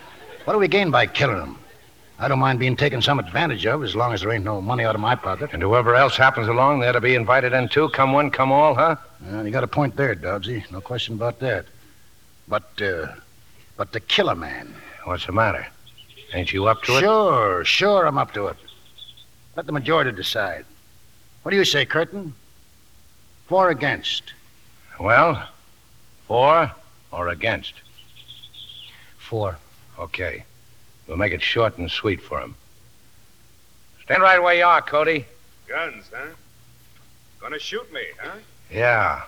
what 0.45 0.53
do 0.53 0.59
we 0.59 0.67
gain 0.67 0.91
by 0.91 1.07
killing 1.07 1.37
them? 1.39 1.59
I 2.19 2.27
don't 2.27 2.39
mind 2.39 2.57
being 2.59 2.75
taken 2.77 3.01
some 3.01 3.19
advantage 3.19 3.65
of 3.65 3.83
as 3.83 3.95
long 3.95 4.13
as 4.13 4.21
there 4.21 4.31
ain't 4.31 4.43
no 4.45 4.61
money 4.61 4.83
out 4.85 4.95
of 4.95 5.01
my 5.01 5.13
pocket. 5.15 5.49
And 5.53 5.61
whoever 5.61 5.95
else 5.95 6.15
happens 6.15 6.47
along, 6.47 6.79
they're 6.79 6.93
to 6.93 7.01
be 7.01 7.15
invited 7.15 7.53
in 7.53 7.67
too. 7.69 7.89
Come 7.89 8.13
one, 8.13 8.31
come 8.31 8.51
all, 8.51 8.73
huh? 8.73 8.95
Well, 9.21 9.45
you 9.45 9.51
got 9.51 9.63
a 9.63 9.67
point 9.67 9.95
there, 9.95 10.15
Dobbsy. 10.15 10.69
No 10.71 10.79
question 10.81 11.15
about 11.15 11.39
that. 11.39 11.65
But, 12.47 12.81
uh, 12.81 13.13
but 13.75 13.91
to 13.93 13.99
kill 13.99 14.29
a 14.29 14.35
man. 14.35 14.73
What's 15.03 15.25
the 15.27 15.31
matter? 15.33 15.67
Ain't 16.33 16.53
you 16.53 16.65
up 16.67 16.81
to 16.83 16.97
it? 16.97 17.01
Sure, 17.01 17.63
sure, 17.65 18.07
I'm 18.07 18.17
up 18.17 18.33
to 18.33 18.47
it. 18.47 18.57
Let 19.57 19.65
the 19.65 19.71
majority 19.71 20.11
decide. 20.11 20.65
What 21.41 21.49
do 21.49 21.57
you 21.57 21.65
say, 21.65 21.83
Curtin? 21.83 22.35
For 23.47 23.65
or 23.65 23.69
against? 23.71 24.33
Well, 24.99 25.49
For 26.27 26.71
or 27.11 27.29
against? 27.29 27.73
For. 29.17 29.57
Okay. 29.97 30.43
We'll 31.07 31.17
make 31.17 31.33
it 31.33 31.41
short 31.41 31.79
and 31.79 31.89
sweet 31.89 32.21
for 32.21 32.39
him. 32.39 32.53
Stand 34.03 34.21
right 34.21 34.41
where 34.41 34.53
you 34.53 34.63
are, 34.63 34.79
Cody. 34.79 35.25
Guns, 35.67 36.11
huh? 36.15 36.27
Gonna 37.39 37.57
shoot 37.57 37.91
me, 37.91 38.03
huh? 38.21 38.37
Yeah. 38.71 39.23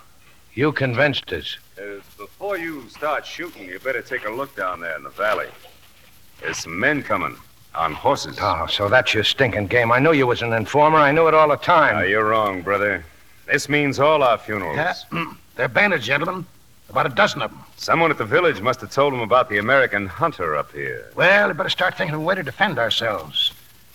You 0.54 0.70
convinced 0.70 1.32
us. 1.32 1.58
Uh, 1.76 2.02
before 2.16 2.56
you 2.56 2.88
start 2.88 3.26
shooting, 3.26 3.64
you 3.66 3.80
better 3.80 4.02
take 4.02 4.24
a 4.26 4.30
look 4.30 4.54
down 4.54 4.78
there 4.78 4.96
in 4.96 5.02
the 5.02 5.10
valley. 5.10 5.48
There's 6.40 6.58
some 6.58 6.78
men 6.78 7.02
coming 7.02 7.36
on 7.74 7.92
horses. 7.92 8.36
Oh, 8.40 8.66
so 8.68 8.88
that's 8.88 9.14
your 9.14 9.24
stinking 9.24 9.66
game. 9.68 9.92
I 9.92 9.98
knew 9.98 10.12
you 10.12 10.26
was 10.26 10.42
an 10.42 10.52
informer. 10.52 10.98
I 10.98 11.12
knew 11.12 11.28
it 11.28 11.34
all 11.34 11.48
the 11.48 11.56
time. 11.56 11.96
Now, 11.96 12.02
you're 12.02 12.28
wrong, 12.28 12.62
brother. 12.62 13.04
This 13.46 13.68
means 13.68 13.98
all 13.98 14.22
our 14.22 14.38
funerals. 14.38 14.76
Yeah, 14.76 14.94
mm, 15.10 15.36
they're 15.56 15.68
bandits, 15.68 16.06
gentlemen. 16.06 16.46
About 16.88 17.06
a 17.06 17.10
dozen 17.10 17.40
of 17.42 17.52
them. 17.52 17.60
Someone 17.76 18.10
at 18.10 18.18
the 18.18 18.24
village 18.24 18.60
must 18.60 18.80
have 18.80 18.90
told 18.90 19.12
them 19.12 19.20
about 19.20 19.48
the 19.48 19.58
American 19.58 20.06
hunter 20.06 20.56
up 20.56 20.72
here. 20.72 21.10
Well, 21.14 21.48
we 21.48 21.54
better 21.54 21.68
start 21.68 21.96
thinking 21.96 22.14
of 22.14 22.20
a 22.20 22.24
way 22.24 22.34
to 22.34 22.42
defend 22.42 22.78
ourselves. 22.78 23.52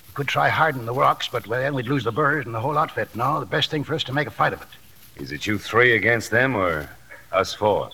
We 0.07 0.13
could 0.13 0.27
try 0.29 0.47
hardening 0.47 0.85
the 0.85 0.93
rocks, 0.93 1.27
but 1.27 1.45
well, 1.45 1.59
then 1.59 1.73
we'd 1.73 1.87
lose 1.87 2.05
the 2.05 2.13
burrs 2.13 2.45
and 2.45 2.55
the 2.55 2.61
whole 2.61 2.77
outfit. 2.77 3.13
No, 3.13 3.41
the 3.41 3.45
best 3.45 3.69
thing 3.69 3.83
for 3.83 3.95
us 3.95 4.03
to 4.05 4.13
make 4.13 4.27
a 4.27 4.31
fight 4.31 4.53
of 4.53 4.61
it. 4.61 5.21
Is 5.21 5.33
it 5.33 5.45
you 5.45 5.57
three 5.57 5.95
against 5.95 6.31
them 6.31 6.55
or 6.55 6.89
us 7.33 7.53
four? 7.53 7.91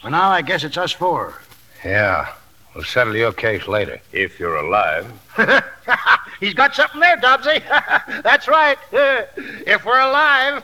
For 0.00 0.10
now, 0.10 0.30
I 0.30 0.42
guess 0.42 0.62
it's 0.62 0.76
us 0.76 0.92
four. 0.92 1.40
Yeah. 1.84 2.32
We'll 2.76 2.84
settle 2.84 3.16
your 3.16 3.32
case 3.32 3.66
later. 3.66 3.98
If 4.12 4.38
you're 4.38 4.56
alive. 4.56 5.10
He's 6.40 6.52
got 6.52 6.74
something 6.74 7.00
there, 7.00 7.16
Dobbsy. 7.16 7.62
That's 8.22 8.48
right. 8.48 8.76
if 8.92 9.82
we're 9.86 9.98
alive. 9.98 10.62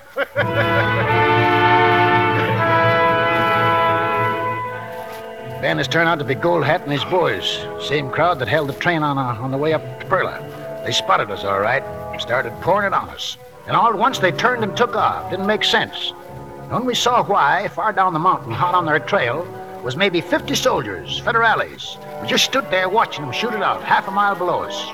Ben 5.62 5.78
has 5.78 5.88
turned 5.88 6.10
out 6.10 6.18
to 6.18 6.24
be 6.26 6.34
Gold 6.34 6.66
Hat 6.66 6.82
and 6.82 6.92
his 6.92 7.04
boys. 7.06 7.64
Same 7.80 8.10
crowd 8.10 8.38
that 8.40 8.48
held 8.48 8.68
the 8.68 8.74
train 8.74 9.02
on, 9.02 9.16
uh, 9.16 9.40
on 9.40 9.50
the 9.50 9.56
way 9.56 9.72
up 9.72 10.00
to 10.00 10.06
Perla. 10.06 10.82
They 10.84 10.92
spotted 10.92 11.30
us, 11.30 11.44
all 11.44 11.60
right. 11.60 11.82
Started 12.20 12.52
pouring 12.60 12.88
it 12.88 12.92
on 12.92 13.08
us. 13.08 13.38
And 13.66 13.74
all 13.74 13.88
at 13.88 13.96
once 13.96 14.18
they 14.18 14.32
turned 14.32 14.62
and 14.62 14.76
took 14.76 14.94
off. 14.96 15.30
Didn't 15.30 15.46
make 15.46 15.64
sense. 15.64 16.12
And 16.64 16.72
when 16.72 16.84
we 16.84 16.94
saw 16.94 17.24
why, 17.24 17.68
far 17.68 17.94
down 17.94 18.12
the 18.12 18.18
mountain, 18.18 18.52
hot 18.52 18.74
on 18.74 18.84
their 18.84 18.98
trail, 18.98 19.46
was 19.82 19.96
maybe 19.96 20.20
50 20.20 20.54
soldiers, 20.54 21.20
federales. 21.22 21.98
We 22.22 22.28
just 22.28 22.44
stood 22.44 22.70
there 22.70 22.88
watching 22.88 23.24
them 23.24 23.32
shoot 23.32 23.52
it 23.52 23.62
out, 23.62 23.82
half 23.82 24.06
a 24.08 24.10
mile 24.10 24.34
below 24.34 24.62
us. 24.62 24.86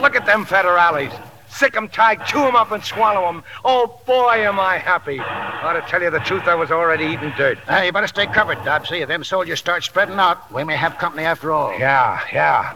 Look 0.00 0.16
at 0.16 0.26
them 0.26 0.44
federales. 0.44 1.12
Sick 1.48 1.76
'em 1.76 1.88
tied, 1.88 2.24
chew 2.26 2.44
'em 2.44 2.54
up 2.54 2.70
and 2.70 2.84
swallow 2.84 3.26
'em. 3.28 3.42
Oh, 3.64 4.00
boy, 4.06 4.46
am 4.46 4.60
I 4.60 4.78
happy. 4.78 5.18
Ought 5.18 5.72
to 5.72 5.82
tell 5.82 6.02
you 6.02 6.10
the 6.10 6.20
truth, 6.20 6.46
I 6.46 6.54
was 6.54 6.70
already 6.70 7.06
eating 7.06 7.32
dirt. 7.36 7.58
Hey, 7.66 7.86
you 7.86 7.92
better 7.92 8.06
stay 8.06 8.26
covered, 8.26 8.58
Dobbsy. 8.58 9.00
If 9.00 9.08
them 9.08 9.24
soldiers 9.24 9.58
start 9.58 9.82
spreading 9.82 10.18
out, 10.20 10.52
we 10.52 10.62
may 10.62 10.76
have 10.76 10.98
company 10.98 11.24
after 11.24 11.50
all. 11.50 11.76
Yeah, 11.76 12.20
yeah. 12.32 12.74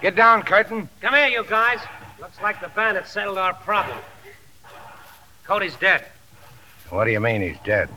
Get 0.00 0.14
down, 0.14 0.42
Curtin. 0.42 0.88
Come 1.02 1.14
here, 1.14 1.26
you 1.26 1.44
guys. 1.44 1.80
Looks 2.18 2.40
like 2.40 2.60
the 2.60 2.68
bandits 2.68 3.10
settled 3.10 3.36
our 3.36 3.52
problem. 3.52 3.98
Cody's 5.46 5.76
dead. 5.76 6.06
What 6.90 7.04
do 7.04 7.10
you 7.10 7.20
mean 7.20 7.42
he's 7.42 7.58
dead? 7.64 7.88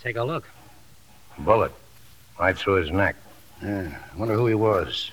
Take 0.00 0.16
a 0.16 0.24
look. 0.24 0.48
Bullet. 1.38 1.72
Right 2.38 2.56
through 2.56 2.74
his 2.74 2.90
neck. 2.90 3.16
Yeah, 3.62 3.88
I 4.12 4.18
wonder 4.18 4.34
who 4.34 4.46
he 4.46 4.54
was. 4.54 5.10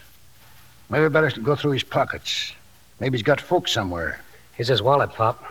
Maybe 0.90 1.08
better 1.10 1.32
go 1.42 1.56
through 1.56 1.72
his 1.72 1.84
pockets. 1.84 2.54
Maybe 3.00 3.18
he's 3.18 3.24
got 3.24 3.42
folks 3.42 3.72
somewhere. 3.72 4.20
Here's 4.54 4.68
his 4.68 4.82
wallet, 4.82 5.12
Pop. 5.12 5.44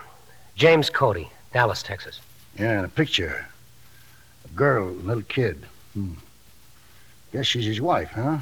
James 0.54 0.90
Cody, 0.90 1.30
Dallas, 1.52 1.82
Texas. 1.82 2.20
Yeah, 2.58 2.72
and 2.72 2.84
a 2.84 2.88
picture. 2.88 3.46
A 4.44 4.48
girl, 4.56 4.88
a 4.88 4.90
little 4.90 5.22
kid. 5.22 5.64
Hmm. 5.94 6.12
Guess 7.32 7.46
she's 7.46 7.64
his 7.64 7.80
wife, 7.80 8.10
huh? 8.10 8.38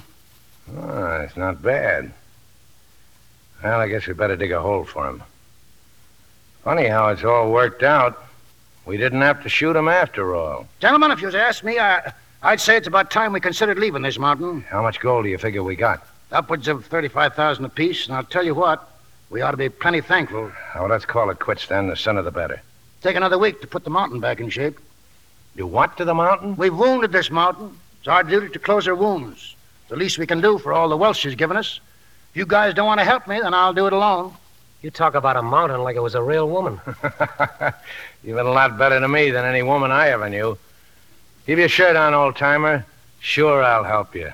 Oh, 0.76 1.20
it's 1.22 1.36
not 1.36 1.62
bad. 1.62 2.12
Well, 3.62 3.80
I 3.80 3.88
guess 3.88 4.06
we 4.06 4.14
better 4.14 4.36
dig 4.36 4.52
a 4.52 4.60
hole 4.60 4.84
for 4.84 5.08
him. 5.08 5.22
Funny 6.64 6.86
how 6.86 7.08
it's 7.08 7.24
all 7.24 7.50
worked 7.50 7.82
out. 7.82 8.22
We 8.86 8.96
didn't 8.96 9.20
have 9.20 9.42
to 9.42 9.48
shoot 9.48 9.76
him 9.76 9.88
after 9.88 10.34
all. 10.34 10.66
Gentlemen, 10.80 11.10
if 11.10 11.20
you'd 11.20 11.34
asked 11.34 11.64
me, 11.64 11.78
I, 11.78 12.12
I'd 12.42 12.60
say 12.60 12.76
it's 12.76 12.86
about 12.86 13.10
time 13.10 13.32
we 13.32 13.40
considered 13.40 13.78
leaving 13.78 14.02
this 14.02 14.18
mountain. 14.18 14.62
How 14.62 14.82
much 14.82 15.00
gold 15.00 15.24
do 15.24 15.30
you 15.30 15.38
figure 15.38 15.62
we 15.62 15.76
got? 15.76 16.06
Upwards 16.32 16.68
of 16.68 16.86
35000 16.86 17.64
apiece, 17.64 18.06
and 18.06 18.16
I'll 18.16 18.24
tell 18.24 18.44
you 18.44 18.54
what, 18.54 18.88
we 19.30 19.42
ought 19.42 19.50
to 19.52 19.56
be 19.56 19.68
plenty 19.68 20.00
thankful. 20.00 20.50
Oh, 20.74 20.86
let's 20.86 21.04
call 21.04 21.30
it 21.30 21.38
quits 21.38 21.66
then. 21.66 21.88
The 21.88 21.96
sooner 21.96 22.22
the 22.22 22.30
better. 22.30 22.60
Take 23.02 23.16
another 23.16 23.38
week 23.38 23.60
to 23.60 23.66
put 23.66 23.84
the 23.84 23.90
mountain 23.90 24.20
back 24.20 24.40
in 24.40 24.50
shape. 24.50 24.78
Do 25.56 25.66
what 25.66 25.96
to 25.96 26.04
the 26.04 26.14
mountain? 26.14 26.56
We've 26.56 26.76
wounded 26.76 27.12
this 27.12 27.30
mountain. 27.30 27.78
It's 27.98 28.08
our 28.08 28.22
duty 28.22 28.48
to 28.48 28.58
close 28.58 28.86
her 28.86 28.94
wounds. 28.94 29.54
It's 29.82 29.90
the 29.90 29.96
least 29.96 30.18
we 30.18 30.26
can 30.26 30.40
do 30.40 30.58
for 30.58 30.72
all 30.72 30.88
the 30.88 30.96
wealth 30.96 31.16
she's 31.16 31.34
given 31.34 31.56
us. 31.56 31.80
If 32.30 32.36
you 32.36 32.46
guys 32.46 32.74
don't 32.74 32.86
want 32.86 33.00
to 33.00 33.04
help 33.04 33.26
me, 33.26 33.40
then 33.40 33.54
I'll 33.54 33.74
do 33.74 33.86
it 33.86 33.92
alone. 33.92 34.34
You 34.82 34.90
talk 34.90 35.14
about 35.14 35.36
a 35.36 35.42
mountain 35.42 35.82
like 35.82 35.96
it 35.96 36.02
was 36.02 36.14
a 36.14 36.22
real 36.22 36.48
woman. 36.48 36.80
You've 38.24 38.36
been 38.36 38.46
a 38.46 38.50
lot 38.50 38.78
better 38.78 38.98
to 38.98 39.08
me 39.08 39.30
than 39.30 39.44
any 39.44 39.62
woman 39.62 39.90
I 39.90 40.08
ever 40.08 40.30
knew. 40.30 40.56
Keep 41.44 41.58
your 41.58 41.68
shirt 41.68 41.96
on, 41.96 42.14
old 42.14 42.36
timer. 42.36 42.86
Sure, 43.18 43.62
I'll 43.62 43.84
help 43.84 44.14
you. 44.14 44.32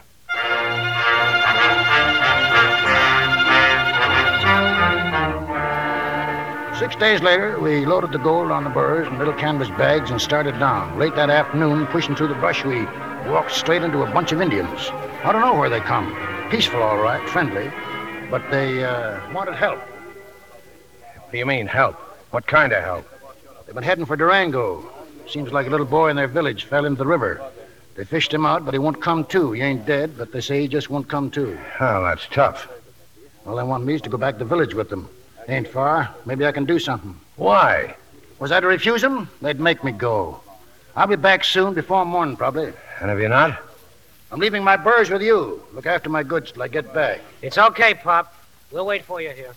Six 6.78 6.94
days 6.94 7.22
later, 7.22 7.58
we 7.58 7.84
loaded 7.84 8.12
the 8.12 8.18
gold 8.18 8.52
on 8.52 8.62
the 8.62 8.70
burrs 8.70 9.08
and 9.08 9.18
little 9.18 9.34
canvas 9.34 9.68
bags 9.70 10.12
and 10.12 10.22
started 10.22 10.60
down. 10.60 10.96
Late 10.96 11.16
that 11.16 11.30
afternoon, 11.30 11.86
pushing 11.88 12.14
through 12.14 12.28
the 12.28 12.34
brush, 12.34 12.64
we 12.64 12.84
walked 13.28 13.50
straight 13.50 13.82
into 13.82 14.02
a 14.02 14.10
bunch 14.12 14.30
of 14.30 14.40
Indians. 14.40 14.90
I 15.24 15.32
don't 15.32 15.40
know 15.40 15.58
where 15.58 15.70
they 15.70 15.80
come. 15.80 16.14
Peaceful, 16.50 16.80
all 16.80 16.98
right, 16.98 17.28
friendly, 17.30 17.72
but 18.30 18.48
they 18.52 18.84
uh, 18.84 19.18
wanted 19.32 19.56
help. 19.56 19.80
What 21.26 21.32
do 21.32 21.38
you 21.38 21.46
mean, 21.46 21.66
help? 21.66 21.96
What 22.30 22.46
kind 22.46 22.72
of 22.72 22.84
help? 22.84 23.04
They've 23.66 23.74
been 23.74 23.82
heading 23.82 24.04
for 24.04 24.14
Durango. 24.14 24.88
Seems 25.28 25.52
like 25.52 25.66
a 25.66 25.70
little 25.70 25.84
boy 25.84 26.08
in 26.08 26.14
their 26.14 26.28
village 26.28 26.66
fell 26.66 26.84
into 26.84 26.98
the 26.98 27.06
river. 27.06 27.42
They 27.96 28.04
fished 28.04 28.32
him 28.32 28.46
out, 28.46 28.64
but 28.64 28.74
he 28.74 28.78
won't 28.78 29.02
come 29.02 29.24
to. 29.24 29.50
He 29.50 29.60
ain't 29.60 29.84
dead, 29.86 30.16
but 30.16 30.30
they 30.30 30.40
say 30.40 30.60
he 30.60 30.68
just 30.68 30.88
won't 30.88 31.08
come 31.08 31.32
to. 31.32 31.58
Well, 31.80 32.04
that's 32.04 32.28
tough. 32.30 32.68
All 33.44 33.56
they 33.56 33.64
want 33.64 33.84
me 33.84 33.94
is 33.94 34.02
to 34.02 34.08
go 34.08 34.16
back 34.16 34.34
to 34.34 34.38
the 34.38 34.44
village 34.44 34.72
with 34.72 34.88
them. 34.88 35.08
Ain't 35.48 35.66
far. 35.66 36.14
Maybe 36.26 36.46
I 36.46 36.52
can 36.52 36.64
do 36.64 36.78
something. 36.78 37.18
Why? 37.34 37.96
Was 38.38 38.52
I 38.52 38.60
to 38.60 38.68
refuse 38.68 39.02
them? 39.02 39.28
They'd 39.42 39.58
make 39.58 39.82
me 39.82 39.90
go. 39.90 40.40
I'll 40.94 41.08
be 41.08 41.16
back 41.16 41.42
soon, 41.42 41.74
before 41.74 42.04
morning, 42.04 42.36
probably. 42.36 42.72
And 43.00 43.10
if 43.10 43.18
you're 43.18 43.28
not? 43.28 43.60
I'm 44.30 44.38
leaving 44.38 44.62
my 44.62 44.76
burrs 44.76 45.10
with 45.10 45.22
you. 45.22 45.60
Look 45.72 45.86
after 45.86 46.08
my 46.08 46.22
goods 46.22 46.52
till 46.52 46.62
I 46.62 46.68
get 46.68 46.94
back. 46.94 47.18
It's 47.42 47.58
okay, 47.58 47.94
Pop. 47.94 48.32
We'll 48.70 48.86
wait 48.86 49.04
for 49.04 49.20
you 49.20 49.30
here. 49.30 49.56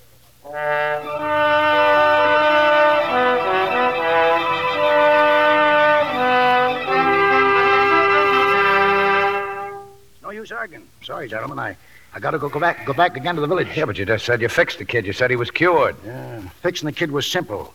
No 10.22 10.32
use 10.32 10.52
arguing. 10.52 10.88
Sorry, 11.04 11.28
gentlemen. 11.28 11.58
I, 11.60 11.76
I 12.14 12.20
gotta 12.20 12.38
go, 12.38 12.50
go 12.50 12.60
back 12.60 12.86
go 12.86 12.94
back 12.94 13.16
again 13.18 13.36
to 13.36 13.42
the 13.42 13.48
village. 13.48 13.68
Yeah, 13.76 13.86
but 13.86 13.98
you 13.98 14.06
just 14.06 14.26
said 14.26 14.42
you 14.42 14.50
fixed 14.50 14.78
the 14.78 14.86
kid. 14.86 15.06
You 15.06 15.14
said 15.14 15.30
he 15.30 15.36
was 15.36 15.50
cured. 15.52 15.96
Yeah. 16.06 16.42
Fixing 16.62 16.86
the 16.88 16.92
kid 16.92 17.12
was 17.12 17.26
simple. 17.26 17.74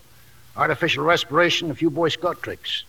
Artificial 0.55 1.03
respiration, 1.03 1.69
a 1.71 1.75
few 1.75 1.89
Boy 1.89 2.09
Scout 2.09 2.41
tricks. 2.41 2.83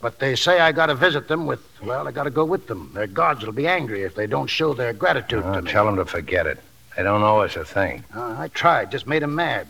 But 0.00 0.18
they 0.18 0.36
say 0.36 0.60
I 0.60 0.72
gotta 0.72 0.94
visit 0.94 1.28
them 1.28 1.46
with, 1.46 1.60
well, 1.82 2.06
I 2.08 2.12
gotta 2.12 2.30
go 2.30 2.44
with 2.44 2.66
them. 2.66 2.90
Their 2.94 3.06
gods 3.06 3.44
will 3.44 3.52
be 3.52 3.66
angry 3.66 4.02
if 4.02 4.14
they 4.14 4.26
don't 4.26 4.48
show 4.48 4.72
their 4.74 4.92
gratitude 4.92 5.42
Oh, 5.44 5.54
to 5.54 5.62
me. 5.62 5.70
tell 5.70 5.84
them 5.86 5.96
to 5.96 6.04
forget 6.04 6.46
it. 6.46 6.58
They 6.96 7.02
don't 7.02 7.22
owe 7.22 7.40
us 7.40 7.56
a 7.56 7.64
thing. 7.64 8.04
Uh, 8.14 8.36
I 8.38 8.48
tried, 8.48 8.90
just 8.90 9.06
made 9.06 9.22
them 9.22 9.34
mad. 9.34 9.66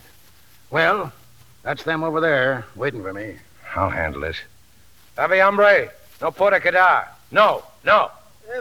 Well, 0.71 1.13
that's 1.63 1.83
them 1.85 2.05
over 2.05 2.21
there 2.21 2.67
waiting 2.77 3.03
for 3.03 3.13
me. 3.13 3.37
I'll 3.75 3.91
handle 3.91 4.21
this. 4.21 4.37
Ave 5.17 5.39
hombre. 5.39 5.91
No 6.21 6.31
puede 6.31 6.61
quedar. 6.61 7.09
No, 7.31 7.65
no. 7.85 8.11
Hey, 8.47 8.61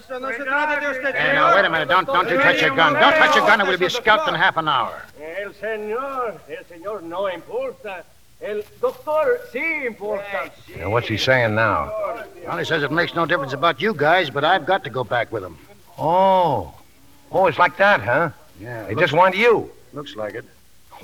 now, 1.34 1.56
wait 1.56 1.66
a 1.66 1.70
minute. 1.70 1.90
Don't, 1.90 2.08
don't 2.08 2.30
you 2.30 2.38
touch 2.38 2.62
your 2.62 2.76
gun. 2.76 2.94
Don't 2.94 3.14
touch 3.14 3.36
your 3.36 3.46
gun 3.46 3.62
or 3.62 3.68
we'll 3.68 3.78
be 3.78 3.90
scalped 3.90 4.28
in 4.28 4.34
half 4.34 4.58
an 4.58 4.68
hour. 4.68 5.04
El 5.22 5.54
señor, 5.54 6.40
el 6.50 6.64
señor 6.66 7.04
no 7.04 7.28
importa. 7.28 8.04
El 8.42 8.64
doctor 8.82 9.40
sí 9.52 9.86
importa. 9.86 10.52
Now, 10.78 10.90
what's 10.90 11.08
he 11.08 11.18
saying 11.18 11.56
now? 11.56 11.92
Well, 12.46 12.58
he 12.58 12.66
says 12.66 12.84
it 12.84 12.92
makes 12.92 13.14
no 13.14 13.26
difference 13.26 13.54
about 13.54 13.82
you 13.82 13.94
guys, 13.94 14.30
but 14.30 14.44
I've 14.44 14.66
got 14.66 14.84
to 14.86 14.90
go 14.90 15.04
back 15.04 15.32
with 15.32 15.44
him. 15.44 15.58
Oh. 15.98 16.74
Oh, 17.32 17.48
it's 17.48 17.60
like 17.60 17.78
that, 17.78 18.02
huh? 18.02 18.32
Yeah. 18.60 18.84
They 18.84 18.96
just 18.96 19.14
want 19.14 19.36
you. 19.36 19.72
Looks 19.94 20.16
like 20.16 20.36
it. 20.36 20.46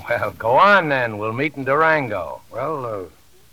Well, 0.07 0.31
go 0.31 0.51
on 0.51 0.89
then. 0.89 1.17
We'll 1.17 1.33
meet 1.33 1.55
in 1.57 1.63
Durango. 1.65 2.41
Well, 2.51 2.85
uh, 2.85 3.03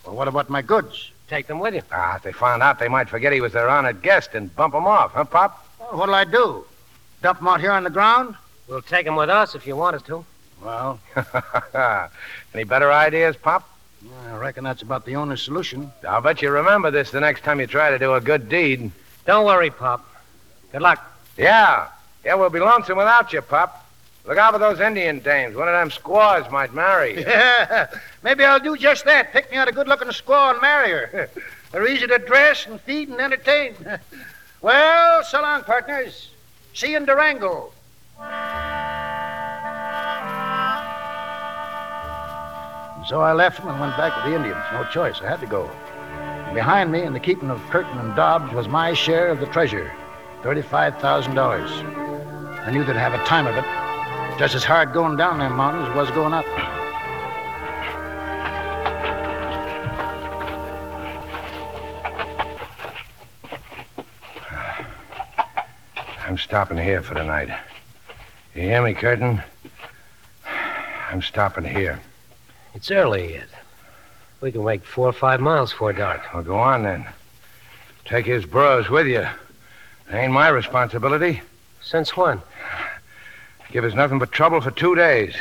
well, 0.05 0.15
what 0.17 0.29
about 0.29 0.49
my 0.49 0.63
goods? 0.63 1.11
Take 1.29 1.47
them 1.49 1.59
with 1.59 1.75
you. 1.75 1.83
Ah, 1.91 2.17
if 2.17 2.23
they 2.23 2.33
found 2.33 2.63
out, 2.63 2.79
they 2.79 2.89
might 2.89 3.09
forget 3.09 3.33
he 3.33 3.41
was 3.41 3.53
their 3.53 3.69
honored 3.69 4.01
guest 4.03 4.31
and 4.35 4.55
bump 4.55 4.75
him 4.75 4.87
off, 4.87 5.13
huh, 5.13 5.25
Pop? 5.25 5.67
Well, 5.81 5.99
what'll 5.99 6.15
I 6.15 6.25
do? 6.25 6.65
Dump 7.23 7.39
them 7.39 7.49
out 7.49 7.61
here 7.61 7.73
on 7.73 7.83
the 7.83 7.91
ground? 7.91 8.37
We'll 8.69 8.83
take 8.83 9.07
them 9.07 9.17
with 9.17 9.29
us 9.31 9.55
if 9.55 9.67
you 9.67 9.75
want 9.75 9.97
us 9.97 10.03
to. 10.03 10.25
Well, 10.63 11.01
Any 12.55 12.65
better 12.65 12.93
ideas, 12.93 13.37
Pop? 13.37 13.69
I 14.29 14.37
reckon 14.37 14.63
that's 14.65 14.83
about 14.83 15.05
the 15.05 15.17
only 15.17 15.37
solution. 15.37 15.91
I'll 16.09 16.21
bet 16.21 16.43
you 16.43 16.51
remember 16.51 16.91
this 16.91 17.11
the 17.11 17.21
next 17.21 17.43
time 17.43 17.61
you 17.61 17.67
try 17.67 17.91
to 17.91 17.99
do 17.99 18.15
a 18.15 18.21
good 18.21 18.49
deed. 18.49 18.91
Don't 19.27 19.45
worry, 19.45 19.71
Pop. 19.71 20.07
Good 20.71 20.83
luck. 20.83 21.05
Yeah. 21.37 21.89
Yeah, 22.25 22.35
we'll 22.35 22.51
be 22.51 22.61
lonesome 22.61 22.99
without 22.99 23.33
you, 23.33 23.43
Pop. 23.43 23.86
Look 24.27 24.39
out 24.39 24.55
for 24.55 24.59
those 24.59 24.81
Indian 24.81 25.21
dames. 25.21 25.55
One 25.55 25.69
of 25.69 25.75
them 25.75 25.91
squaws 25.91 26.51
might 26.51 26.75
marry. 26.75 27.21
Yeah, 27.21 27.87
maybe 28.25 28.45
I'll 28.45 28.59
do 28.59 28.77
just 28.77 29.05
that. 29.05 29.33
Pick 29.33 29.53
me 29.53 29.57
out 29.57 29.69
a 29.69 29.73
good-looking 29.73 30.09
squaw 30.09 30.53
and 30.53 30.61
marry 30.61 30.91
her. 30.91 31.31
They're 31.73 31.87
easy 31.87 32.09
to 32.09 32.19
dress 32.19 32.67
and 32.67 32.81
feed 32.81 33.09
and 33.09 33.21
entertain. 33.21 33.77
well, 34.61 35.23
so 35.23 35.41
long, 35.41 35.63
partners. 35.63 36.31
See 36.75 36.91
you 36.91 36.97
in 36.97 37.05
Durango. 37.05 37.71
And 38.19 38.27
so 43.07 43.21
I 43.21 43.33
left 43.33 43.59
them 43.59 43.69
and 43.69 43.81
went 43.81 43.97
back 43.97 44.25
to 44.25 44.29
the 44.29 44.35
Indians. 44.35 44.59
No 44.73 44.83
choice. 44.91 45.21
I 45.21 45.29
had 45.29 45.39
to 45.41 45.47
go. 45.47 45.71
Behind 46.53 46.91
me, 46.91 47.03
in 47.03 47.13
the 47.13 47.21
keeping 47.21 47.51
of 47.51 47.61
Curtin 47.71 47.97
and 47.99 48.17
Dobbs, 48.17 48.53
was 48.53 48.67
my 48.67 48.93
share 48.93 49.29
of 49.29 49.39
the 49.39 49.47
treasure 49.47 49.93
$35,000. 50.43 52.67
I 52.67 52.71
knew 52.73 52.83
they'd 52.83 52.97
have 52.97 53.15
a 53.15 53.25
time 53.25 53.47
of 53.47 53.57
it. 53.57 53.86
Just 54.39 54.55
as 54.55 54.65
hard 54.65 54.93
going 54.93 55.17
down 55.17 55.39
them 55.39 55.57
mountains 55.57 55.95
was 55.97 56.11
going 56.11 56.35
up. 56.35 56.45
I'm 66.21 66.37
stopping 66.37 66.77
here 66.77 67.01
for 67.01 67.15
the 67.15 67.25
night. 67.25 67.49
You 68.55 68.63
hear 68.63 68.83
me, 68.83 68.93
Curtin? 68.93 69.43
I'm 71.11 71.23
stopping 71.23 71.65
here. 71.65 71.99
It's 72.75 72.91
early 72.91 73.33
yet. 73.35 73.49
We 74.43 74.53
can 74.53 74.63
wait 74.63 74.85
four 74.85 75.09
or 75.09 75.15
five 75.15 75.41
miles 75.41 75.73
before 75.73 75.95
dark. 75.95 76.21
Well, 76.35 76.43
go 76.43 76.59
on 76.59 76.83
then. 76.83 77.07
Take 78.05 78.27
his 78.27 78.45
burros 78.45 78.91
with 78.91 79.07
you. 79.07 79.21
It 79.21 80.13
ain't 80.13 80.33
my 80.33 80.49
responsibility. 80.49 81.41
Since 81.81 82.19
when? 82.19 82.43
Give 83.77 83.85
us 83.85 83.93
nothing 83.93 84.19
but 84.19 84.33
trouble 84.33 84.63
for 84.63 84.71
two 84.71 84.95
days. 84.95 85.35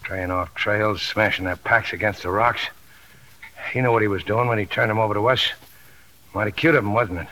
Straying 0.00 0.32
off 0.32 0.52
trails, 0.56 1.00
smashing 1.00 1.44
their 1.44 1.54
packs 1.54 1.92
against 1.92 2.24
the 2.24 2.30
rocks. 2.32 2.60
He 3.72 3.80
knew 3.80 3.92
what 3.92 4.02
he 4.02 4.08
was 4.08 4.24
doing 4.24 4.48
when 4.48 4.58
he 4.58 4.66
turned 4.66 4.90
them 4.90 4.98
over 4.98 5.14
to 5.14 5.28
us. 5.28 5.52
Mighty 6.34 6.50
cute 6.50 6.74
of 6.74 6.82
him, 6.82 6.92
wasn't 6.92 7.20
it? 7.20 7.28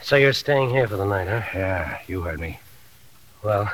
So 0.00 0.16
you're 0.16 0.32
staying 0.32 0.70
here 0.70 0.88
for 0.88 0.96
the 0.96 1.04
night, 1.04 1.28
huh? 1.28 1.42
Yeah, 1.54 1.98
you 2.06 2.22
heard 2.22 2.40
me. 2.40 2.60
Well, 3.42 3.70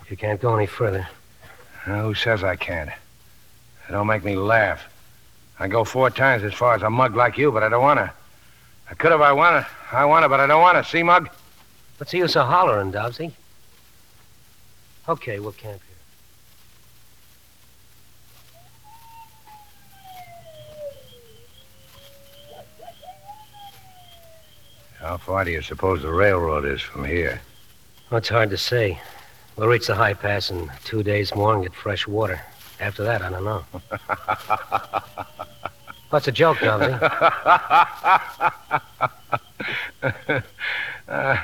if 0.00 0.10
you 0.10 0.16
can't 0.16 0.40
go 0.40 0.56
any 0.56 0.64
further. 0.64 1.06
Now, 1.86 2.04
who 2.04 2.14
says 2.14 2.42
I 2.42 2.56
can't? 2.56 2.88
It 2.88 3.92
don't 3.92 4.06
make 4.06 4.24
me 4.24 4.36
laugh. 4.36 4.90
I 5.58 5.68
go 5.68 5.84
four 5.84 6.08
times 6.08 6.44
as 6.44 6.54
far 6.54 6.74
as 6.76 6.80
a 6.80 6.88
mug 6.88 7.14
like 7.14 7.36
you, 7.36 7.52
but 7.52 7.62
I 7.62 7.68
don't 7.68 7.82
want 7.82 7.98
to. 7.98 8.10
I 8.90 8.94
could 8.94 9.12
if 9.12 9.20
I 9.20 9.32
wanted. 9.34 9.66
I 9.92 10.06
want 10.06 10.24
to, 10.24 10.30
but 10.30 10.40
I 10.40 10.46
don't 10.46 10.62
want 10.62 10.82
to. 10.82 10.90
See, 10.90 11.02
mug? 11.02 11.28
What's 11.98 12.12
the 12.12 12.18
use 12.18 12.36
of 12.36 12.46
hollering, 12.48 12.90
Dobbsy? 12.90 13.32
Okay, 15.08 15.40
we'll 15.40 15.52
camp 15.52 15.80
here. 15.82 15.88
How 25.00 25.16
far 25.16 25.44
do 25.44 25.50
you 25.50 25.62
suppose 25.62 26.02
the 26.02 26.12
railroad 26.12 26.64
is 26.64 26.80
from 26.80 27.04
here? 27.04 27.40
Well, 28.10 28.18
it's 28.18 28.28
hard 28.28 28.50
to 28.50 28.56
say. 28.56 29.00
We'll 29.56 29.66
reach 29.68 29.88
the 29.88 29.96
high 29.96 30.14
pass 30.14 30.52
in 30.52 30.70
two 30.84 31.02
days 31.02 31.34
more 31.34 31.54
and 31.54 31.64
get 31.64 31.74
fresh 31.74 32.06
water. 32.06 32.40
After 32.78 33.02
that, 33.02 33.22
I 33.22 33.30
don't 33.30 33.44
know. 33.44 33.64
What's 36.10 36.28
a 36.28 36.32
joke, 36.32 36.58
Dobbsy? 36.58 36.92
uh, 41.08 41.36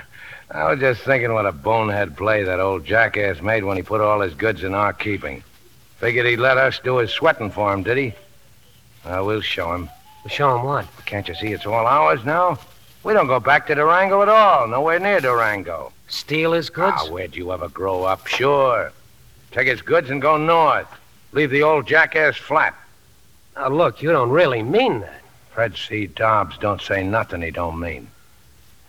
I 0.50 0.70
was 0.70 0.80
just 0.80 1.02
thinking 1.02 1.32
what 1.32 1.44
a 1.44 1.52
bonehead 1.52 2.16
play 2.16 2.42
that 2.42 2.58
old 2.58 2.84
jackass 2.86 3.42
made 3.42 3.64
when 3.64 3.76
he 3.76 3.82
put 3.82 4.00
all 4.00 4.20
his 4.20 4.32
goods 4.34 4.64
in 4.64 4.74
our 4.74 4.94
keeping. 4.94 5.42
Figured 5.98 6.26
he'd 6.26 6.38
let 6.38 6.56
us 6.56 6.80
do 6.82 6.98
his 6.98 7.10
sweating 7.10 7.50
for 7.50 7.72
him, 7.72 7.82
did 7.82 7.98
he? 7.98 8.14
Well, 9.04 9.26
we'll 9.26 9.40
show 9.42 9.74
him. 9.74 9.90
We'll 10.24 10.30
show 10.30 10.56
him 10.56 10.64
what? 10.64 10.86
Can't 11.04 11.28
you 11.28 11.34
see 11.34 11.48
it's 11.48 11.66
all 11.66 11.86
ours 11.86 12.24
now? 12.24 12.58
We 13.04 13.12
don't 13.12 13.26
go 13.26 13.40
back 13.40 13.66
to 13.66 13.74
Durango 13.74 14.22
at 14.22 14.28
all. 14.28 14.66
Nowhere 14.68 14.98
near 14.98 15.20
Durango. 15.20 15.92
Steal 16.08 16.52
his 16.52 16.70
goods? 16.70 16.96
Ah, 16.98 17.10
where'd 17.10 17.36
you 17.36 17.52
ever 17.52 17.68
grow 17.68 18.04
up? 18.04 18.26
Sure. 18.26 18.90
Take 19.50 19.68
his 19.68 19.82
goods 19.82 20.08
and 20.08 20.22
go 20.22 20.38
north. 20.38 20.88
Leave 21.32 21.50
the 21.50 21.62
old 21.62 21.86
jackass 21.86 22.36
flat. 22.36 22.74
Now, 23.54 23.68
look, 23.68 24.02
you 24.02 24.10
don't 24.10 24.30
really 24.30 24.62
mean 24.62 25.00
that. 25.00 25.20
Fred 25.52 25.76
C. 25.76 26.06
Dobbs 26.06 26.56
don't 26.56 26.80
say 26.80 27.02
nothing 27.02 27.42
he 27.42 27.50
don't 27.50 27.78
mean. 27.78 28.08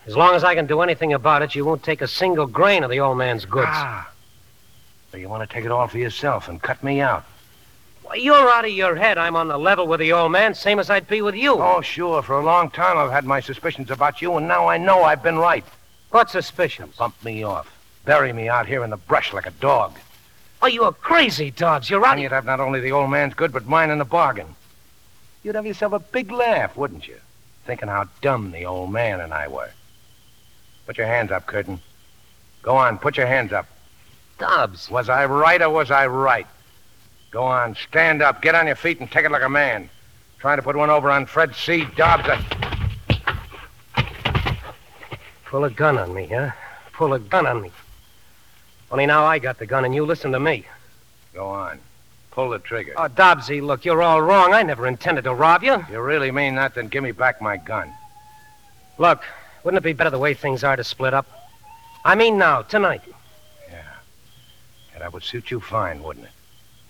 As 0.10 0.18
long 0.18 0.34
as 0.34 0.44
I 0.44 0.56
can 0.56 0.66
do 0.66 0.82
anything 0.82 1.14
about 1.14 1.44
it, 1.44 1.54
you 1.54 1.64
won't 1.64 1.84
take 1.84 2.02
a 2.02 2.08
single 2.08 2.48
grain 2.48 2.84
of 2.84 2.90
the 2.90 3.00
old 3.00 3.20
man's 3.20 3.46
goods. 3.46 3.68
Ah. 3.70 4.10
So 5.12 5.18
you 5.18 5.30
want 5.30 5.48
to 5.48 5.54
take 5.54 5.66
it 5.66 5.72
all 5.72 5.88
for 5.88 6.00
yourself 6.00 6.48
and 6.48 6.60
cut 6.60 6.84
me 6.84 7.00
out? 7.00 7.26
Why, 8.02 8.16
you're 8.16 8.50
out 8.50 8.66
of 8.66 8.72
your 8.72 8.96
head. 8.96 9.20
I'm 9.20 9.36
on 9.36 9.50
the 9.50 9.58
level 9.60 9.86
with 9.86 10.00
the 10.00 10.12
old 10.14 10.32
man, 10.32 10.56
same 10.56 10.80
as 10.80 10.90
I'd 10.90 11.08
be 11.08 11.22
with 11.22 11.36
you. 11.36 11.62
Oh, 11.62 11.82
sure. 11.82 12.24
For 12.24 12.40
a 12.40 12.44
long 12.44 12.72
time 12.72 12.98
I've 12.98 13.12
had 13.12 13.24
my 13.24 13.40
suspicions 13.40 13.92
about 13.92 14.20
you, 14.20 14.36
and 14.36 14.48
now 14.48 14.66
I 14.66 14.80
know 14.80 15.04
I've 15.04 15.22
been 15.22 15.38
right. 15.38 15.64
What 16.10 16.32
suspicions? 16.32 16.96
Bump 16.96 17.24
me 17.24 17.44
off. 17.44 17.72
Bury 18.04 18.34
me 18.34 18.50
out 18.50 18.66
here 18.66 18.84
in 18.84 18.90
the 18.90 18.98
brush 18.98 19.32
like 19.32 19.46
a 19.46 19.52
dog. 19.52 19.96
Oh, 20.64 20.68
you're 20.68 20.92
crazy, 20.92 21.52
Dobbs. 21.52 21.88
You're 21.88 22.04
out. 22.04 22.14
And 22.14 22.24
you'd 22.24 22.32
have 22.32 22.46
not 22.46 22.60
only 22.60 22.80
the 22.80 22.94
old 22.94 23.12
man's 23.12 23.36
good, 23.36 23.54
but 23.54 23.68
mine 23.68 23.92
in 23.92 24.00
the 24.00 24.06
bargain. 24.06 24.56
You'd 25.44 25.54
have 25.54 25.68
yourself 25.68 25.94
a 25.94 26.00
big 26.00 26.32
laugh, 26.32 26.76
wouldn't 26.76 27.08
you? 27.08 27.18
Thinking 27.66 27.90
how 27.90 28.10
dumb 28.22 28.50
the 28.50 28.66
old 28.66 28.92
man 28.92 29.22
and 29.22 29.36
I 29.36 29.48
were. 29.48 29.70
Put 30.90 30.98
your 30.98 31.06
hands 31.06 31.32
up, 31.32 31.46
Curtin. 31.46 31.80
Go 32.64 32.76
on, 32.76 32.98
put 32.98 33.16
your 33.16 33.28
hands 33.28 33.54
up. 33.54 33.68
Dobbs. 34.40 34.90
Was 34.90 35.08
I 35.08 35.26
right 35.26 35.62
or 35.62 35.70
was 35.70 35.92
I 35.92 36.08
right? 36.08 36.48
Go 37.30 37.44
on, 37.44 37.76
stand 37.76 38.24
up, 38.24 38.42
get 38.42 38.56
on 38.56 38.66
your 38.66 38.76
feet, 38.76 39.00
and 39.00 39.12
take 39.12 39.24
it 39.24 39.30
like 39.30 39.44
a 39.44 39.50
man. 39.50 39.88
Trying 40.40 40.58
to 40.58 40.64
put 40.64 40.76
one 40.76 40.90
over 40.90 41.12
on 41.12 41.28
Fred 41.28 41.54
C. 41.54 41.86
Dobbs. 41.96 42.24
I... 42.28 43.38
Pull 45.46 45.66
a 45.66 45.70
gun 45.70 46.00
on 46.00 46.12
me, 46.12 46.26
huh? 46.26 46.50
Pull 46.94 47.14
a 47.14 47.20
gun 47.20 47.46
on 47.46 47.62
me. 47.62 47.72
Only 48.90 49.06
now 49.06 49.26
I 49.26 49.38
got 49.38 49.60
the 49.60 49.68
gun, 49.68 49.86
and 49.86 49.94
you 49.94 50.08
listen 50.08 50.32
to 50.32 50.40
me. 50.40 50.66
Go 51.36 51.50
on. 51.50 51.78
Pull 52.32 52.50
the 52.50 52.58
trigger. 52.58 52.94
Oh, 52.98 53.08
Dobbsy, 53.08 53.62
look, 53.62 53.86
you're 53.86 54.02
all 54.02 54.24
wrong. 54.24 54.56
I 54.56 54.64
never 54.64 54.88
intended 54.88 55.26
to 55.26 55.36
rob 55.36 55.62
you. 55.62 55.86
You 55.92 56.02
really 56.02 56.32
mean 56.32 56.56
that? 56.56 56.74
Then 56.74 56.88
give 56.88 57.04
me 57.04 57.12
back 57.12 57.44
my 57.44 57.58
gun. 57.58 57.94
Look, 58.98 59.22
wouldn't 59.64 59.80
it 59.80 59.84
be 59.84 59.94
better 59.94 60.10
the 60.10 60.20
way 60.20 60.34
things 60.34 60.64
are 60.64 60.76
to 60.76 60.84
split 60.84 61.14
up? 61.14 61.28
I 62.06 62.16
mean 62.16 62.38
now, 62.38 62.62
tonight. 62.62 63.02
Yeah. 63.70 63.84
Yeah, 64.94 65.00
that 65.00 65.14
would 65.14 65.24
suit 65.24 65.52
you 65.52 65.60
fine, 65.60 66.02
wouldn't 66.02 66.26
it? 66.26 66.32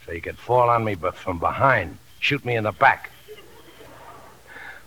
So 0.06 0.12
you 0.12 0.22
could 0.22 0.38
fall 0.38 0.70
on 0.70 0.84
me 0.84 0.96
but 0.96 1.16
from 1.16 1.40
behind, 1.40 1.98
shoot 2.20 2.44
me 2.46 2.56
in 2.56 2.64
the 2.64 2.72
back. 2.72 3.12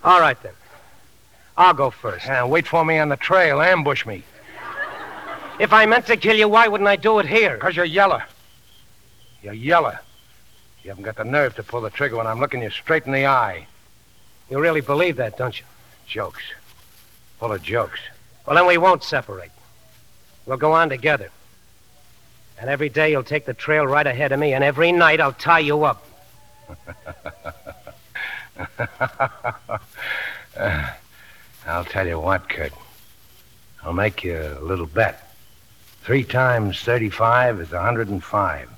All 0.05 0.21
right, 0.21 0.41
then. 0.43 0.53
I'll 1.57 1.75
go 1.75 1.91
first. 1.91 2.27
And 2.27 2.51
wait 2.51 2.67
for 2.67 2.85
me 2.85 2.99
on 2.99 3.09
the 3.09 3.17
trail. 3.17 3.61
Ambush 3.61 4.07
me. 4.07 4.25
If 5.61 5.73
I 5.73 5.87
meant 5.87 6.07
to 6.07 6.17
kill 6.17 6.37
you, 6.37 6.49
why 6.49 6.67
wouldn't 6.67 6.89
I 6.89 6.97
do 6.97 7.19
it 7.19 7.27
here? 7.27 7.55
Because 7.55 7.77
you're 7.77 7.85
yeller. 7.85 8.25
You're 9.43 9.53
yeller. 9.53 10.01
You 10.83 10.91
haven't 10.91 11.05
got 11.05 11.17
the 11.17 11.25
nerve 11.25 11.55
to 11.57 11.63
pull 11.63 11.83
the 11.83 11.91
trigger 11.91 12.17
when 12.17 12.27
I'm 12.27 12.41
looking 12.41 12.63
you 12.63 12.71
straight 12.71 13.07
in 13.07 13.13
the 13.13 13.27
eye. 13.27 13.67
You 14.51 14.59
really 14.59 14.81
believe 14.81 15.17
that, 15.17 15.39
don't 15.39 15.57
you? 15.59 15.65
Jokes. 16.07 16.43
Full 17.43 17.53
of 17.53 17.63
jokes. 17.65 17.99
Well, 18.47 18.55
then 18.55 18.69
we 18.69 18.79
won't 18.79 19.03
separate. 19.03 19.51
We'll 20.47 20.59
go 20.59 20.71
on 20.75 20.89
together. 20.89 21.29
And 22.57 22.71
every 22.71 22.89
day 22.89 23.11
you'll 23.11 23.25
take 23.25 23.47
the 23.47 23.53
trail 23.53 23.85
right 23.85 24.07
ahead 24.07 24.31
of 24.31 24.39
me, 24.39 24.53
and 24.53 24.63
every 24.63 24.93
night 24.93 25.21
I'll 25.21 25.33
tie 25.33 25.59
you 25.59 25.83
up. 25.83 26.07
I'll 31.67 31.85
tell 31.85 32.07
you 32.07 32.21
what, 32.21 32.49
Kurt. 32.49 32.73
I'll 33.83 33.93
make 33.93 34.23
you 34.23 34.39
a 34.39 34.63
little 34.63 34.87
bet. 34.87 35.35
Three 36.05 36.23
times 36.23 36.79
35 36.83 37.59
is 37.59 37.73
a 37.73 37.75
105. 37.79 38.69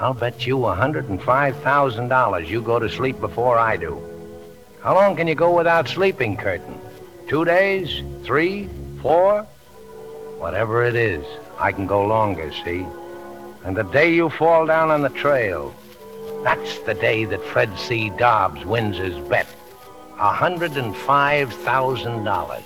I'll 0.00 0.14
bet 0.14 0.46
you 0.46 0.64
a 0.64 0.74
$105,000 0.74 2.48
you 2.48 2.62
go 2.62 2.78
to 2.78 2.88
sleep 2.88 3.20
before 3.20 3.58
I 3.58 3.76
do. 3.76 4.00
How 4.80 4.94
long 4.94 5.14
can 5.14 5.28
you 5.28 5.34
go 5.34 5.54
without 5.54 5.88
sleeping, 5.88 6.38
Curtin? 6.38 6.80
Two 7.28 7.44
days? 7.44 8.02
Three? 8.22 8.68
Four? 9.02 9.42
Whatever 10.38 10.84
it 10.84 10.94
is, 10.94 11.26
I 11.58 11.72
can 11.72 11.88
go 11.88 12.06
longer, 12.06 12.52
see? 12.52 12.86
And 13.64 13.76
the 13.76 13.82
day 13.82 14.14
you 14.14 14.30
fall 14.30 14.64
down 14.64 14.92
on 14.92 15.02
the 15.02 15.08
trail, 15.08 15.74
that's 16.44 16.78
the 16.80 16.94
day 16.94 17.24
that 17.24 17.42
Fred 17.42 17.76
C. 17.76 18.10
Dobbs 18.10 18.64
wins 18.64 18.98
his 18.98 19.18
bet. 19.28 19.48
$105,000. 20.18 22.62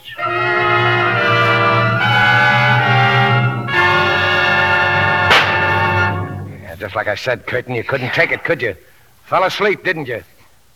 Yeah, 6.61 6.77
just 6.79 6.95
like 6.95 7.09
I 7.09 7.15
said, 7.15 7.47
Curtin, 7.47 7.75
you 7.75 7.83
couldn't 7.83 8.13
take 8.13 8.31
it, 8.31 8.45
could 8.45 8.61
you? 8.61 8.77
Fell 9.25 9.45
asleep, 9.45 9.85
didn't 9.85 10.07
you? 10.07 10.23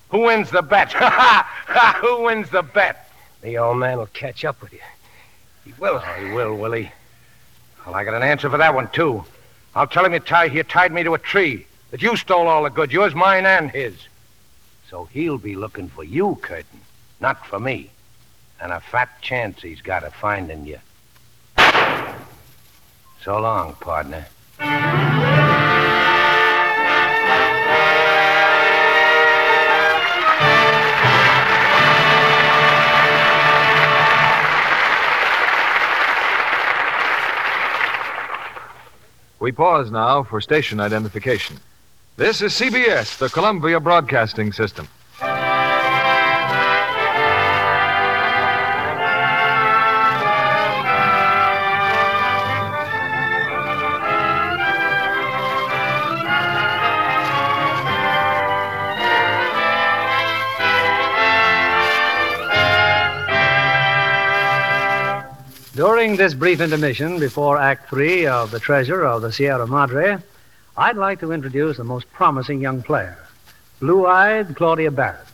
Who 0.09 0.21
wins 0.21 0.51
the 0.51 0.63
bet? 0.63 0.91
Ha 0.95 1.47
ha! 1.67 1.99
Who 2.01 2.23
wins 2.23 2.49
the 2.49 2.63
bet? 2.63 3.04
The 3.45 3.59
old 3.59 3.77
man 3.77 3.99
will 3.99 4.07
catch 4.07 4.43
up 4.47 4.63
with 4.63 4.73
you. 4.73 4.81
He 5.67 5.75
will. 5.79 6.03
Oh, 6.03 6.15
he 6.19 6.33
will, 6.33 6.57
will 6.57 6.73
he? 6.73 6.91
Well, 7.85 7.95
I 7.95 8.03
got 8.03 8.15
an 8.15 8.23
answer 8.23 8.49
for 8.49 8.57
that 8.57 8.75
one, 8.75 8.89
too. 8.89 9.23
I'll 9.75 9.87
tell 9.87 10.03
him 10.03 10.15
you, 10.15 10.21
tie, 10.21 10.45
you 10.45 10.63
tied 10.63 10.93
me 10.93 11.03
to 11.03 11.13
a 11.13 11.19
tree, 11.19 11.67
that 11.91 12.01
you 12.01 12.17
stole 12.17 12.49
all 12.49 12.63
the 12.63 12.71
goods, 12.71 12.95
yours, 12.95 13.15
mine, 13.15 13.45
and 13.45 13.71
his. 13.71 13.95
So 14.89 15.05
he'll 15.13 15.37
be 15.37 15.57
looking 15.57 15.91
for 15.91 16.05
you, 16.05 16.39
Curtin, 16.41 16.81
not 17.21 17.47
for 17.47 17.61
me. 17.61 17.91
And 18.63 18.73
a 18.73 18.81
fat 18.81 19.11
chance 19.21 19.61
he's 19.61 19.83
got 19.83 20.05
of 20.05 20.15
finding 20.15 20.65
you. 20.65 20.79
So 23.23 23.39
long, 23.39 23.75
partner. 23.75 24.25
We 39.45 39.53
pause 39.53 39.91
now 39.91 40.23
for 40.23 40.41
station 40.41 40.81
identification. 40.81 41.59
This 42.17 42.41
is 42.41 42.55
CBS, 42.55 43.19
the 43.19 43.29
Columbia 43.29 43.79
Broadcasting 43.79 44.55
System. 44.55 44.89
During 66.05 66.19
this 66.19 66.35
brief 66.35 66.61
intermission 66.61 67.19
before 67.19 67.57
Act 67.57 67.89
Three 67.89 68.27
of 68.27 68.51
The 68.51 68.61
Treasure 68.61 69.07
of 69.07 69.23
the 69.23 69.33
Sierra 69.33 69.67
Madre, 69.67 70.19
I'd 70.77 70.99
like 70.99 71.21
to 71.21 71.33
introduce 71.33 71.79
the 71.79 71.85
most 71.85 72.13
promising 72.13 72.61
young 72.61 72.83
player, 72.83 73.17
blue 73.81 74.05
eyed 74.05 74.55
Claudia 74.55 74.91
Barrett. 74.91 75.27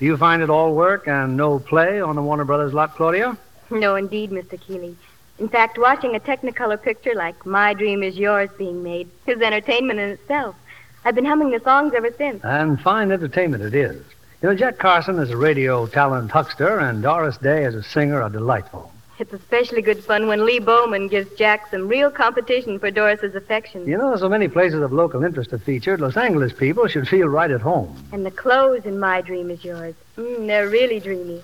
Do 0.00 0.06
you 0.06 0.16
find 0.16 0.42
it 0.42 0.50
all 0.50 0.74
work 0.74 1.06
and 1.06 1.36
no 1.36 1.60
play 1.60 2.00
on 2.00 2.16
the 2.16 2.22
Warner 2.22 2.44
Brothers 2.44 2.74
lot, 2.74 2.96
Claudia? 2.96 3.38
No, 3.70 3.94
indeed, 3.94 4.32
Mr. 4.32 4.60
Keighley. 4.60 4.96
In 5.38 5.48
fact, 5.48 5.78
watching 5.78 6.16
a 6.16 6.18
Technicolor 6.18 6.82
picture 6.82 7.14
like 7.14 7.46
My 7.46 7.72
Dream 7.72 8.02
Is 8.02 8.18
Yours 8.18 8.50
being 8.58 8.82
made 8.82 9.08
is 9.28 9.40
entertainment 9.40 10.00
in 10.00 10.08
itself. 10.08 10.56
I've 11.04 11.14
been 11.14 11.24
humming 11.24 11.52
the 11.52 11.60
songs 11.60 11.94
ever 11.94 12.12
since. 12.18 12.44
And 12.44 12.80
fine 12.80 13.12
entertainment 13.12 13.62
it 13.62 13.76
is. 13.76 14.04
You 14.42 14.48
know, 14.48 14.56
Jack 14.56 14.78
Carson 14.78 15.20
is 15.20 15.30
a 15.30 15.36
radio 15.36 15.86
talent 15.86 16.32
huckster 16.32 16.80
and 16.80 17.00
Doris 17.00 17.36
Day 17.36 17.64
as 17.64 17.76
a 17.76 17.84
singer 17.84 18.20
are 18.20 18.28
delightful. 18.28 18.92
It's 19.20 19.34
especially 19.34 19.82
good 19.82 20.02
fun 20.02 20.28
when 20.28 20.46
Lee 20.46 20.60
Bowman 20.60 21.06
gives 21.08 21.30
Jack 21.36 21.70
some 21.70 21.88
real 21.88 22.10
competition 22.10 22.78
for 22.78 22.90
Doris's 22.90 23.34
affection. 23.34 23.86
You 23.86 23.98
know, 23.98 24.16
so 24.16 24.30
many 24.30 24.48
places 24.48 24.80
of 24.80 24.94
local 24.94 25.24
interest 25.24 25.52
are 25.52 25.58
featured. 25.58 26.00
Los 26.00 26.16
Angeles 26.16 26.54
people 26.54 26.86
should 26.86 27.06
feel 27.06 27.26
right 27.26 27.50
at 27.50 27.60
home. 27.60 27.94
And 28.12 28.24
the 28.24 28.30
clothes 28.30 28.86
in 28.86 28.98
My 28.98 29.20
Dream 29.20 29.50
Is 29.50 29.62
Yours. 29.62 29.94
Mm, 30.16 30.46
they're 30.46 30.70
really 30.70 31.00
dreamy. 31.00 31.42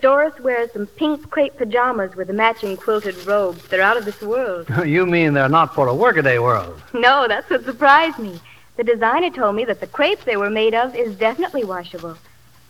Doris 0.00 0.40
wears 0.40 0.72
some 0.72 0.86
pink 0.86 1.28
crepe 1.28 1.58
pajamas 1.58 2.16
with 2.16 2.30
a 2.30 2.32
matching 2.32 2.78
quilted 2.78 3.14
robe. 3.26 3.58
They're 3.68 3.82
out 3.82 3.98
of 3.98 4.06
this 4.06 4.22
world. 4.22 4.66
you 4.86 5.04
mean 5.04 5.34
they're 5.34 5.50
not 5.50 5.74
for 5.74 5.86
a 5.88 5.94
workaday 5.94 6.38
world? 6.38 6.80
No, 6.94 7.28
that's 7.28 7.50
what 7.50 7.62
surprised 7.62 8.18
me. 8.18 8.40
The 8.78 8.84
designer 8.84 9.28
told 9.28 9.54
me 9.54 9.66
that 9.66 9.80
the 9.80 9.86
crepe 9.86 10.24
they 10.24 10.38
were 10.38 10.48
made 10.48 10.72
of 10.72 10.96
is 10.96 11.14
definitely 11.16 11.64
washable. 11.64 12.16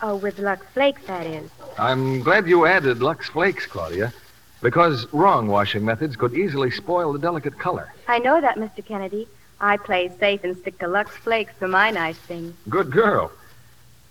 Oh, 0.02 0.16
with 0.16 0.40
Lux 0.40 0.66
Flakes, 0.74 1.02
that 1.06 1.26
is. 1.26 1.48
I'm 1.78 2.22
glad 2.22 2.48
you 2.48 2.66
added 2.66 3.00
Lux 3.00 3.28
Flakes, 3.28 3.64
Claudia, 3.64 4.12
because 4.60 5.06
wrong 5.12 5.48
washing 5.48 5.84
methods 5.84 6.16
could 6.16 6.34
easily 6.34 6.70
spoil 6.70 7.12
the 7.12 7.18
delicate 7.18 7.58
color. 7.58 7.92
I 8.08 8.18
know 8.18 8.40
that, 8.40 8.56
Mr. 8.56 8.84
Kennedy. 8.84 9.28
I 9.60 9.76
play 9.76 10.10
safe 10.20 10.44
and 10.44 10.56
stick 10.56 10.78
to 10.78 10.88
Lux 10.88 11.10
Flakes 11.16 11.52
for 11.58 11.66
my 11.66 11.90
nice 11.90 12.18
things. 12.18 12.54
Good 12.68 12.90
girl. 12.90 13.32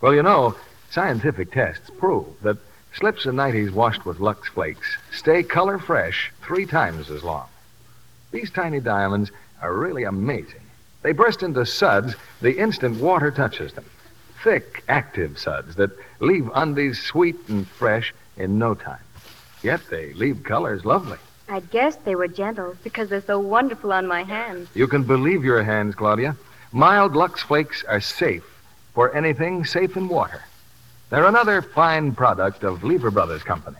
Well, 0.02 0.14
you 0.14 0.24
know, 0.24 0.56
scientific 0.90 1.52
tests 1.52 1.90
prove 1.98 2.28
that 2.42 2.58
slips 2.94 3.26
and 3.26 3.38
nighties 3.38 3.72
washed 3.72 4.06
with 4.06 4.20
Lux 4.20 4.50
Flakes 4.50 4.98
stay 5.12 5.44
color 5.44 5.80
fresh 5.80 6.32
three 6.42 6.66
times 6.66 7.10
as 7.10 7.24
long. 7.24 7.48
These 8.32 8.52
tiny 8.52 8.80
diamonds 8.80 9.32
are 9.62 9.74
really 9.74 10.04
amazing. 10.04 10.62
They 11.02 11.14
burst 11.14 11.44
into 11.44 11.66
suds 11.66 12.16
the 12.42 12.58
instant 12.58 13.00
water 13.00 13.32
touches 13.32 13.74
them. 13.74 13.86
Thick, 14.44 14.84
active 14.88 15.40
suds 15.40 15.76
that 15.76 15.92
leave 16.20 16.50
undies 16.54 17.02
sweet 17.02 17.38
and 17.48 17.68
fresh 17.68 18.14
in 18.36 18.60
no 18.60 18.76
time. 18.76 19.00
Yet 19.64 19.82
they 19.90 20.14
leave 20.14 20.44
colors 20.44 20.86
lovely. 20.86 21.18
I 21.50 21.62
guess 21.62 21.96
they 21.98 22.16
were 22.16 22.28
gentle 22.28 22.76
because 22.84 23.10
they're 23.10 23.22
so 23.22 23.40
wonderful 23.40 23.94
on 23.94 24.06
my 24.06 24.24
hands. 24.24 24.68
You 24.74 24.88
can 24.88 25.04
believe 25.04 25.44
your 25.44 25.64
hands, 25.64 25.96
Claudia. 25.96 26.36
Mild 26.72 27.16
Lux 27.16 27.42
Flakes 27.42 27.84
are 27.86 28.02
safe 28.02 28.44
for 28.94 29.16
anything 29.16 29.64
safe 29.64 29.96
in 29.96 30.10
water. 30.10 30.44
They're 31.10 31.26
another 31.26 31.62
fine 31.62 32.14
product 32.14 32.64
of 32.64 32.84
Lever 32.84 33.12
Brothers 33.12 33.44
Company. 33.44 33.78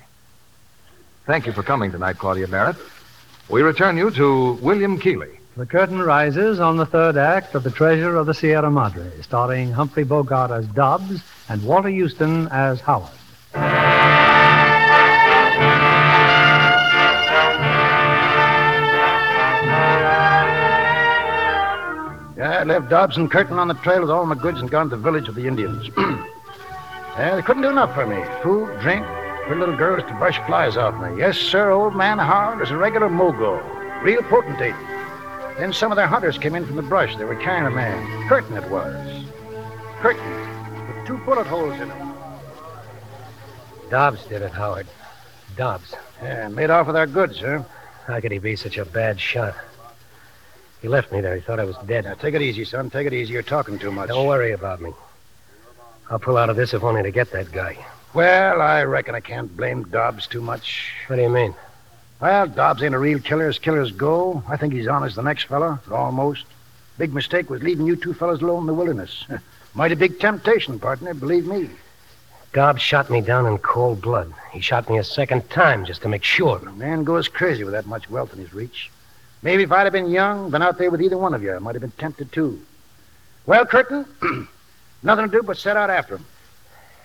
Thank 1.26 1.46
you 1.46 1.52
for 1.52 1.62
coming 1.62 1.92
tonight, 1.92 2.18
Claudia 2.18 2.48
Barrett. 2.48 2.78
We 3.50 3.62
return 3.62 3.98
you 3.98 4.12
to 4.12 4.54
William 4.54 4.98
Keighley. 4.98 5.40
The 5.58 5.66
curtain 5.66 6.02
rises 6.02 6.60
on 6.60 6.78
the 6.78 6.86
third 6.86 7.18
act 7.18 7.56
of 7.56 7.64
The 7.64 7.72
Treasure 7.72 8.16
of 8.16 8.28
the 8.28 8.34
Sierra 8.34 8.72
Madre, 8.72 9.10
starring 9.22 9.72
Humphrey 9.72 10.04
Bogart 10.04 10.52
as 10.52 10.68
Dobbs 10.68 11.22
and 11.50 11.64
Walter 11.64 11.92
Huston 11.92 12.48
as 12.50 12.80
Howard. 12.80 13.97
I 22.58 22.64
left 22.64 22.90
Dobbs 22.90 23.18
and 23.18 23.30
Curtin 23.30 23.60
on 23.60 23.68
the 23.68 23.76
trail 23.76 24.02
with 24.02 24.10
all 24.10 24.26
my 24.26 24.34
goods 24.34 24.60
and 24.60 24.72
gone 24.72 24.90
to 24.90 24.96
the 24.96 25.02
village 25.02 25.28
of 25.28 25.36
the 25.36 25.46
Indians. 25.46 25.90
yeah, 25.98 27.36
they 27.36 27.44
couldn't 27.44 27.62
do 27.62 27.70
enough 27.70 27.94
for 27.94 28.08
me. 28.08 28.20
Food, 28.42 28.80
drink, 28.80 29.06
pretty 29.46 29.60
little 29.60 29.78
girls 29.78 30.02
to 30.08 30.14
brush 30.16 30.44
flies 30.48 30.76
off 30.76 31.00
me. 31.00 31.20
Yes, 31.20 31.38
sir, 31.38 31.70
old 31.70 31.96
man 31.96 32.18
Howard 32.18 32.64
is 32.64 32.72
a 32.72 32.78
regular 32.78 33.10
mogul. 33.10 33.62
Real 34.02 34.24
potentate. 34.24 34.74
Eh? 34.74 35.54
Then 35.60 35.72
some 35.72 35.92
of 35.92 35.98
their 35.98 36.08
hunters 36.08 36.40
came 36.40 36.56
in 36.56 36.66
from 36.66 36.78
the 36.78 36.82
brush. 36.82 37.16
They 37.16 37.26
were 37.26 37.36
carrying 37.36 37.68
a 37.68 37.70
man. 37.70 38.28
Curtin 38.28 38.58
it 38.58 38.68
was. 38.72 39.26
Curtin, 40.00 40.88
with 40.88 41.06
two 41.06 41.18
bullet 41.20 41.46
holes 41.46 41.80
in 41.80 41.92
him. 41.92 42.14
Dobbs 43.92 44.26
did 44.26 44.42
it, 44.42 44.52
Howard. 44.52 44.88
Dobbs. 45.56 45.94
Yeah, 46.24 46.48
made 46.48 46.72
off 46.72 46.88
with 46.88 46.96
our 46.96 47.06
goods, 47.06 47.40
huh? 47.40 47.62
How 48.08 48.20
could 48.20 48.32
he 48.32 48.40
be 48.40 48.56
such 48.56 48.80
a 48.80 48.86
bad 48.86 49.20
shot? 49.20 49.54
He 50.82 50.88
left 50.88 51.12
me 51.12 51.22
there. 51.22 51.36
He 51.36 51.42
thought 51.42 51.60
I 51.60 51.66
was 51.66 51.76
dead. 51.86 52.06
Now, 52.06 52.14
take 52.14 52.36
it 52.36 52.42
easy, 52.42 52.64
son. 52.66 52.90
Take 52.90 53.08
it 53.08 53.14
easy. 53.14 53.34
You're 53.34 53.42
talking 53.42 53.80
too 53.80 53.92
much. 53.92 54.10
Don't 54.10 54.28
worry 54.28 54.52
about 54.52 54.80
me. 54.82 54.94
I'll 56.10 56.20
pull 56.20 56.38
out 56.38 56.50
of 56.50 56.56
this 56.56 56.74
if 56.74 56.84
only 56.84 57.04
to 57.04 57.12
get 57.12 57.32
that 57.32 57.52
guy. 57.52 57.86
Well, 58.14 58.62
I 58.62 58.84
reckon 58.84 59.16
I 59.16 59.20
can't 59.20 59.56
blame 59.56 59.84
Dobbs 59.84 60.28
too 60.28 60.42
much. 60.42 60.92
What 61.08 61.18
do 61.18 61.22
you 61.22 61.30
mean? 61.30 61.54
Well, 62.20 62.48
Dobbs 62.48 62.82
ain't 62.82 62.96
a 62.96 63.00
real 63.00 63.20
killer 63.20 63.48
as 63.48 63.60
killers 63.60 63.92
go. 63.92 64.44
I 64.48 64.58
think 64.58 64.74
he's 64.74 64.88
honest 64.88 65.18
the 65.18 65.24
next 65.24 65.44
fella, 65.44 65.82
almost. 65.92 66.46
Big 66.98 67.14
mistake 67.14 67.50
was 67.50 67.62
leaving 67.62 67.86
you 67.86 67.96
two 67.96 68.14
fellas 68.14 68.42
alone 68.42 68.62
in 68.62 68.68
the 68.68 68.74
wilderness. 68.74 69.26
Mighty 69.74 69.96
big 69.96 70.20
temptation, 70.20 70.80
partner, 70.80 71.14
believe 71.14 71.46
me. 71.46 71.70
Dobbs 72.54 72.82
shot 72.82 73.10
me 73.10 73.22
down 73.22 73.46
in 73.46 73.58
cold 73.60 74.02
blood. 74.02 74.34
He 74.52 74.62
shot 74.62 74.90
me 74.90 74.98
a 74.98 75.04
second 75.04 75.50
time 75.50 75.86
just 75.86 76.02
to 76.04 76.10
make 76.10 76.24
sure. 76.24 76.58
A 76.58 76.72
man 76.72 77.04
goes 77.04 77.28
crazy 77.28 77.64
with 77.64 77.74
that 77.74 77.86
much 77.86 78.10
wealth 78.10 78.34
in 78.34 78.40
his 78.40 78.54
reach. 78.54 78.90
Maybe 79.42 79.64
if 79.64 79.72
I'd 79.72 79.84
have 79.84 79.94
been 79.94 80.10
young, 80.10 80.50
been 80.50 80.62
out 80.62 80.78
there 80.78 80.90
with 80.90 81.02
either 81.02 81.18
one 81.18 81.34
of 81.34 81.44
you, 81.44 81.54
I 81.54 81.60
might 81.60 81.76
have 81.76 81.82
been 81.82 81.92
tempted 81.92 82.32
too. 82.32 82.62
Well, 83.46 83.66
Curtin, 83.66 84.06
nothing 85.04 85.26
to 85.26 85.32
do 85.32 85.44
but 85.44 85.58
set 85.58 85.78
out 85.78 85.90
after 85.90 86.16
him. 86.16 86.26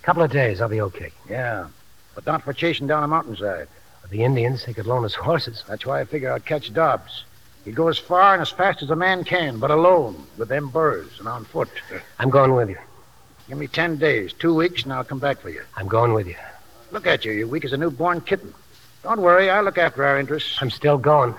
A 0.00 0.02
couple 0.02 0.22
of 0.22 0.30
days, 0.30 0.60
I'll 0.60 0.68
be 0.68 0.80
okay. 0.80 1.12
Yeah, 1.28 1.68
but 2.14 2.26
not 2.26 2.42
for 2.42 2.52
chasing 2.52 2.86
down 2.86 3.04
a 3.04 3.08
mountainside. 3.08 3.68
The 4.10 4.24
Indians, 4.24 4.66
they 4.66 4.74
could 4.74 4.86
loan 4.86 5.04
us 5.04 5.14
horses. 5.14 5.64
That's 5.66 5.86
why 5.86 6.00
I 6.00 6.04
figure 6.04 6.32
I'd 6.32 6.44
catch 6.44 6.72
Dobbs. 6.74 7.24
He'd 7.64 7.74
go 7.74 7.88
as 7.88 7.98
far 7.98 8.34
and 8.34 8.42
as 8.42 8.50
fast 8.50 8.82
as 8.82 8.90
a 8.90 8.96
man 8.96 9.24
can, 9.24 9.58
but 9.58 9.70
alone, 9.70 10.26
with 10.36 10.48
them 10.48 10.68
burrs 10.68 11.18
and 11.18 11.28
on 11.28 11.44
foot. 11.44 11.68
I'm 12.18 12.28
going 12.28 12.54
with 12.54 12.68
you. 12.68 12.78
Give 13.48 13.56
me 13.56 13.68
ten 13.68 13.96
days, 13.96 14.32
two 14.32 14.54
weeks, 14.54 14.82
and 14.82 14.92
I'll 14.92 15.04
come 15.04 15.18
back 15.18 15.38
for 15.38 15.48
you. 15.48 15.62
I'm 15.76 15.88
going 15.88 16.12
with 16.12 16.26
you. 16.26 16.36
Look 16.90 17.06
at 17.06 17.24
you. 17.24 17.32
You're 17.32 17.46
weak 17.46 17.64
as 17.64 17.72
a 17.72 17.76
newborn 17.76 18.20
kitten. 18.20 18.52
Don't 19.02 19.20
worry, 19.20 19.48
I'll 19.48 19.62
look 19.64 19.78
after 19.78 20.04
our 20.04 20.18
interests. 20.18 20.58
I'm 20.60 20.70
still 20.70 20.98
going. 20.98 21.34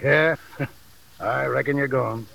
Yeah, 0.00 0.36
I 1.20 1.46
reckon 1.46 1.76
you're 1.76 1.88
going. 1.88 2.26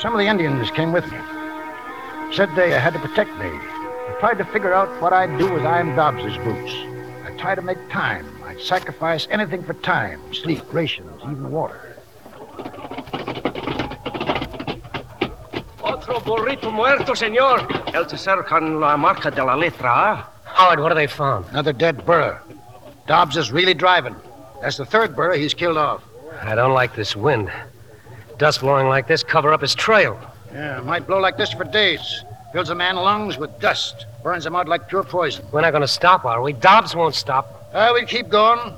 Some 0.00 0.12
of 0.12 0.18
the 0.18 0.26
Indians 0.26 0.70
came 0.70 0.92
with 0.92 1.04
me. 1.10 1.18
Said 2.32 2.50
they 2.54 2.70
had 2.70 2.92
to 2.92 2.98
protect 2.98 3.30
me. 3.38 3.46
I 3.48 4.16
tried 4.20 4.38
to 4.38 4.44
figure 4.44 4.72
out 4.72 4.88
what 5.00 5.12
I'd 5.12 5.38
do 5.38 5.52
with 5.52 5.64
I'm 5.64 5.96
Dobbs's 5.96 6.36
boots. 6.38 6.72
I 7.24 7.34
tried 7.38 7.56
to 7.56 7.62
make 7.62 7.78
time. 7.90 8.26
I'd 8.44 8.60
sacrifice 8.60 9.26
anything 9.30 9.62
for 9.62 9.74
time, 9.74 10.20
sleep, 10.34 10.62
rations, 10.72 11.20
even 11.22 11.50
water. 11.50 11.96
Otro 15.82 16.20
burrito 16.20 16.70
muerto, 16.70 17.14
señor. 17.14 17.66
El 17.94 18.06
tercero 18.06 18.44
con 18.44 18.80
la 18.80 18.96
marca 18.96 19.30
de 19.30 19.42
la 19.42 19.56
letra. 19.56 20.35
Howard, 20.56 20.80
what 20.80 20.90
have 20.90 20.96
they 20.96 21.06
found? 21.06 21.44
Another 21.50 21.74
dead 21.74 22.06
burro. 22.06 22.40
Dobbs 23.06 23.36
is 23.36 23.52
really 23.52 23.74
driving. 23.74 24.16
That's 24.62 24.78
the 24.78 24.86
third 24.86 25.14
burro 25.14 25.36
he's 25.36 25.52
killed 25.52 25.76
off. 25.76 26.02
I 26.40 26.54
don't 26.54 26.72
like 26.72 26.96
this 26.96 27.14
wind. 27.14 27.52
Dust 28.38 28.60
blowing 28.60 28.88
like 28.88 29.06
this 29.06 29.22
cover 29.22 29.52
up 29.52 29.60
his 29.60 29.74
trail. 29.74 30.18
Yeah, 30.54 30.78
it 30.78 30.84
might 30.86 31.06
blow 31.06 31.18
like 31.18 31.36
this 31.36 31.52
for 31.52 31.64
days. 31.64 32.24
Fills 32.54 32.70
a 32.70 32.74
man's 32.74 32.96
lungs 32.96 33.36
with 33.36 33.60
dust. 33.60 34.06
Burns 34.22 34.46
him 34.46 34.56
out 34.56 34.66
like 34.66 34.88
pure 34.88 35.02
poison. 35.04 35.44
We're 35.52 35.60
not 35.60 35.72
going 35.72 35.82
to 35.82 35.88
stop, 35.88 36.24
are 36.24 36.40
we? 36.40 36.54
Dobbs 36.54 36.96
won't 36.96 37.14
stop. 37.14 37.68
Uh, 37.74 37.90
we'll 37.92 38.06
keep 38.06 38.30
going. 38.30 38.72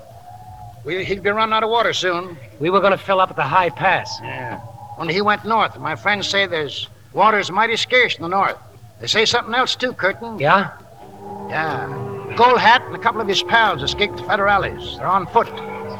We, 0.84 1.04
he'd 1.04 1.22
be 1.22 1.30
running 1.30 1.52
out 1.52 1.62
of 1.62 1.70
water 1.70 1.92
soon. 1.92 2.36
We 2.58 2.70
were 2.70 2.80
going 2.80 2.90
to 2.90 2.98
fill 2.98 3.20
up 3.20 3.30
at 3.30 3.36
the 3.36 3.44
high 3.44 3.70
pass. 3.70 4.18
Yeah. 4.20 4.58
When 4.96 5.08
he 5.08 5.20
went 5.20 5.44
north, 5.44 5.78
my 5.78 5.94
friends 5.94 6.26
say 6.26 6.48
there's 6.48 6.88
water's 7.12 7.52
mighty 7.52 7.76
scarce 7.76 8.16
in 8.16 8.22
the 8.22 8.28
north. 8.28 8.58
They 9.00 9.06
say 9.06 9.24
something 9.26 9.54
else 9.54 9.76
too, 9.76 9.92
Curtin. 9.92 10.40
Yeah? 10.40 10.72
Yeah. 11.48 12.34
Gold 12.36 12.58
Hat 12.58 12.82
and 12.86 12.94
a 12.94 12.98
couple 12.98 13.20
of 13.20 13.26
his 13.26 13.42
pals 13.42 13.82
escaped 13.82 14.16
the 14.16 14.22
federales. 14.22 14.96
They're 14.98 15.06
on 15.06 15.26
foot. 15.26 15.48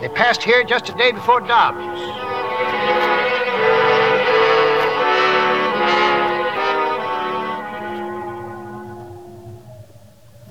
They 0.01 0.09
passed 0.09 0.43
here 0.43 0.63
just 0.63 0.89
a 0.89 0.93
day 0.93 1.11
before 1.11 1.41
Dobbs. 1.41 1.99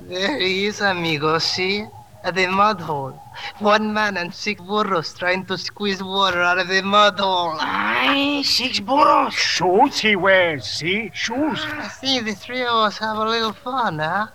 There 0.08 0.38
he 0.38 0.66
is, 0.66 0.80
amigo. 0.80 1.38
See? 1.38 1.84
At 2.24 2.34
the 2.34 2.48
mud 2.48 2.80
hole. 2.80 3.14
One 3.60 3.94
man 3.94 4.16
and 4.16 4.34
six 4.34 4.60
burros 4.60 5.14
trying 5.14 5.46
to 5.46 5.56
squeeze 5.56 6.02
water 6.02 6.42
out 6.42 6.58
of 6.58 6.68
the 6.68 6.82
mud 6.82 7.20
hole. 7.20 7.56
Ay, 7.60 8.42
six 8.44 8.80
burros. 8.80 9.32
Shoes 9.32 10.00
he 10.00 10.16
wears, 10.16 10.64
see? 10.64 11.10
Shoes. 11.14 11.60
Ah, 11.62 11.84
I 11.84 11.88
think 11.88 12.24
the 12.26 12.34
three 12.34 12.62
of 12.62 12.74
us 12.74 12.98
have 12.98 13.18
a 13.18 13.24
little 13.24 13.52
fun, 13.52 14.00
huh? 14.00 14.26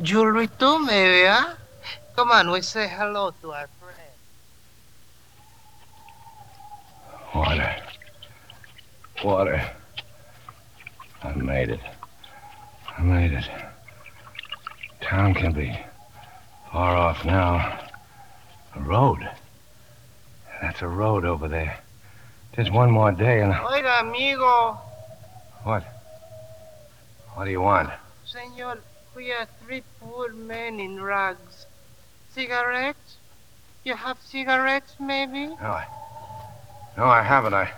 Jewelry 0.00 0.48
too, 0.58 0.84
maybe, 0.84 1.26
huh? 1.26 1.54
Come 2.16 2.30
on, 2.30 2.50
we 2.50 2.60
say 2.60 2.88
hello 2.88 3.32
to 3.42 3.52
our 3.52 3.68
friend. 3.80 3.94
Water. 7.34 7.76
Water. 9.24 9.70
I 11.22 11.32
made 11.34 11.70
it. 11.70 11.80
I 12.96 13.02
made 13.02 13.32
it. 13.32 13.48
Town 15.00 15.34
can 15.34 15.52
be 15.52 15.76
far 16.70 16.96
off 16.96 17.24
now. 17.24 17.80
A 18.76 18.80
road. 18.80 19.28
That's 20.60 20.82
a 20.82 20.88
road 20.88 21.24
over 21.24 21.48
there. 21.48 21.78
Just 22.56 22.72
one 22.72 22.90
more 22.90 23.12
day 23.12 23.40
and. 23.42 23.52
Wait, 23.70 23.84
amigo. 23.84 24.78
What? 25.64 25.84
What 27.34 27.46
do 27.46 27.50
you 27.50 27.60
want? 27.60 27.90
Senor, 28.24 28.78
we 29.14 29.32
are 29.32 29.46
three 29.64 29.82
poor 30.00 30.32
men 30.32 30.80
in 30.80 31.02
rags. 31.02 31.66
Cigarettes? 32.32 33.16
You 33.84 33.94
have 33.94 34.18
cigarettes, 34.20 34.94
maybe? 34.98 35.46
No, 35.46 35.56
I. 35.60 35.86
No, 36.96 37.04
I 37.04 37.22
haven't. 37.22 37.54
I. 37.54 37.70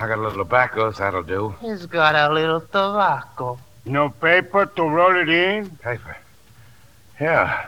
I 0.00 0.06
got 0.06 0.18
a 0.18 0.22
little 0.22 0.38
tobacco, 0.44 0.90
that'll 0.92 1.22
do. 1.22 1.54
He's 1.60 1.86
got 1.86 2.14
a 2.14 2.32
little 2.32 2.60
tobacco. 2.60 3.58
No 3.84 4.10
paper 4.10 4.66
to 4.66 4.82
roll 4.82 5.16
it 5.16 5.28
in? 5.28 5.70
Paper. 5.70 6.16
Yeah. 7.20 7.66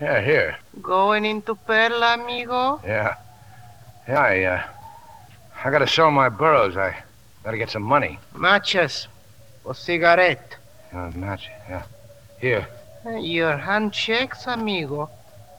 Yeah, 0.00 0.20
here. 0.20 0.56
Going 0.82 1.24
into 1.24 1.54
Perla, 1.54 2.14
amigo? 2.14 2.80
Yeah. 2.84 3.16
Yeah, 4.08 4.20
I, 4.20 4.42
uh. 4.44 4.62
I 5.64 5.70
gotta 5.70 5.86
sell 5.86 6.10
my 6.10 6.28
burros. 6.28 6.76
I 6.76 6.96
gotta 7.42 7.56
get 7.58 7.70
some 7.70 7.82
money. 7.82 8.18
Matches. 8.34 9.08
Or 9.64 9.74
cigarette. 9.74 10.55
Uh, 10.96 11.10
match. 11.14 11.50
Yeah. 11.68 11.82
Here. 12.40 12.66
Your 13.20 13.58
handshakes, 13.58 14.46
amigo. 14.46 15.10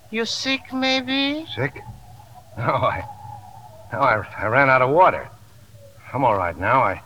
You 0.10 0.26
sick, 0.26 0.74
maybe? 0.74 1.46
Sick? 1.56 1.80
No, 2.58 2.64
I. 2.64 3.06
No, 3.94 4.00
I, 4.00 4.26
I 4.36 4.48
ran 4.48 4.68
out 4.68 4.82
of 4.82 4.90
water. 4.90 5.30
I'm 6.12 6.24
all 6.24 6.36
right 6.36 6.58
now. 6.58 6.82
I. 6.82 7.02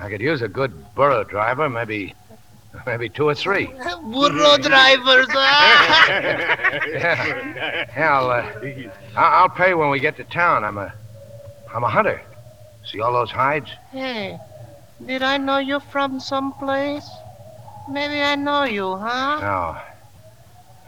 I 0.00 0.08
could 0.08 0.22
use 0.22 0.40
a 0.40 0.48
good 0.48 0.72
burro 0.94 1.24
driver, 1.24 1.68
maybe. 1.68 2.14
Maybe 2.86 3.10
two 3.10 3.28
or 3.28 3.34
three. 3.34 3.66
Burro 4.02 4.56
drivers, 4.56 5.26
huh? 5.28 6.06
yeah. 6.88 7.86
Yeah, 7.94 8.18
I'll, 8.18 8.30
uh, 8.30 8.50
I'll 9.14 9.50
pay 9.50 9.74
when 9.74 9.90
we 9.90 10.00
get 10.00 10.16
to 10.16 10.24
town. 10.24 10.64
I'm 10.64 10.78
a. 10.78 10.90
I'm 11.74 11.84
a 11.84 11.90
hunter. 11.90 12.22
See 12.86 13.00
all 13.00 13.12
those 13.12 13.30
hides? 13.30 13.68
Hey, 13.90 14.38
did 15.06 15.22
I 15.22 15.36
know 15.36 15.58
you 15.58 15.80
from 15.80 16.18
someplace? 16.18 17.08
Maybe 17.88 18.20
I 18.22 18.34
know 18.36 18.64
you, 18.64 18.96
huh? 18.96 19.40
No. 19.40 19.76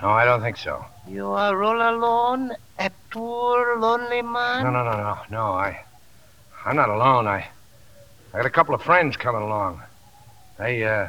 No, 0.03 0.11
I 0.11 0.25
don't 0.25 0.41
think 0.43 0.57
so. 0.57 0.85
You 1.09 1.27
are 1.29 1.63
all 1.63 1.95
alone, 1.97 2.53
a 2.79 2.91
poor, 3.11 3.79
lonely 3.79 4.23
man? 4.23 4.65
No, 4.65 4.71
no, 4.71 4.85
no, 4.85 4.97
no, 4.97 5.19
no. 5.31 5.53
I. 5.53 5.85
I'm 6.65 6.77
not 6.77 6.89
alone. 6.89 7.27
I. 7.27 7.47
I 8.33 8.39
got 8.39 8.47
a 8.47 8.51
couple 8.51 8.75
of 8.75 8.83
friends 8.83 9.17
coming 9.17 9.43
along. 9.43 9.83
They, 10.59 10.85
uh. 10.85 11.09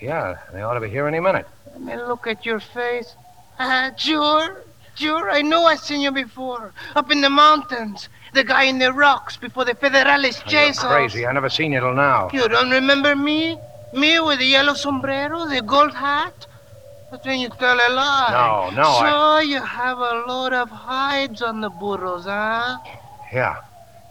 Yeah, 0.00 0.38
they 0.52 0.62
ought 0.62 0.74
to 0.74 0.80
be 0.80 0.88
here 0.88 1.06
any 1.06 1.20
minute. 1.20 1.46
Let 1.72 1.80
me 1.82 1.96
look 1.96 2.26
at 2.26 2.46
your 2.46 2.58
face. 2.60 3.14
Ah, 3.58 3.90
sure, 3.96 4.64
sure. 4.94 5.30
I 5.30 5.42
know 5.42 5.66
I've 5.66 5.80
seen 5.80 6.00
you 6.00 6.10
before. 6.10 6.72
Up 6.96 7.10
in 7.10 7.20
the 7.20 7.28
mountains. 7.28 8.08
The 8.32 8.44
guy 8.44 8.64
in 8.64 8.78
the 8.78 8.92
rocks 8.92 9.36
before 9.36 9.64
the 9.64 9.74
Federales 9.74 10.40
Oh, 10.44 10.48
chase 10.48 10.78
us. 10.78 10.84
crazy. 10.84 11.26
I 11.26 11.32
never 11.32 11.50
seen 11.50 11.72
you 11.72 11.80
till 11.80 11.94
now. 11.94 12.30
You 12.32 12.48
don't 12.48 12.70
remember 12.70 13.14
me? 13.14 13.58
Me 13.92 14.20
with 14.20 14.38
the 14.38 14.44
yellow 14.46 14.74
sombrero, 14.74 15.46
the 15.46 15.62
gold 15.62 15.94
hat? 15.94 16.46
But 17.10 17.22
then 17.24 17.40
you 17.40 17.48
tell 17.48 17.76
a 17.76 17.88
lie. 17.92 18.28
No, 18.72 18.76
no, 18.76 18.82
So 18.84 19.06
I- 19.06 19.40
you 19.42 19.62
have 19.62 19.98
a 19.98 20.24
load 20.26 20.52
of 20.52 20.68
hides 20.70 21.40
on 21.42 21.60
the 21.62 21.70
burros, 21.70 22.24
huh? 22.26 22.76
Yeah. 23.32 23.56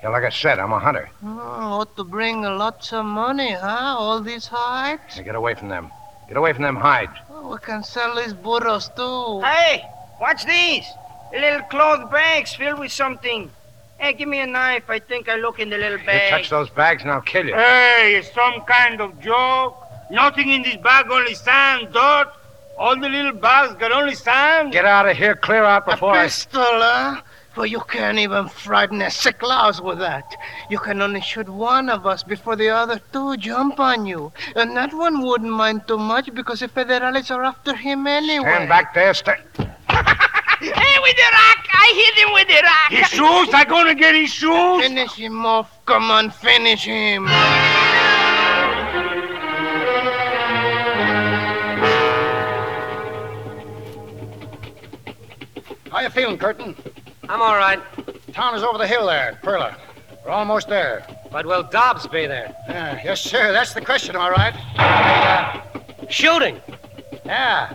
Yeah, 0.01 0.09
like 0.09 0.23
I 0.23 0.29
said, 0.29 0.59
I'm 0.59 0.73
a 0.73 0.79
hunter. 0.79 1.09
Oh, 1.23 1.81
ought 1.81 1.95
to 1.97 2.03
bring 2.03 2.41
lots 2.41 2.93
of 2.93 3.05
money, 3.05 3.51
huh? 3.51 3.95
All 3.97 4.19
these 4.21 4.47
hides? 4.47 5.17
Now 5.17 5.23
get 5.23 5.35
away 5.35 5.53
from 5.55 5.69
them. 5.69 5.91
Get 6.27 6.37
away 6.37 6.53
from 6.53 6.63
them 6.63 6.75
hides. 6.75 7.13
Oh, 7.31 7.49
we 7.51 7.57
can 7.59 7.83
sell 7.83 8.15
these 8.15 8.33
burros 8.33 8.89
too. 8.95 9.41
Hey, 9.41 9.83
watch 10.19 10.45
these? 10.45 10.85
Little 11.31 11.61
cloth 11.63 12.09
bags 12.11 12.53
filled 12.53 12.79
with 12.79 12.91
something. 12.91 13.51
Hey, 13.99 14.13
give 14.13 14.29
me 14.29 14.39
a 14.41 14.47
knife. 14.47 14.83
I 14.89 14.99
think 14.99 15.27
I 15.27 15.35
look 15.35 15.59
in 15.59 15.69
the 15.69 15.77
little 15.77 15.99
You 15.99 16.05
bag. 16.05 16.29
touch 16.29 16.49
those 16.49 16.69
bags 16.69 17.01
and 17.03 17.11
I'll 17.11 17.21
kill 17.21 17.45
you. 17.45 17.55
Hey, 17.55 18.15
it's 18.17 18.31
some 18.33 18.61
kind 18.61 19.01
of 19.01 19.19
joke. 19.19 19.83
Nothing 20.11 20.49
in 20.49 20.61
this 20.61 20.77
bag, 20.77 21.09
only 21.11 21.33
sand, 21.33 21.91
dirt. 21.91 22.31
All 22.77 22.95
the 22.95 23.09
little 23.09 23.31
bags 23.33 23.73
got 23.75 23.91
only 23.91 24.13
sand. 24.13 24.71
Get 24.71 24.85
out 24.85 25.09
of 25.09 25.17
here. 25.17 25.35
Clear 25.35 25.63
out 25.63 25.85
before 25.87 26.13
a 26.15 26.19
I. 26.19 26.23
pistol, 26.25 26.61
huh? 26.63 27.21
Well, 27.57 27.65
you 27.65 27.79
can't 27.79 28.19
even 28.19 28.47
frighten 28.49 29.01
a 29.01 29.09
sick 29.09 29.41
louse 29.41 29.81
with 29.81 29.97
that. 29.97 30.35
You 30.69 30.77
can 30.77 31.01
only 31.01 31.21
shoot 31.21 31.49
one 31.49 31.89
of 31.89 32.05
us 32.05 32.21
before 32.21 32.55
the 32.55 32.69
other 32.69 33.01
two 33.11 33.35
jump 33.37 33.79
on 33.79 34.05
you. 34.05 34.31
And 34.55 34.77
that 34.77 34.93
one 34.93 35.23
wouldn't 35.23 35.51
mind 35.51 35.87
too 35.87 35.97
much 35.97 36.31
because 36.35 36.59
the 36.59 36.67
Federales 36.67 37.31
are 37.31 37.43
after 37.43 37.75
him 37.75 38.05
anyway. 38.05 38.43
Stand 38.43 38.69
back 38.69 38.93
there. 38.93 39.13
Stand. 39.15 39.41
Hey, 40.59 40.97
with 41.03 41.15
the 41.15 41.29
rock! 41.33 41.67
I 41.71 41.93
hit 41.93 42.15
him 42.25 42.33
with 42.33 42.47
the 42.47 42.61
rock! 42.63 42.89
His 42.89 43.07
shoes? 43.09 43.53
I 43.53 43.63
gonna 43.63 43.93
get 43.93 44.15
his 44.15 44.31
shoes? 44.31 44.81
Finish 44.81 45.13
him 45.13 45.45
off. 45.45 45.85
Come 45.85 46.09
on, 46.09 46.31
finish 46.31 46.85
him. 46.85 47.27
How 55.91 56.01
you 56.01 56.09
feeling, 56.09 56.39
Curtin? 56.39 56.75
I'm 57.29 57.41
all 57.41 57.55
right. 57.55 57.79
Town 58.33 58.55
is 58.55 58.63
over 58.63 58.77
the 58.77 58.87
hill 58.87 59.05
there, 59.07 59.37
Perla. 59.43 59.75
We're 60.23 60.31
almost 60.31 60.69
there. 60.69 61.05
But 61.31 61.45
will 61.45 61.63
Dobbs 61.63 62.07
be 62.07 62.25
there? 62.25 62.55
Yeah, 62.67 63.01
yes, 63.03 63.21
sir. 63.21 63.51
That's 63.51 63.73
the 63.73 63.81
question, 63.81 64.15
all 64.15 64.31
right. 64.31 64.53
Uh, 64.77 65.61
shooting. 66.09 66.61
Yeah. 67.25 67.73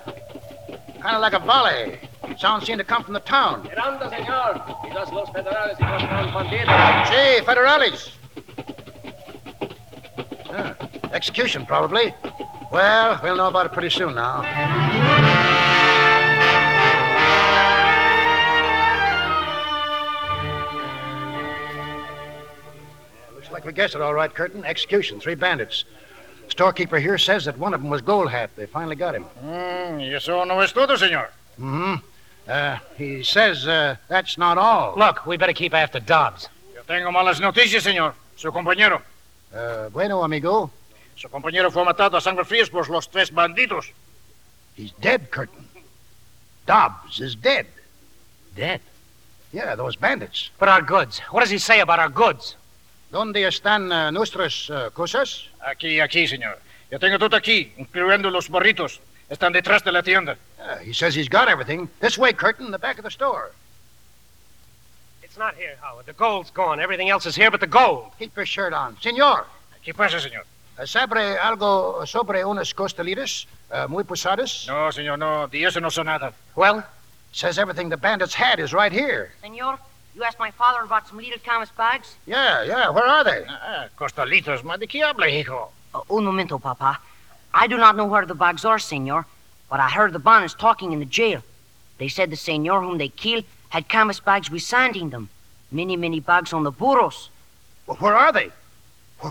Kind 1.00 1.16
of 1.16 1.20
like 1.20 1.34
a 1.34 1.38
volley. 1.38 1.98
Sound 2.38 2.64
seemed 2.64 2.78
to 2.78 2.84
come 2.84 3.04
from 3.04 3.12
the 3.14 3.20
town. 3.20 3.64
Miranda. 3.64 4.08
Quizás 4.08 5.12
los 5.12 5.28
federales 5.30 5.78
y 5.78 5.90
los 5.90 6.02
confundidos. 6.02 7.08
Gee, 7.08 7.44
federales. 7.44 8.10
Yeah, 10.46 10.74
execution, 11.12 11.66
probably. 11.66 12.14
Well, 12.70 13.20
we'll 13.22 13.36
know 13.36 13.48
about 13.48 13.66
it 13.66 13.72
pretty 13.72 13.90
soon 13.90 14.14
now. 14.14 14.42
Like 23.52 23.64
we 23.64 23.72
guessed 23.72 23.94
it 23.94 24.00
all 24.00 24.14
right, 24.14 24.32
Curtin. 24.32 24.64
Execution, 24.64 25.20
three 25.20 25.34
bandits. 25.34 25.84
Storekeeper 26.48 26.98
here 26.98 27.18
says 27.18 27.44
that 27.44 27.56
one 27.58 27.74
of 27.74 27.80
them 27.80 27.90
was 27.90 28.02
Gold 28.02 28.30
Hat. 28.30 28.50
They 28.56 28.66
finally 28.66 28.96
got 28.96 29.14
him. 29.14 29.24
Mm, 29.44 30.00
y 30.00 30.14
eso 30.14 30.44
no 30.44 30.60
es 30.60 30.72
todo, 30.72 30.96
señor. 30.96 31.28
Mm-hmm. 31.58 31.94
Uh, 32.48 32.78
he 32.98 33.22
says 33.22 33.66
uh, 33.68 33.96
that's 34.08 34.36
not 34.36 34.58
all. 34.58 34.94
Look, 34.96 35.26
we 35.26 35.36
better 35.36 35.52
keep 35.52 35.74
after 35.74 36.00
Dobbs. 36.00 36.48
Yo 36.74 36.82
tengo 36.82 37.12
malas 37.12 37.40
noticias, 37.40 37.82
señor. 37.82 38.14
Su 38.36 38.50
compañero. 38.50 39.00
Uh, 39.54 39.88
bueno, 39.90 40.24
amigo. 40.24 40.70
Su 41.14 41.28
compañero 41.28 41.70
fue 41.70 41.84
matado 41.84 42.16
a 42.16 42.20
sangre 42.20 42.44
fría 42.44 42.64
por 42.70 42.88
los 42.90 43.08
tres 43.08 43.30
bandidos. 43.30 43.92
He's 44.76 44.92
dead, 45.00 45.30
Curtin. 45.30 45.66
Dobbs 46.66 47.20
is 47.20 47.36
dead. 47.36 47.66
Dead? 48.56 48.80
Yeah, 49.52 49.76
those 49.76 49.96
bandits. 49.96 50.50
But 50.58 50.68
our 50.68 50.82
goods. 50.82 51.20
What 51.30 51.40
does 51.40 51.50
he 51.50 51.58
say 51.58 51.80
about 51.80 51.98
our 51.98 52.08
goods? 52.08 52.56
¿Dónde 53.12 53.46
están 53.46 53.92
uh, 53.92 54.10
nuestras 54.10 54.70
uh, 54.70 54.90
cosas? 54.90 55.46
Aquí, 55.60 56.00
aquí, 56.00 56.26
señor. 56.26 56.58
Yo 56.90 56.98
tengo 56.98 57.18
todo 57.18 57.36
aquí, 57.36 57.70
incluyendo 57.76 58.30
los 58.30 58.48
barritos. 58.48 59.00
Están 59.28 59.52
detrás 59.52 59.84
de 59.84 59.92
la 59.92 60.02
tienda. 60.02 60.38
Uh, 60.58 60.78
he 60.78 60.94
says 60.94 61.14
he's 61.14 61.28
got 61.28 61.46
everything. 61.46 61.90
This 62.00 62.16
way, 62.16 62.32
Curtin, 62.32 62.70
the 62.70 62.78
back 62.78 62.96
of 62.96 63.04
the 63.04 63.10
store. 63.10 63.52
It's 65.22 65.36
not 65.36 65.54
here, 65.56 65.76
Howard. 65.82 66.06
The 66.06 66.14
gold's 66.14 66.50
gone. 66.50 66.80
Everything 66.80 67.10
else 67.10 67.26
is 67.26 67.36
here 67.36 67.50
but 67.50 67.60
the 67.60 67.66
gold. 67.66 68.12
Keep 68.18 68.34
your 68.34 68.46
shirt 68.46 68.72
on. 68.72 68.96
Senor. 69.02 69.44
¿Qué 69.84 69.92
pasa, 69.94 70.18
señor? 70.18 70.46
Uh, 70.78 70.86
¿Sabe 70.86 71.36
algo 71.36 72.06
sobre 72.06 72.42
unas 72.46 72.72
costelitas 72.72 73.46
uh, 73.70 73.88
muy 73.88 74.04
pesadas? 74.04 74.64
No, 74.66 74.90
señor, 74.90 75.18
no. 75.18 75.48
De 75.48 75.62
eso 75.64 75.80
no 75.80 75.90
sé 75.90 76.02
nada. 76.02 76.32
Well? 76.56 76.82
Says 77.32 77.58
everything 77.58 77.90
the 77.90 77.98
bandits 77.98 78.32
had 78.32 78.58
is 78.58 78.72
right 78.72 78.92
here. 78.92 79.32
Senor, 79.42 79.78
you 80.14 80.22
asked 80.22 80.38
my 80.38 80.50
father 80.50 80.84
about 80.84 81.08
some 81.08 81.18
little 81.18 81.38
canvas 81.38 81.70
bags? 81.70 82.14
Yeah, 82.26 82.62
yeah. 82.64 82.90
Where 82.90 83.06
are 83.06 83.24
they? 83.24 83.44
Ah, 83.48 83.86
costalitos. 83.98 84.62
¿De 84.78 84.86
qué 84.86 85.02
habla, 85.02 85.26
hijo? 85.26 85.70
Uh, 85.94 86.00
un 86.10 86.24
momento, 86.24 86.58
Papa. 86.58 86.98
I 87.54 87.66
do 87.66 87.76
not 87.76 87.96
know 87.96 88.06
where 88.06 88.26
the 88.26 88.34
bags 88.34 88.64
are, 88.64 88.78
senor, 88.78 89.26
but 89.70 89.80
I 89.80 89.88
heard 89.88 90.12
the 90.12 90.18
Bonnets 90.18 90.54
talking 90.54 90.92
in 90.92 90.98
the 90.98 91.04
jail. 91.04 91.42
They 91.98 92.08
said 92.08 92.30
the 92.30 92.36
senor 92.36 92.80
whom 92.82 92.98
they 92.98 93.08
killed 93.08 93.44
had 93.68 93.88
canvas 93.88 94.20
bags 94.20 94.50
with 94.50 94.62
sand 94.62 94.96
in 94.96 95.10
them. 95.10 95.28
Many, 95.70 95.96
many 95.96 96.20
bags 96.20 96.52
on 96.52 96.64
the 96.64 96.70
burros. 96.70 97.30
Well, 97.86 97.96
where 97.98 98.14
are 98.14 98.32
they? 98.32 98.50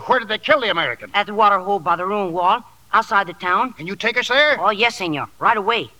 Where 0.06 0.18
did 0.18 0.28
they 0.28 0.38
kill 0.38 0.60
the 0.60 0.70
American? 0.70 1.10
At 1.14 1.26
the 1.26 1.34
water 1.34 1.58
hole 1.58 1.78
by 1.78 1.96
the 1.96 2.06
ruined 2.06 2.32
wall, 2.32 2.64
outside 2.92 3.26
the 3.26 3.34
town. 3.34 3.72
Can 3.74 3.86
you 3.86 3.94
take 3.94 4.16
us 4.16 4.28
there? 4.28 4.60
Oh, 4.60 4.70
yes, 4.70 4.96
senor. 4.96 5.28
Right 5.38 5.56
away. 5.56 5.90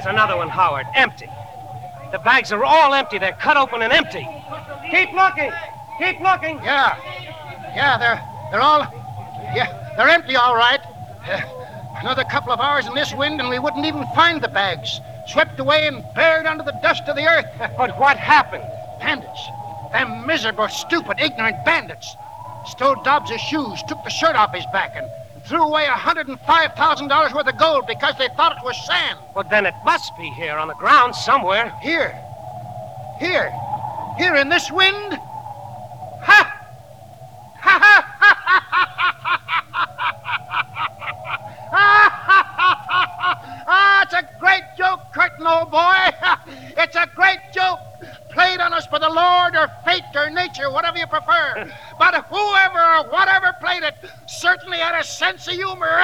Here's 0.00 0.14
another 0.14 0.38
one, 0.38 0.48
Howard. 0.48 0.86
Empty. 0.94 1.28
The 2.10 2.20
bags 2.20 2.52
are 2.52 2.64
all 2.64 2.94
empty. 2.94 3.18
They're 3.18 3.34
cut 3.34 3.58
open 3.58 3.82
and 3.82 3.92
empty. 3.92 4.26
Keep 4.90 5.12
looking. 5.12 5.52
Keep 5.98 6.20
looking. 6.20 6.56
Yeah. 6.64 6.96
Yeah, 7.76 7.98
they're 7.98 8.22
they're 8.50 8.62
all 8.62 8.80
yeah, 9.54 9.92
they're 9.98 10.08
empty 10.08 10.36
all 10.36 10.56
right. 10.56 10.80
Uh, 11.28 11.42
another 12.00 12.24
couple 12.24 12.50
of 12.50 12.60
hours 12.60 12.86
in 12.86 12.94
this 12.94 13.12
wind 13.12 13.42
and 13.42 13.50
we 13.50 13.58
wouldn't 13.58 13.84
even 13.84 14.06
find 14.14 14.40
the 14.40 14.48
bags. 14.48 15.00
Swept 15.26 15.60
away 15.60 15.86
and 15.86 16.02
buried 16.14 16.46
under 16.46 16.64
the 16.64 16.78
dust 16.82 17.02
of 17.06 17.14
the 17.14 17.26
earth. 17.26 17.44
but 17.76 17.98
what 17.98 18.16
happened? 18.16 18.64
Bandits. 19.00 19.48
Them 19.92 20.26
miserable, 20.26 20.68
stupid, 20.68 21.20
ignorant 21.20 21.62
bandits. 21.66 22.16
Stole 22.64 23.02
Dobbs' 23.02 23.38
shoes, 23.38 23.82
took 23.86 24.02
the 24.04 24.10
shirt 24.10 24.34
off 24.34 24.54
his 24.54 24.64
back, 24.72 24.96
and 24.96 25.06
threw 25.50 25.64
away 25.64 25.84
$105,000 25.84 27.34
worth 27.34 27.46
of 27.48 27.58
gold 27.58 27.84
because 27.88 28.16
they 28.18 28.28
thought 28.36 28.56
it 28.56 28.64
was 28.64 28.76
sand. 28.86 29.18
Well, 29.34 29.44
then 29.50 29.66
it 29.66 29.74
must 29.84 30.16
be 30.16 30.30
here 30.30 30.56
on 30.56 30.68
the 30.68 30.74
ground 30.74 31.12
somewhere. 31.12 31.74
Here. 31.82 32.16
Here. 33.18 33.52
Here 34.16 34.36
in 34.36 34.48
this 34.48 34.70
wind. 34.70 35.18
Ha! 36.22 36.56
Ha 37.58 37.78
ha 37.82 38.06
ha 38.20 38.36
Ah, 41.72 42.09
it's 44.12 44.26
a 44.26 44.28
great 44.40 44.64
joke, 44.76 45.00
Curtin, 45.14 45.46
old 45.46 45.70
boy. 45.70 45.94
It's 46.76 46.96
a 46.96 47.08
great 47.14 47.38
joke. 47.52 47.78
Played 48.32 48.60
on 48.60 48.72
us 48.72 48.86
by 48.86 48.98
the 48.98 49.08
Lord 49.08 49.54
or 49.54 49.68
fate 49.84 50.02
or 50.14 50.30
nature, 50.30 50.70
whatever 50.70 50.98
you 50.98 51.06
prefer. 51.06 51.70
But 51.98 52.24
whoever 52.26 52.80
or 52.80 53.04
whatever 53.10 53.54
played 53.60 53.82
it 53.82 53.94
certainly 54.26 54.78
had 54.78 54.98
a 54.98 55.04
sense 55.04 55.46
of 55.46 55.54
humor. 55.54 55.76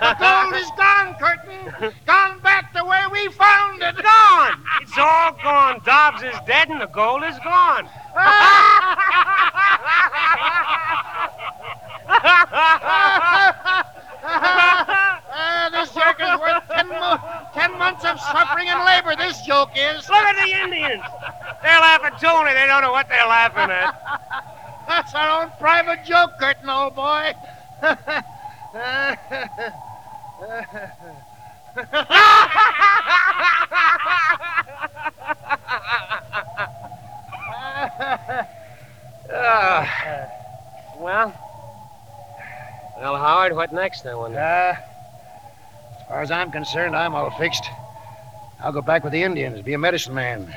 the 0.00 0.16
gold 0.20 0.54
is 0.54 0.70
gone, 0.76 1.16
Curtin. 1.18 1.92
Gone 2.06 2.40
back 2.40 2.72
to 2.74 2.84
where 2.84 3.08
we 3.08 3.28
found 3.30 3.82
it. 3.82 3.96
Gone. 3.96 4.62
It's 4.82 4.98
all 4.98 5.32
gone. 5.42 5.80
Dobbs 5.84 6.22
is 6.22 6.36
dead 6.46 6.68
and 6.68 6.80
the 6.80 6.86
gold 6.86 7.24
is 7.24 7.38
gone. 7.42 7.88
this 15.86 15.94
joke 15.94 16.16
is 16.20 16.40
worth 16.40 16.62
ten, 16.68 16.88
mo- 16.88 17.20
ten 17.54 17.78
months 17.78 18.04
of 18.04 18.18
suffering 18.20 18.68
and 18.68 18.84
labor. 18.84 19.14
This 19.16 19.40
joke 19.42 19.70
is. 19.76 20.08
Look 20.08 20.18
at 20.18 20.44
the 20.44 20.52
Indians. 20.52 21.02
They're 21.62 21.80
laughing 21.80 22.18
too, 22.18 22.26
only 22.26 22.52
they 22.54 22.66
don't 22.66 22.82
know 22.82 22.92
what 22.92 23.08
they're 23.08 23.26
laughing 23.26 23.70
at. 23.70 23.94
That's 24.88 25.14
our 25.14 25.42
own 25.42 25.50
private 25.58 26.04
joke, 26.04 26.32
Curtin, 26.38 26.68
old 26.68 26.94
boy. 26.94 27.32
Uh, 27.82 29.16
well, 40.98 41.34
well, 42.98 43.16
Howard, 43.16 43.54
what 43.54 43.72
next, 43.72 44.06
I 44.06 44.14
wonder? 44.14 44.38
Uh, 44.38 44.76
as 46.06 46.10
far 46.10 46.22
as 46.22 46.30
I'm 46.30 46.52
concerned, 46.52 46.94
I'm 46.94 47.16
all 47.16 47.30
fixed. 47.30 47.64
I'll 48.62 48.70
go 48.70 48.80
back 48.80 49.02
with 49.02 49.12
the 49.12 49.24
Indians, 49.24 49.60
be 49.62 49.74
a 49.74 49.78
medicine 49.78 50.14
man. 50.14 50.54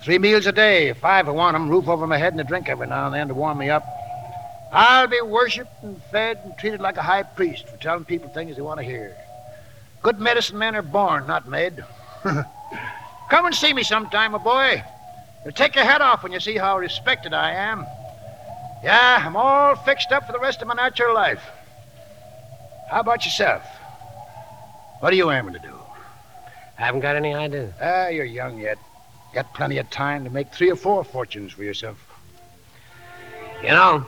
Three 0.00 0.18
meals 0.18 0.46
a 0.46 0.52
day, 0.52 0.92
five 0.92 1.28
I 1.28 1.32
want 1.32 1.56
'em, 1.56 1.68
roof 1.68 1.88
over 1.88 2.06
my 2.06 2.16
head, 2.16 2.34
and 2.34 2.40
a 2.40 2.44
drink 2.44 2.68
every 2.68 2.86
now 2.86 3.06
and 3.06 3.14
then 3.14 3.26
to 3.26 3.34
warm 3.34 3.58
me 3.58 3.68
up. 3.68 3.84
I'll 4.72 5.08
be 5.08 5.20
worshipped 5.22 5.82
and 5.82 6.00
fed 6.12 6.38
and 6.44 6.56
treated 6.56 6.80
like 6.80 6.96
a 6.96 7.02
high 7.02 7.24
priest 7.24 7.68
for 7.68 7.76
telling 7.78 8.04
people 8.04 8.28
things 8.28 8.54
they 8.54 8.62
want 8.62 8.78
to 8.78 8.84
hear. 8.84 9.16
Good 10.02 10.20
medicine 10.20 10.56
men 10.56 10.76
are 10.76 10.82
born, 10.82 11.26
not 11.26 11.48
made. 11.48 11.84
Come 12.22 13.46
and 13.46 13.54
see 13.54 13.72
me 13.72 13.82
sometime, 13.82 14.32
my 14.32 14.38
boy. 14.38 14.84
You'll 15.44 15.52
take 15.52 15.74
your 15.74 15.84
hat 15.84 16.00
off 16.00 16.22
when 16.22 16.30
you 16.30 16.38
see 16.38 16.56
how 16.56 16.78
respected 16.78 17.34
I 17.34 17.50
am. 17.54 17.84
Yeah, 18.84 19.20
I'm 19.26 19.36
all 19.36 19.74
fixed 19.74 20.12
up 20.12 20.26
for 20.26 20.32
the 20.32 20.38
rest 20.38 20.62
of 20.62 20.68
my 20.68 20.74
natural 20.74 21.12
life. 21.12 21.42
How 22.88 23.00
about 23.00 23.24
yourself? 23.24 23.64
What 25.00 25.14
are 25.14 25.16
you 25.16 25.30
aiming 25.30 25.54
to 25.54 25.58
do? 25.58 25.74
I 26.78 26.82
haven't 26.82 27.00
got 27.00 27.16
any 27.16 27.34
idea. 27.34 27.72
Ah, 27.80 28.08
you're 28.08 28.26
young 28.26 28.58
yet. 28.58 28.76
Got 29.32 29.52
plenty 29.54 29.78
of 29.78 29.88
time 29.88 30.24
to 30.24 30.30
make 30.30 30.52
three 30.52 30.70
or 30.70 30.76
four 30.76 31.02
fortunes 31.04 31.52
for 31.52 31.64
yourself. 31.64 31.96
You 33.62 33.70
know, 33.70 34.04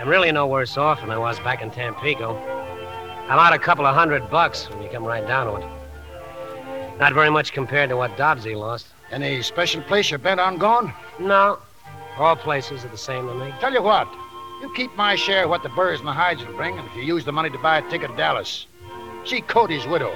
I'm 0.00 0.08
really 0.08 0.30
no 0.30 0.46
worse 0.46 0.76
off 0.76 1.00
than 1.00 1.10
I 1.10 1.18
was 1.18 1.40
back 1.40 1.60
in 1.60 1.72
Tampico. 1.72 2.36
I'm 2.36 3.38
out 3.38 3.52
a 3.52 3.58
couple 3.58 3.84
of 3.84 3.96
hundred 3.96 4.30
bucks 4.30 4.70
when 4.70 4.80
you 4.82 4.88
come 4.90 5.04
right 5.04 5.26
down 5.26 5.46
to 5.48 5.66
it. 5.66 6.98
Not 7.00 7.14
very 7.14 7.30
much 7.30 7.52
compared 7.52 7.88
to 7.90 7.96
what 7.96 8.16
Dobbsy 8.16 8.56
lost. 8.56 8.86
Any 9.10 9.42
special 9.42 9.82
place 9.82 10.10
you're 10.10 10.18
bent 10.20 10.38
on 10.38 10.56
going? 10.56 10.92
No. 11.18 11.58
All 12.16 12.36
places 12.36 12.84
are 12.84 12.88
the 12.88 12.96
same 12.96 13.26
to 13.26 13.34
me. 13.34 13.52
Tell 13.58 13.72
you 13.72 13.82
what, 13.82 14.06
you 14.60 14.72
keep 14.76 14.94
my 14.94 15.16
share 15.16 15.44
of 15.44 15.50
what 15.50 15.64
the 15.64 15.68
burrs 15.70 15.98
and 15.98 16.06
the 16.06 16.12
hides 16.12 16.46
will 16.46 16.54
bring, 16.54 16.78
and 16.78 16.86
if 16.86 16.94
you 16.94 17.02
use 17.02 17.24
the 17.24 17.32
money 17.32 17.50
to 17.50 17.58
buy 17.58 17.78
a 17.78 17.90
ticket 17.90 18.10
to 18.10 18.16
Dallas, 18.16 18.66
see 19.24 19.40
Cody's 19.40 19.86
widow. 19.86 20.12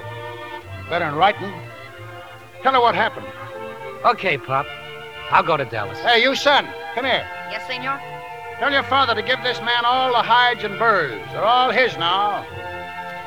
Better 0.89 1.07
than 1.07 1.15
writing. 1.17 1.53
Tell 2.63 2.73
her 2.75 2.81
what 2.81 2.95
happened. 2.95 3.27
Okay, 4.05 4.39
Pop. 4.39 4.67
I'll 5.31 5.43
go 5.43 5.57
to 5.57 5.65
Dallas. 5.65 5.99
Hey, 5.99 6.23
you 6.23 6.35
son, 6.37 6.67
come 6.95 7.05
here. 7.05 7.27
Yes, 7.51 7.67
senor? 7.67 8.01
Tell 8.59 8.73
your 8.73 8.85
father 8.85 9.15
to 9.15 9.23
give 9.23 9.43
this 9.43 9.61
man 9.61 9.85
all 9.85 10.13
the 10.13 10.23
hides 10.23 10.65
and 10.65 10.79
burrs. 10.79 11.21
They're 11.33 11.45
all 11.45 11.71
his 11.71 11.97
now. 11.97 12.47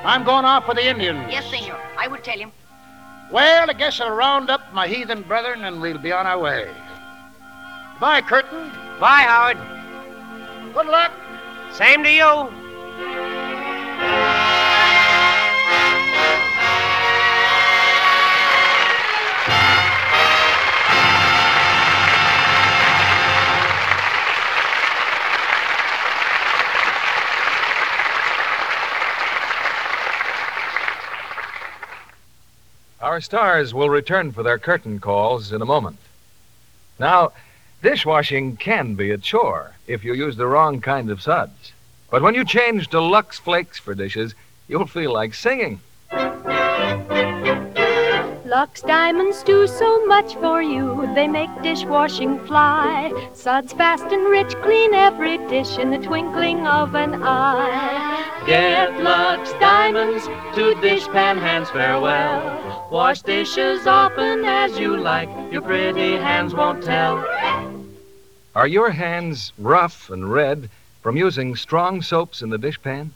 I'm 0.03 0.23
going 0.23 0.45
off 0.45 0.67
with 0.67 0.77
the 0.77 0.87
Indians. 0.87 1.27
Yes, 1.29 1.49
senor. 1.49 1.77
I 1.97 2.07
will 2.07 2.17
tell 2.17 2.37
him. 2.37 2.51
Well, 3.31 3.69
I 3.69 3.73
guess 3.73 3.99
I'll 3.99 4.15
round 4.15 4.49
up 4.49 4.61
my 4.73 4.87
heathen 4.87 5.21
brethren 5.23 5.65
and 5.65 5.81
we'll 5.81 5.99
be 5.99 6.11
on 6.11 6.25
our 6.25 6.39
way. 6.39 6.69
Bye, 7.99 8.21
Curtin. 8.21 8.71
Bye, 8.99 9.23
Howard. 9.27 9.57
Good 10.73 10.87
luck. 10.87 11.11
Same 11.73 12.03
to 12.03 12.09
you. 12.09 12.58
Our 33.19 33.23
stars 33.23 33.73
will 33.73 33.89
return 33.89 34.31
for 34.31 34.43
their 34.43 34.57
curtain 34.57 35.01
calls 35.01 35.51
in 35.51 35.61
a 35.61 35.65
moment. 35.65 35.97
Now, 36.97 37.33
dishwashing 37.83 38.55
can 38.55 38.95
be 38.95 39.11
a 39.11 39.17
chore 39.17 39.75
if 39.87 40.05
you 40.05 40.13
use 40.13 40.37
the 40.37 40.47
wrong 40.47 40.79
kind 40.79 41.09
of 41.09 41.21
suds. 41.21 41.73
But 42.09 42.21
when 42.21 42.33
you 42.33 42.45
change 42.45 42.87
to 42.87 43.01
Lux 43.01 43.37
Flakes 43.37 43.77
for 43.77 43.93
dishes, 43.93 44.35
you'll 44.69 44.87
feel 44.87 45.11
like 45.11 45.33
singing. 45.33 45.81
Lux 48.49 48.81
Diamonds 48.81 49.43
do 49.43 49.67
so 49.67 50.07
much 50.07 50.33
for 50.37 50.59
you. 50.59 51.07
They 51.13 51.27
make 51.27 51.51
dishwashing 51.61 52.39
fly. 52.47 53.13
Suds 53.31 53.73
fast 53.73 54.05
and 54.05 54.25
rich, 54.27 54.55
clean 54.63 54.95
every 54.95 55.37
dish 55.49 55.77
in 55.77 55.91
the 55.91 55.99
twinkling 55.99 56.65
of 56.65 56.95
an 56.95 57.21
eye. 57.21 58.43
Get 58.47 59.03
Lux 59.03 59.51
Diamonds 59.59 60.25
to 60.55 60.73
dishpan 60.81 61.37
hands 61.39 61.69
farewell. 61.69 62.89
Wash 62.91 63.21
dishes 63.21 63.85
often 63.85 64.43
as 64.43 64.79
you 64.79 64.97
like. 64.97 65.29
Your 65.51 65.61
pretty 65.61 66.13
hands 66.13 66.55
won't 66.55 66.83
tell. 66.83 67.23
Are 68.55 68.67
your 68.67 68.89
hands 68.89 69.53
rough 69.59 70.09
and 70.09 70.33
red 70.33 70.71
from 71.03 71.17
using 71.17 71.55
strong 71.55 72.01
soaps 72.01 72.41
in 72.41 72.49
the 72.49 72.57
dishpan? 72.57 73.11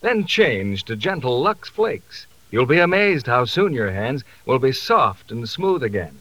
Then 0.00 0.26
change 0.26 0.82
to 0.86 0.96
gentle 0.96 1.40
Lux 1.40 1.68
Flakes. 1.68 2.26
You'll 2.54 2.66
be 2.66 2.78
amazed 2.78 3.26
how 3.26 3.46
soon 3.46 3.72
your 3.72 3.90
hands 3.90 4.22
will 4.46 4.60
be 4.60 4.70
soft 4.70 5.32
and 5.32 5.48
smooth 5.48 5.82
again. 5.82 6.20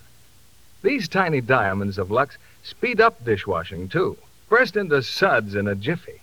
These 0.82 1.08
tiny 1.08 1.42
diamonds 1.42 2.00
of 2.00 2.10
Lux 2.10 2.40
speed 2.64 3.00
up 3.00 3.24
dishwashing, 3.24 3.88
too. 3.88 4.18
Burst 4.50 4.76
into 4.76 5.04
suds 5.04 5.54
in 5.54 5.68
a 5.68 5.76
jiffy. 5.76 6.22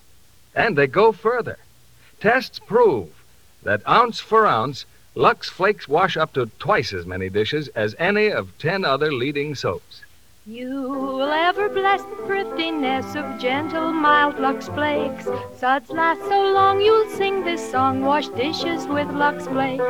And 0.52 0.76
they 0.76 0.88
go 0.88 1.12
further. 1.12 1.58
Tests 2.18 2.58
prove 2.58 3.10
that 3.62 3.88
ounce 3.88 4.18
for 4.18 4.48
ounce, 4.48 4.84
Lux 5.14 5.48
Flakes 5.48 5.86
wash 5.86 6.16
up 6.16 6.32
to 6.32 6.50
twice 6.58 6.92
as 6.92 7.06
many 7.06 7.28
dishes 7.28 7.68
as 7.68 7.94
any 7.96 8.32
of 8.32 8.58
ten 8.58 8.84
other 8.84 9.12
leading 9.12 9.54
soaps. 9.54 10.02
You'll 10.46 11.22
ever 11.22 11.68
bless 11.68 12.00
the 12.00 12.16
thriftiness 12.24 13.14
of 13.14 13.38
gentle, 13.38 13.92
mild 13.92 14.38
Lux 14.38 14.68
Flakes. 14.68 15.28
Suds 15.58 15.90
last 15.90 16.22
so 16.22 16.52
long 16.54 16.80
you'll 16.80 17.10
sing 17.10 17.44
this 17.44 17.70
song. 17.70 18.00
Wash 18.00 18.28
dishes 18.28 18.86
with 18.86 19.06
Lux 19.10 19.46
Flakes. 19.46 19.84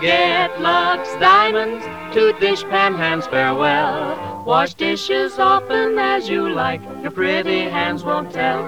Get 0.00 0.58
Lux 0.62 1.06
Diamonds 1.20 1.84
to 2.14 2.32
dishpan 2.40 2.96
hands 2.96 3.26
farewell. 3.26 4.44
Wash 4.46 4.72
dishes 4.72 5.38
often 5.38 5.98
as 5.98 6.26
you 6.26 6.48
like. 6.48 6.80
Your 7.02 7.10
pretty 7.10 7.60
hands 7.60 8.02
won't 8.02 8.32
tell. 8.32 8.64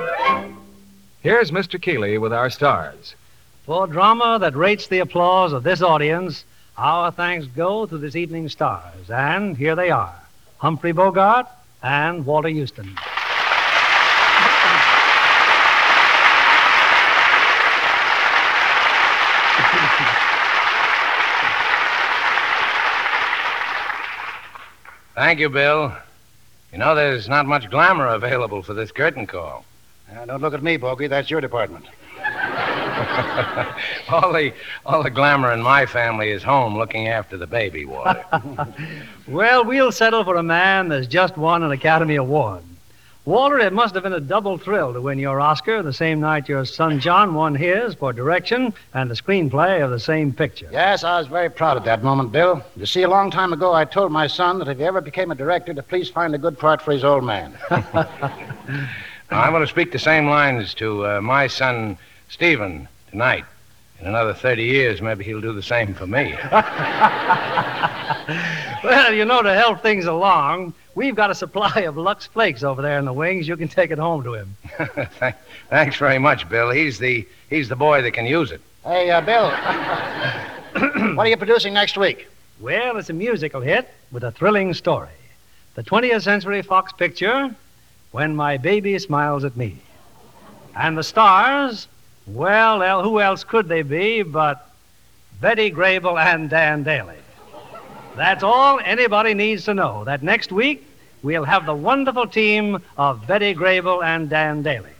Here's 1.22 1.50
Mr. 1.50 1.80
Keighley 1.80 2.18
with 2.18 2.34
our 2.34 2.50
stars. 2.50 3.14
For 3.64 3.86
drama 3.86 4.36
that 4.42 4.54
rates 4.54 4.88
the 4.88 4.98
applause 4.98 5.54
of 5.54 5.62
this 5.62 5.80
audience, 5.80 6.44
our 6.76 7.10
thanks 7.10 7.46
go 7.46 7.86
to 7.86 7.96
this 7.96 8.14
evening's 8.14 8.52
stars. 8.52 9.08
And 9.08 9.56
here 9.56 9.74
they 9.74 9.90
are 9.90 10.27
Humphrey 10.58 10.92
Bogart 10.92 11.46
and 11.82 12.26
Walter 12.26 12.50
Huston. 12.50 12.96
Thank 25.14 25.40
you, 25.40 25.48
Bill. 25.48 25.92
You 26.72 26.78
know, 26.78 26.94
there's 26.94 27.28
not 27.28 27.44
much 27.44 27.68
glamour 27.70 28.06
available 28.06 28.62
for 28.62 28.72
this 28.72 28.92
curtain 28.92 29.26
call. 29.26 29.64
Now, 30.12 30.24
don't 30.26 30.40
look 30.40 30.54
at 30.54 30.62
me, 30.62 30.76
Bogey. 30.76 31.08
That's 31.08 31.28
your 31.28 31.40
department. 31.40 31.86
All 34.08 34.32
the 34.32 34.52
all 34.86 35.02
the 35.02 35.10
glamour 35.10 35.52
in 35.52 35.62
my 35.62 35.86
family 35.86 36.30
is 36.30 36.42
home 36.42 36.76
looking 36.76 37.08
after 37.08 37.36
the 37.36 37.46
baby, 37.46 37.84
Walter. 37.84 38.24
well, 39.28 39.64
we'll 39.64 39.92
settle 39.92 40.24
for 40.24 40.36
a 40.36 40.42
man 40.42 40.88
that's 40.88 41.06
just 41.06 41.36
won 41.36 41.62
an 41.62 41.72
Academy 41.72 42.16
Award. 42.16 42.62
Walter, 43.28 43.58
it 43.58 43.74
must 43.74 43.92
have 43.92 44.04
been 44.04 44.14
a 44.14 44.20
double 44.20 44.56
thrill 44.56 44.94
to 44.94 45.02
win 45.02 45.18
your 45.18 45.38
Oscar 45.38 45.82
the 45.82 45.92
same 45.92 46.18
night 46.18 46.48
your 46.48 46.64
son 46.64 46.98
John 46.98 47.34
won 47.34 47.54
his 47.54 47.92
for 47.92 48.10
direction 48.10 48.72
and 48.94 49.10
the 49.10 49.14
screenplay 49.14 49.84
of 49.84 49.90
the 49.90 50.00
same 50.00 50.32
picture. 50.32 50.66
Yes, 50.72 51.04
I 51.04 51.18
was 51.18 51.26
very 51.26 51.50
proud 51.50 51.76
of 51.76 51.84
that 51.84 52.02
moment, 52.02 52.32
Bill. 52.32 52.64
You 52.74 52.86
see, 52.86 53.02
a 53.02 53.08
long 53.08 53.30
time 53.30 53.52
ago, 53.52 53.74
I 53.74 53.84
told 53.84 54.12
my 54.12 54.28
son 54.28 54.58
that 54.60 54.68
if 54.68 54.78
he 54.78 54.84
ever 54.84 55.02
became 55.02 55.30
a 55.30 55.34
director, 55.34 55.74
to 55.74 55.82
please 55.82 56.08
find 56.08 56.34
a 56.34 56.38
good 56.38 56.58
part 56.58 56.80
for 56.80 56.92
his 56.92 57.04
old 57.04 57.22
man. 57.22 57.52
I'm 59.30 59.52
going 59.52 59.60
to 59.60 59.66
speak 59.66 59.92
the 59.92 59.98
same 59.98 60.26
lines 60.26 60.72
to 60.74 61.06
uh, 61.06 61.20
my 61.20 61.48
son 61.48 61.98
Stephen 62.30 62.88
tonight. 63.10 63.44
In 64.00 64.06
another 64.06 64.32
30 64.32 64.62
years, 64.62 65.02
maybe 65.02 65.24
he'll 65.24 65.40
do 65.40 65.52
the 65.52 65.62
same 65.62 65.92
for 65.92 66.06
me. 66.06 66.32
well, 68.84 69.12
you 69.12 69.24
know, 69.24 69.42
to 69.42 69.52
help 69.54 69.82
things 69.82 70.04
along, 70.04 70.72
we've 70.94 71.16
got 71.16 71.32
a 71.32 71.34
supply 71.34 71.80
of 71.80 71.96
Lux 71.96 72.26
Flakes 72.26 72.62
over 72.62 72.80
there 72.80 73.00
in 73.00 73.04
the 73.04 73.12
wings. 73.12 73.48
You 73.48 73.56
can 73.56 73.66
take 73.66 73.90
it 73.90 73.98
home 73.98 74.22
to 74.22 74.34
him. 74.34 74.56
Thanks 75.68 75.96
very 75.96 76.20
much, 76.20 76.48
Bill. 76.48 76.70
He's 76.70 76.98
the 76.98 77.26
he's 77.50 77.68
the 77.68 77.74
boy 77.74 78.02
that 78.02 78.12
can 78.12 78.26
use 78.26 78.52
it. 78.52 78.60
Hey, 78.84 79.10
uh, 79.10 79.20
Bill. 79.20 79.50
what 81.16 81.26
are 81.26 81.30
you 81.30 81.36
producing 81.36 81.74
next 81.74 81.98
week? 81.98 82.28
Well, 82.60 82.98
it's 82.98 83.10
a 83.10 83.12
musical 83.12 83.60
hit 83.60 83.92
with 84.12 84.22
a 84.22 84.30
thrilling 84.30 84.74
story. 84.74 85.08
The 85.74 85.82
20th 85.82 86.22
Century 86.22 86.62
Fox 86.62 86.92
picture, 86.92 87.54
When 88.12 88.36
My 88.36 88.58
Baby 88.58 88.98
Smiles 88.98 89.44
at 89.44 89.56
Me. 89.56 89.76
And 90.76 90.96
the 90.96 91.02
stars, 91.02 91.88
well, 92.28 93.02
who 93.02 93.20
else 93.20 93.44
could 93.44 93.68
they 93.68 93.82
be 93.82 94.22
but 94.22 94.70
Betty 95.40 95.70
Grable 95.70 96.18
and 96.20 96.50
Dan 96.50 96.84
Dailey? 96.84 97.16
That's 98.16 98.42
all 98.42 98.80
anybody 98.84 99.34
needs 99.34 99.64
to 99.66 99.74
know. 99.74 100.04
That 100.04 100.22
next 100.22 100.50
week 100.50 100.84
we'll 101.22 101.44
have 101.44 101.66
the 101.66 101.74
wonderful 101.74 102.26
team 102.26 102.82
of 102.96 103.26
Betty 103.26 103.54
Grable 103.54 104.02
and 104.02 104.28
Dan 104.28 104.62
Dailey. 104.64 104.92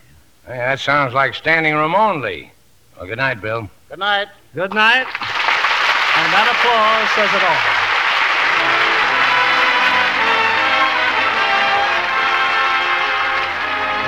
Hey, 0.47 0.57
that 0.57 0.81
sounds 0.81 1.15
like 1.15 1.35
standing 1.35 1.75
room 1.75 1.95
only. 1.95 2.53
Well, 2.97 3.07
good 3.07 3.19
night, 3.19 3.41
Bill. 3.41 3.69
Good 3.89 3.99
night. 3.99 4.29
Good 4.55 4.73
night. 4.73 5.07
And 5.07 6.33
that 6.33 6.49
applause 6.51 7.09
says 7.15 7.31
it 7.35 7.43
all. 7.45 7.79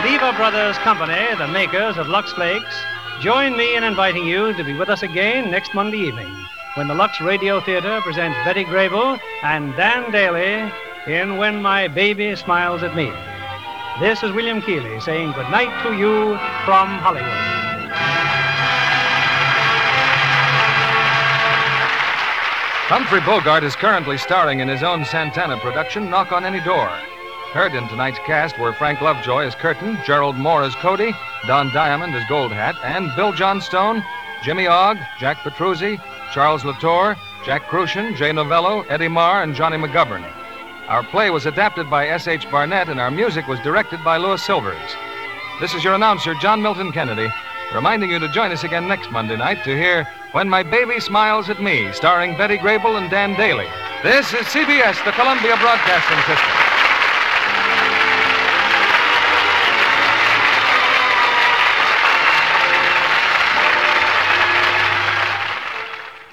Lever 0.05 0.33
Brothers 0.37 0.79
Company, 0.79 1.35
the 1.37 1.47
makers 1.49 1.99
of 1.99 2.09
Lux 2.09 2.33
Flakes, 2.33 2.75
Join 3.21 3.55
me 3.55 3.77
in 3.77 3.85
inviting 3.85 4.27
you 4.27 4.55
to 4.55 4.65
be 4.65 4.73
with 4.73 4.89
us 4.89 5.03
again 5.03 5.51
next 5.51 5.75
Monday 5.75 5.99
evening 5.99 6.35
when 6.75 6.89
the 6.89 6.95
Lux 6.95 7.21
Radio 7.21 7.61
Theater 7.61 8.01
presents 8.01 8.39
Betty 8.47 8.65
Grable 8.65 9.21
and 9.43 9.77
Dan 9.77 10.11
Dailey 10.11 10.73
in 11.07 11.37
When 11.37 11.61
My 11.61 11.87
Baby 11.87 12.35
Smiles 12.35 12.83
at 12.83 12.97
Me. 12.97 13.13
This 14.01 14.23
is 14.23 14.33
William 14.33 14.63
Keighley 14.63 14.99
saying 15.01 15.33
good 15.33 15.51
night 15.51 15.69
to 15.83 15.95
you 15.95 16.31
from 16.65 16.89
Hollywood. 16.97 17.29
Humphrey 22.89 23.21
Bogart 23.21 23.65
is 23.65 23.77
currently 23.77 24.17
starring 24.17 24.61
in 24.61 24.69
his 24.69 24.83
own 24.83 25.05
Santana 25.05 25.59
production, 25.59 26.09
Knock 26.09 26.33
on 26.33 26.47
Any 26.47 26.61
Door. 26.61 26.89
Heard 27.53 27.75
in 27.75 27.87
tonight's 27.89 28.19
cast 28.21 28.59
were 28.59 28.73
Frank 28.73 29.03
Lovejoy 29.03 29.45
as 29.45 29.55
Curtin, 29.55 29.99
Gerald 30.07 30.37
Mohr 30.37 30.67
as 30.67 30.75
Cody, 30.77 31.13
Don 31.47 31.73
Diamond 31.73 32.15
as 32.15 32.29
Gold 32.29 32.53
Hat, 32.53 32.77
and 32.85 33.15
Bill 33.17 33.33
Johnstone, 33.33 34.05
Jimmy 34.43 34.67
Ogg, 34.67 34.99
Jack 35.19 35.39
Petruzzi, 35.39 36.01
Charles 36.33 36.65
Latour, 36.65 37.17
Jack 37.45 37.63
Kruschen, 37.65 38.17
Jay 38.17 38.33
Novello, 38.33 38.83
Eddie 38.83 39.09
Marr, 39.09 39.43
and 39.43 39.55
Johnny 39.55 39.77
McGovern. 39.77 40.25
Our 40.89 41.03
play 41.05 41.31
was 41.31 41.47
adapted 41.47 41.89
by 41.89 42.09
S.H. 42.09 42.51
Barnett, 42.51 42.89
and 42.89 43.01
our 43.01 43.11
music 43.11 43.47
was 43.47 43.61
directed 43.61 44.03
by 44.05 44.17
Louis 44.17 44.43
Silvers. 44.45 44.77
This 45.61 45.75
is 45.75 45.85
your 45.85 45.95
announcer, 45.95 46.35
John 46.35 46.61
Milton 46.63 46.93
Kennedy, 46.93 47.29
reminding 47.75 48.11
you 48.11 48.19
to 48.19 48.29
join 48.29 48.51
us 48.51 48.65
again 48.65 48.89
next 48.89 49.11
Monday 49.11 49.37
night 49.37 49.63
to 49.65 49.77
hear 49.77 50.07
When 50.33 50.49
My 50.49 50.63
Baby 50.63 51.01
Smiles 51.01 51.49
at 51.49 51.63
Me, 51.63 51.93
starring 51.93 52.37
Betty 52.37 52.59
Grable 52.59 52.99
and 52.99 53.11
Dan 53.11 53.35
Dailey. 53.35 53.71
This 54.03 54.33
is 54.35 54.47
CBS, 54.47 55.05
the 55.05 55.13
Columbia 55.13 55.57
Broadcasting 55.57 56.19
System. 56.27 56.90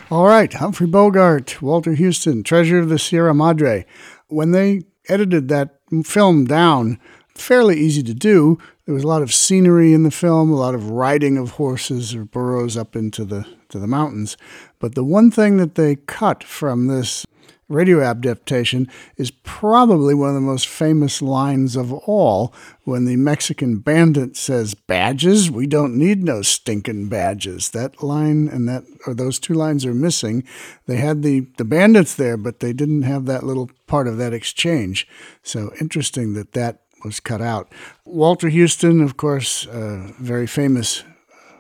All 0.10 0.26
right, 0.26 0.54
Humphrey 0.54 0.88
Bogart, 0.88 1.62
Walter 1.62 1.94
Huston, 1.94 2.42
Treasure 2.42 2.80
of 2.80 2.88
the 2.88 2.98
Sierra 2.98 3.34
Madre. 3.34 3.86
When 4.30 4.54
they 4.54 4.84
edited 5.10 5.50
that 5.50 5.80
film 6.06 6.46
down, 6.46 6.98
fairly 7.36 7.78
easy 7.78 8.02
to 8.04 8.14
do. 8.14 8.58
There 8.86 8.96
was 8.96 9.04
a 9.04 9.08
lot 9.08 9.22
of 9.22 9.34
scenery 9.34 9.94
in 9.94 10.04
the 10.04 10.12
film, 10.12 10.50
a 10.50 10.56
lot 10.56 10.76
of 10.76 10.92
riding 10.92 11.38
of 11.38 11.52
horses 11.52 12.16
or 12.16 12.24
burros 12.24 12.78
up 12.78 12.96
into 12.96 13.26
the 13.26 13.46
to 13.68 13.80
the 13.80 13.88
mountains. 13.88 14.38
But 14.80 14.96
the 14.96 15.04
one 15.04 15.30
thing 15.30 15.58
that 15.58 15.76
they 15.76 15.98
cut 15.98 16.42
from 16.42 16.88
this 16.88 17.26
radio 17.70 18.02
adaptation 18.02 18.90
is 19.18 19.32
probably 19.32 20.14
one 20.14 20.30
of 20.30 20.36
the 20.36 20.42
most 20.42 20.68
famous 20.68 21.22
lines 21.22 21.76
of 21.76 21.92
all 21.92 22.54
when 22.84 23.06
the 23.06 23.18
Mexican 23.18 23.80
bandit 23.80 24.38
says, 24.38 24.74
Badges? 24.74 25.52
We 25.52 25.68
don't 25.68 25.98
need 25.98 26.24
no 26.24 26.42
stinking 26.42 27.10
badges. 27.10 27.70
That 27.72 28.02
line 28.02 28.48
and 28.48 28.68
that, 28.70 28.84
or 29.06 29.14
those 29.14 29.40
two 29.40 29.54
lines 29.54 29.86
are 29.86 29.94
missing. 29.94 30.44
They 30.86 30.98
had 30.98 31.24
the, 31.24 31.48
the 31.58 31.66
bandits 31.66 32.16
there, 32.16 32.38
but 32.38 32.60
they 32.60 32.74
didn't 32.74 33.04
have 33.04 33.26
that 33.26 33.44
little 33.44 33.70
part 33.86 34.08
of 34.08 34.18
that 34.18 34.34
exchange. 34.34 35.08
So 35.44 35.72
interesting 35.82 36.34
that 36.34 36.54
that 36.54 36.82
was 37.04 37.20
cut 37.20 37.42
out. 37.42 37.72
Walter 38.06 38.50
Huston, 38.50 39.02
of 39.02 39.18
course, 39.18 39.64
very 39.70 40.48
famous 40.48 41.04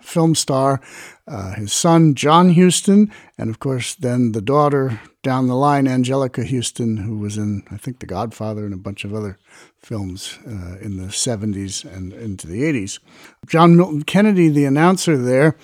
film 0.08 0.36
star, 0.36 0.82
uh, 1.28 1.54
his 1.56 1.74
son, 1.74 2.16
John 2.16 2.54
Huston, 2.54 3.12
and 3.38 3.50
of 3.50 3.60
course, 3.60 3.96
then 3.96 4.32
the 4.32 4.42
daughter 4.42 5.02
down 5.22 5.48
the 5.48 5.56
line, 5.56 5.86
Anjelica 5.86 6.50
Huston, 6.50 6.98
who 6.98 7.18
was 7.18 7.38
in, 7.38 7.64
I 7.70 7.78
think, 7.78 8.00
The 8.00 8.06
Godfather 8.06 8.64
and 8.64 8.74
a 8.74 8.78
bunch 8.78 9.04
of 9.04 9.14
other 9.14 9.38
films 9.78 10.40
uh, 10.48 10.78
in 10.80 10.98
the 10.98 11.08
70s 11.08 11.84
and 11.84 12.14
into 12.14 12.48
the 12.48 12.62
80s. 12.62 13.00
John 13.46 13.76
Milton 13.76 14.04
Kennedy, 14.04 14.48
the 14.48 14.66
announcer 14.66 15.18
there, 15.18 15.58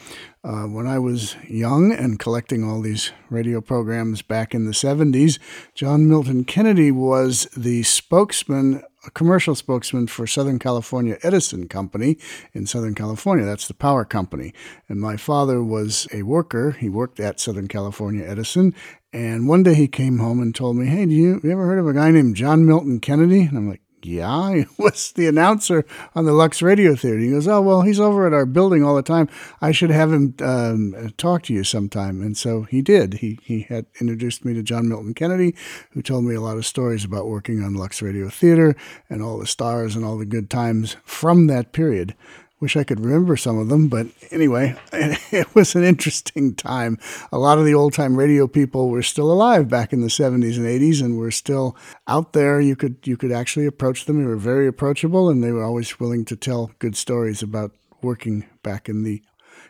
uh, 0.43 0.63
when 0.63 0.85
I 0.85 0.99
was 0.99 1.37
young 1.47 1.93
and 1.93 2.19
collecting 2.19 2.65
all 2.65 2.81
these 2.81 3.13
radio 3.29 3.61
programs 3.61 4.21
back 4.21 4.53
in 4.53 4.65
the 4.65 4.71
70s, 4.71 5.39
John 5.73 6.09
Milton 6.09 6.43
Kennedy 6.43 6.91
was 6.91 7.47
the 7.55 7.83
spokesman, 7.83 8.83
a 9.05 9.11
commercial 9.11 9.55
spokesman 9.55 10.07
for 10.07 10.25
Southern 10.25 10.59
California 10.59 11.17
Edison 11.23 11.67
Company 11.67 12.17
in 12.53 12.65
Southern 12.65 12.95
California. 12.95 13.45
That's 13.45 13.67
the 13.67 13.73
power 13.73 14.05
company. 14.05 14.53
And 14.87 14.99
my 14.99 15.17
father 15.17 15.63
was 15.63 16.07
a 16.13 16.23
worker. 16.23 16.71
He 16.71 16.89
worked 16.89 17.19
at 17.19 17.39
Southern 17.39 17.67
California 17.67 18.25
Edison. 18.25 18.73
And 19.11 19.47
one 19.47 19.63
day 19.63 19.75
he 19.75 19.87
came 19.87 20.17
home 20.17 20.41
and 20.41 20.55
told 20.55 20.77
me, 20.77 20.87
Hey, 20.87 21.05
do 21.05 21.11
you, 21.11 21.39
you 21.43 21.51
ever 21.51 21.65
heard 21.65 21.79
of 21.79 21.87
a 21.87 21.93
guy 21.93 22.11
named 22.11 22.35
John 22.35 22.65
Milton 22.65 22.99
Kennedy? 22.99 23.41
And 23.41 23.57
I'm 23.57 23.69
like, 23.69 23.82
yeah, 24.05 24.53
he 24.55 24.65
was 24.77 25.11
the 25.13 25.27
announcer 25.27 25.85
on 26.15 26.25
the 26.25 26.33
Lux 26.33 26.61
Radio 26.61 26.95
Theater. 26.95 27.19
He 27.19 27.31
goes, 27.31 27.47
Oh, 27.47 27.61
well, 27.61 27.81
he's 27.81 27.99
over 27.99 28.27
at 28.27 28.33
our 28.33 28.45
building 28.45 28.83
all 28.83 28.95
the 28.95 29.01
time. 29.01 29.29
I 29.61 29.71
should 29.71 29.89
have 29.89 30.11
him 30.11 30.35
um, 30.41 31.13
talk 31.17 31.43
to 31.43 31.53
you 31.53 31.63
sometime. 31.63 32.21
And 32.21 32.37
so 32.37 32.63
he 32.63 32.81
did. 32.81 33.15
He, 33.15 33.39
he 33.43 33.61
had 33.61 33.85
introduced 33.99 34.45
me 34.45 34.53
to 34.53 34.63
John 34.63 34.87
Milton 34.87 35.13
Kennedy, 35.13 35.55
who 35.91 36.01
told 36.01 36.25
me 36.25 36.35
a 36.35 36.41
lot 36.41 36.57
of 36.57 36.65
stories 36.65 37.03
about 37.03 37.27
working 37.27 37.63
on 37.63 37.73
Lux 37.73 38.01
Radio 38.01 38.29
Theater 38.29 38.75
and 39.09 39.21
all 39.21 39.37
the 39.37 39.47
stars 39.47 39.95
and 39.95 40.05
all 40.05 40.17
the 40.17 40.25
good 40.25 40.49
times 40.49 40.97
from 41.03 41.47
that 41.47 41.71
period. 41.71 42.15
Wish 42.63 42.77
I 42.77 42.85
could 42.85 43.01
remember 43.01 43.35
some 43.35 43.59
of 43.59 43.67
them, 43.67 43.89
but 43.89 44.07
anyway, 44.31 44.73
it 44.93 45.53
was 45.53 45.75
an 45.75 45.83
interesting 45.83 46.55
time. 46.55 46.97
A 47.29 47.37
lot 47.37 47.57
of 47.57 47.65
the 47.65 47.73
old 47.73 47.91
time 47.91 48.15
radio 48.15 48.47
people 48.47 48.87
were 48.87 49.03
still 49.03 49.29
alive 49.33 49.67
back 49.67 49.91
in 49.91 49.99
the 49.99 50.07
70s 50.07 50.55
and 50.55 50.65
80s 50.65 51.03
and 51.03 51.17
were 51.17 51.29
still 51.29 51.75
out 52.07 52.31
there. 52.31 52.61
You 52.61 52.77
could 52.77 52.95
you 53.03 53.17
could 53.17 53.33
actually 53.33 53.65
approach 53.65 54.05
them. 54.05 54.17
They 54.17 54.25
were 54.25 54.37
very 54.37 54.65
approachable 54.65 55.29
and 55.29 55.43
they 55.43 55.51
were 55.51 55.61
always 55.61 55.99
willing 55.99 56.23
to 56.23 56.37
tell 56.37 56.71
good 56.79 56.95
stories 56.95 57.43
about 57.43 57.73
working 58.01 58.45
back 58.63 58.87
in 58.87 59.03
the 59.03 59.21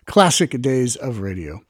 classic 0.05 0.61
days 0.61 0.95
of 0.95 1.17
radio. 1.17 1.61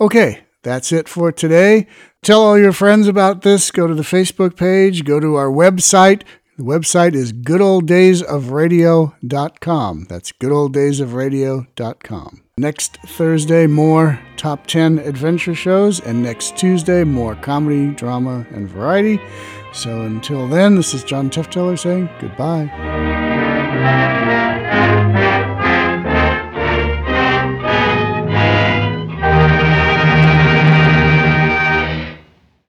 Okay, 0.00 0.44
that's 0.62 0.92
it 0.92 1.08
for 1.08 1.32
today. 1.32 1.88
Tell 2.22 2.42
all 2.42 2.56
your 2.56 2.72
friends 2.72 3.08
about 3.08 3.42
this. 3.42 3.72
Go 3.72 3.88
to 3.88 3.94
the 3.94 4.02
Facebook 4.02 4.54
page, 4.54 5.04
go 5.04 5.18
to 5.18 5.34
our 5.34 5.50
website, 5.50 6.22
the 6.60 6.66
website 6.66 7.14
is 7.14 7.32
goodolddaysofradio.com. 7.32 10.06
That's 10.08 10.32
goodolddaysofradio.com. 10.32 12.42
Next 12.58 12.98
Thursday, 13.06 13.66
more 13.66 14.20
top 14.36 14.66
10 14.66 14.98
adventure 14.98 15.54
shows, 15.54 16.00
and 16.00 16.22
next 16.22 16.58
Tuesday, 16.58 17.04
more 17.04 17.34
comedy, 17.36 17.94
drama, 17.94 18.46
and 18.50 18.68
variety. 18.68 19.18
So 19.72 20.02
until 20.02 20.46
then, 20.46 20.74
this 20.74 20.92
is 20.92 21.02
John 21.02 21.30
Tefteller 21.30 21.78
saying 21.78 22.10
goodbye. 22.20 22.70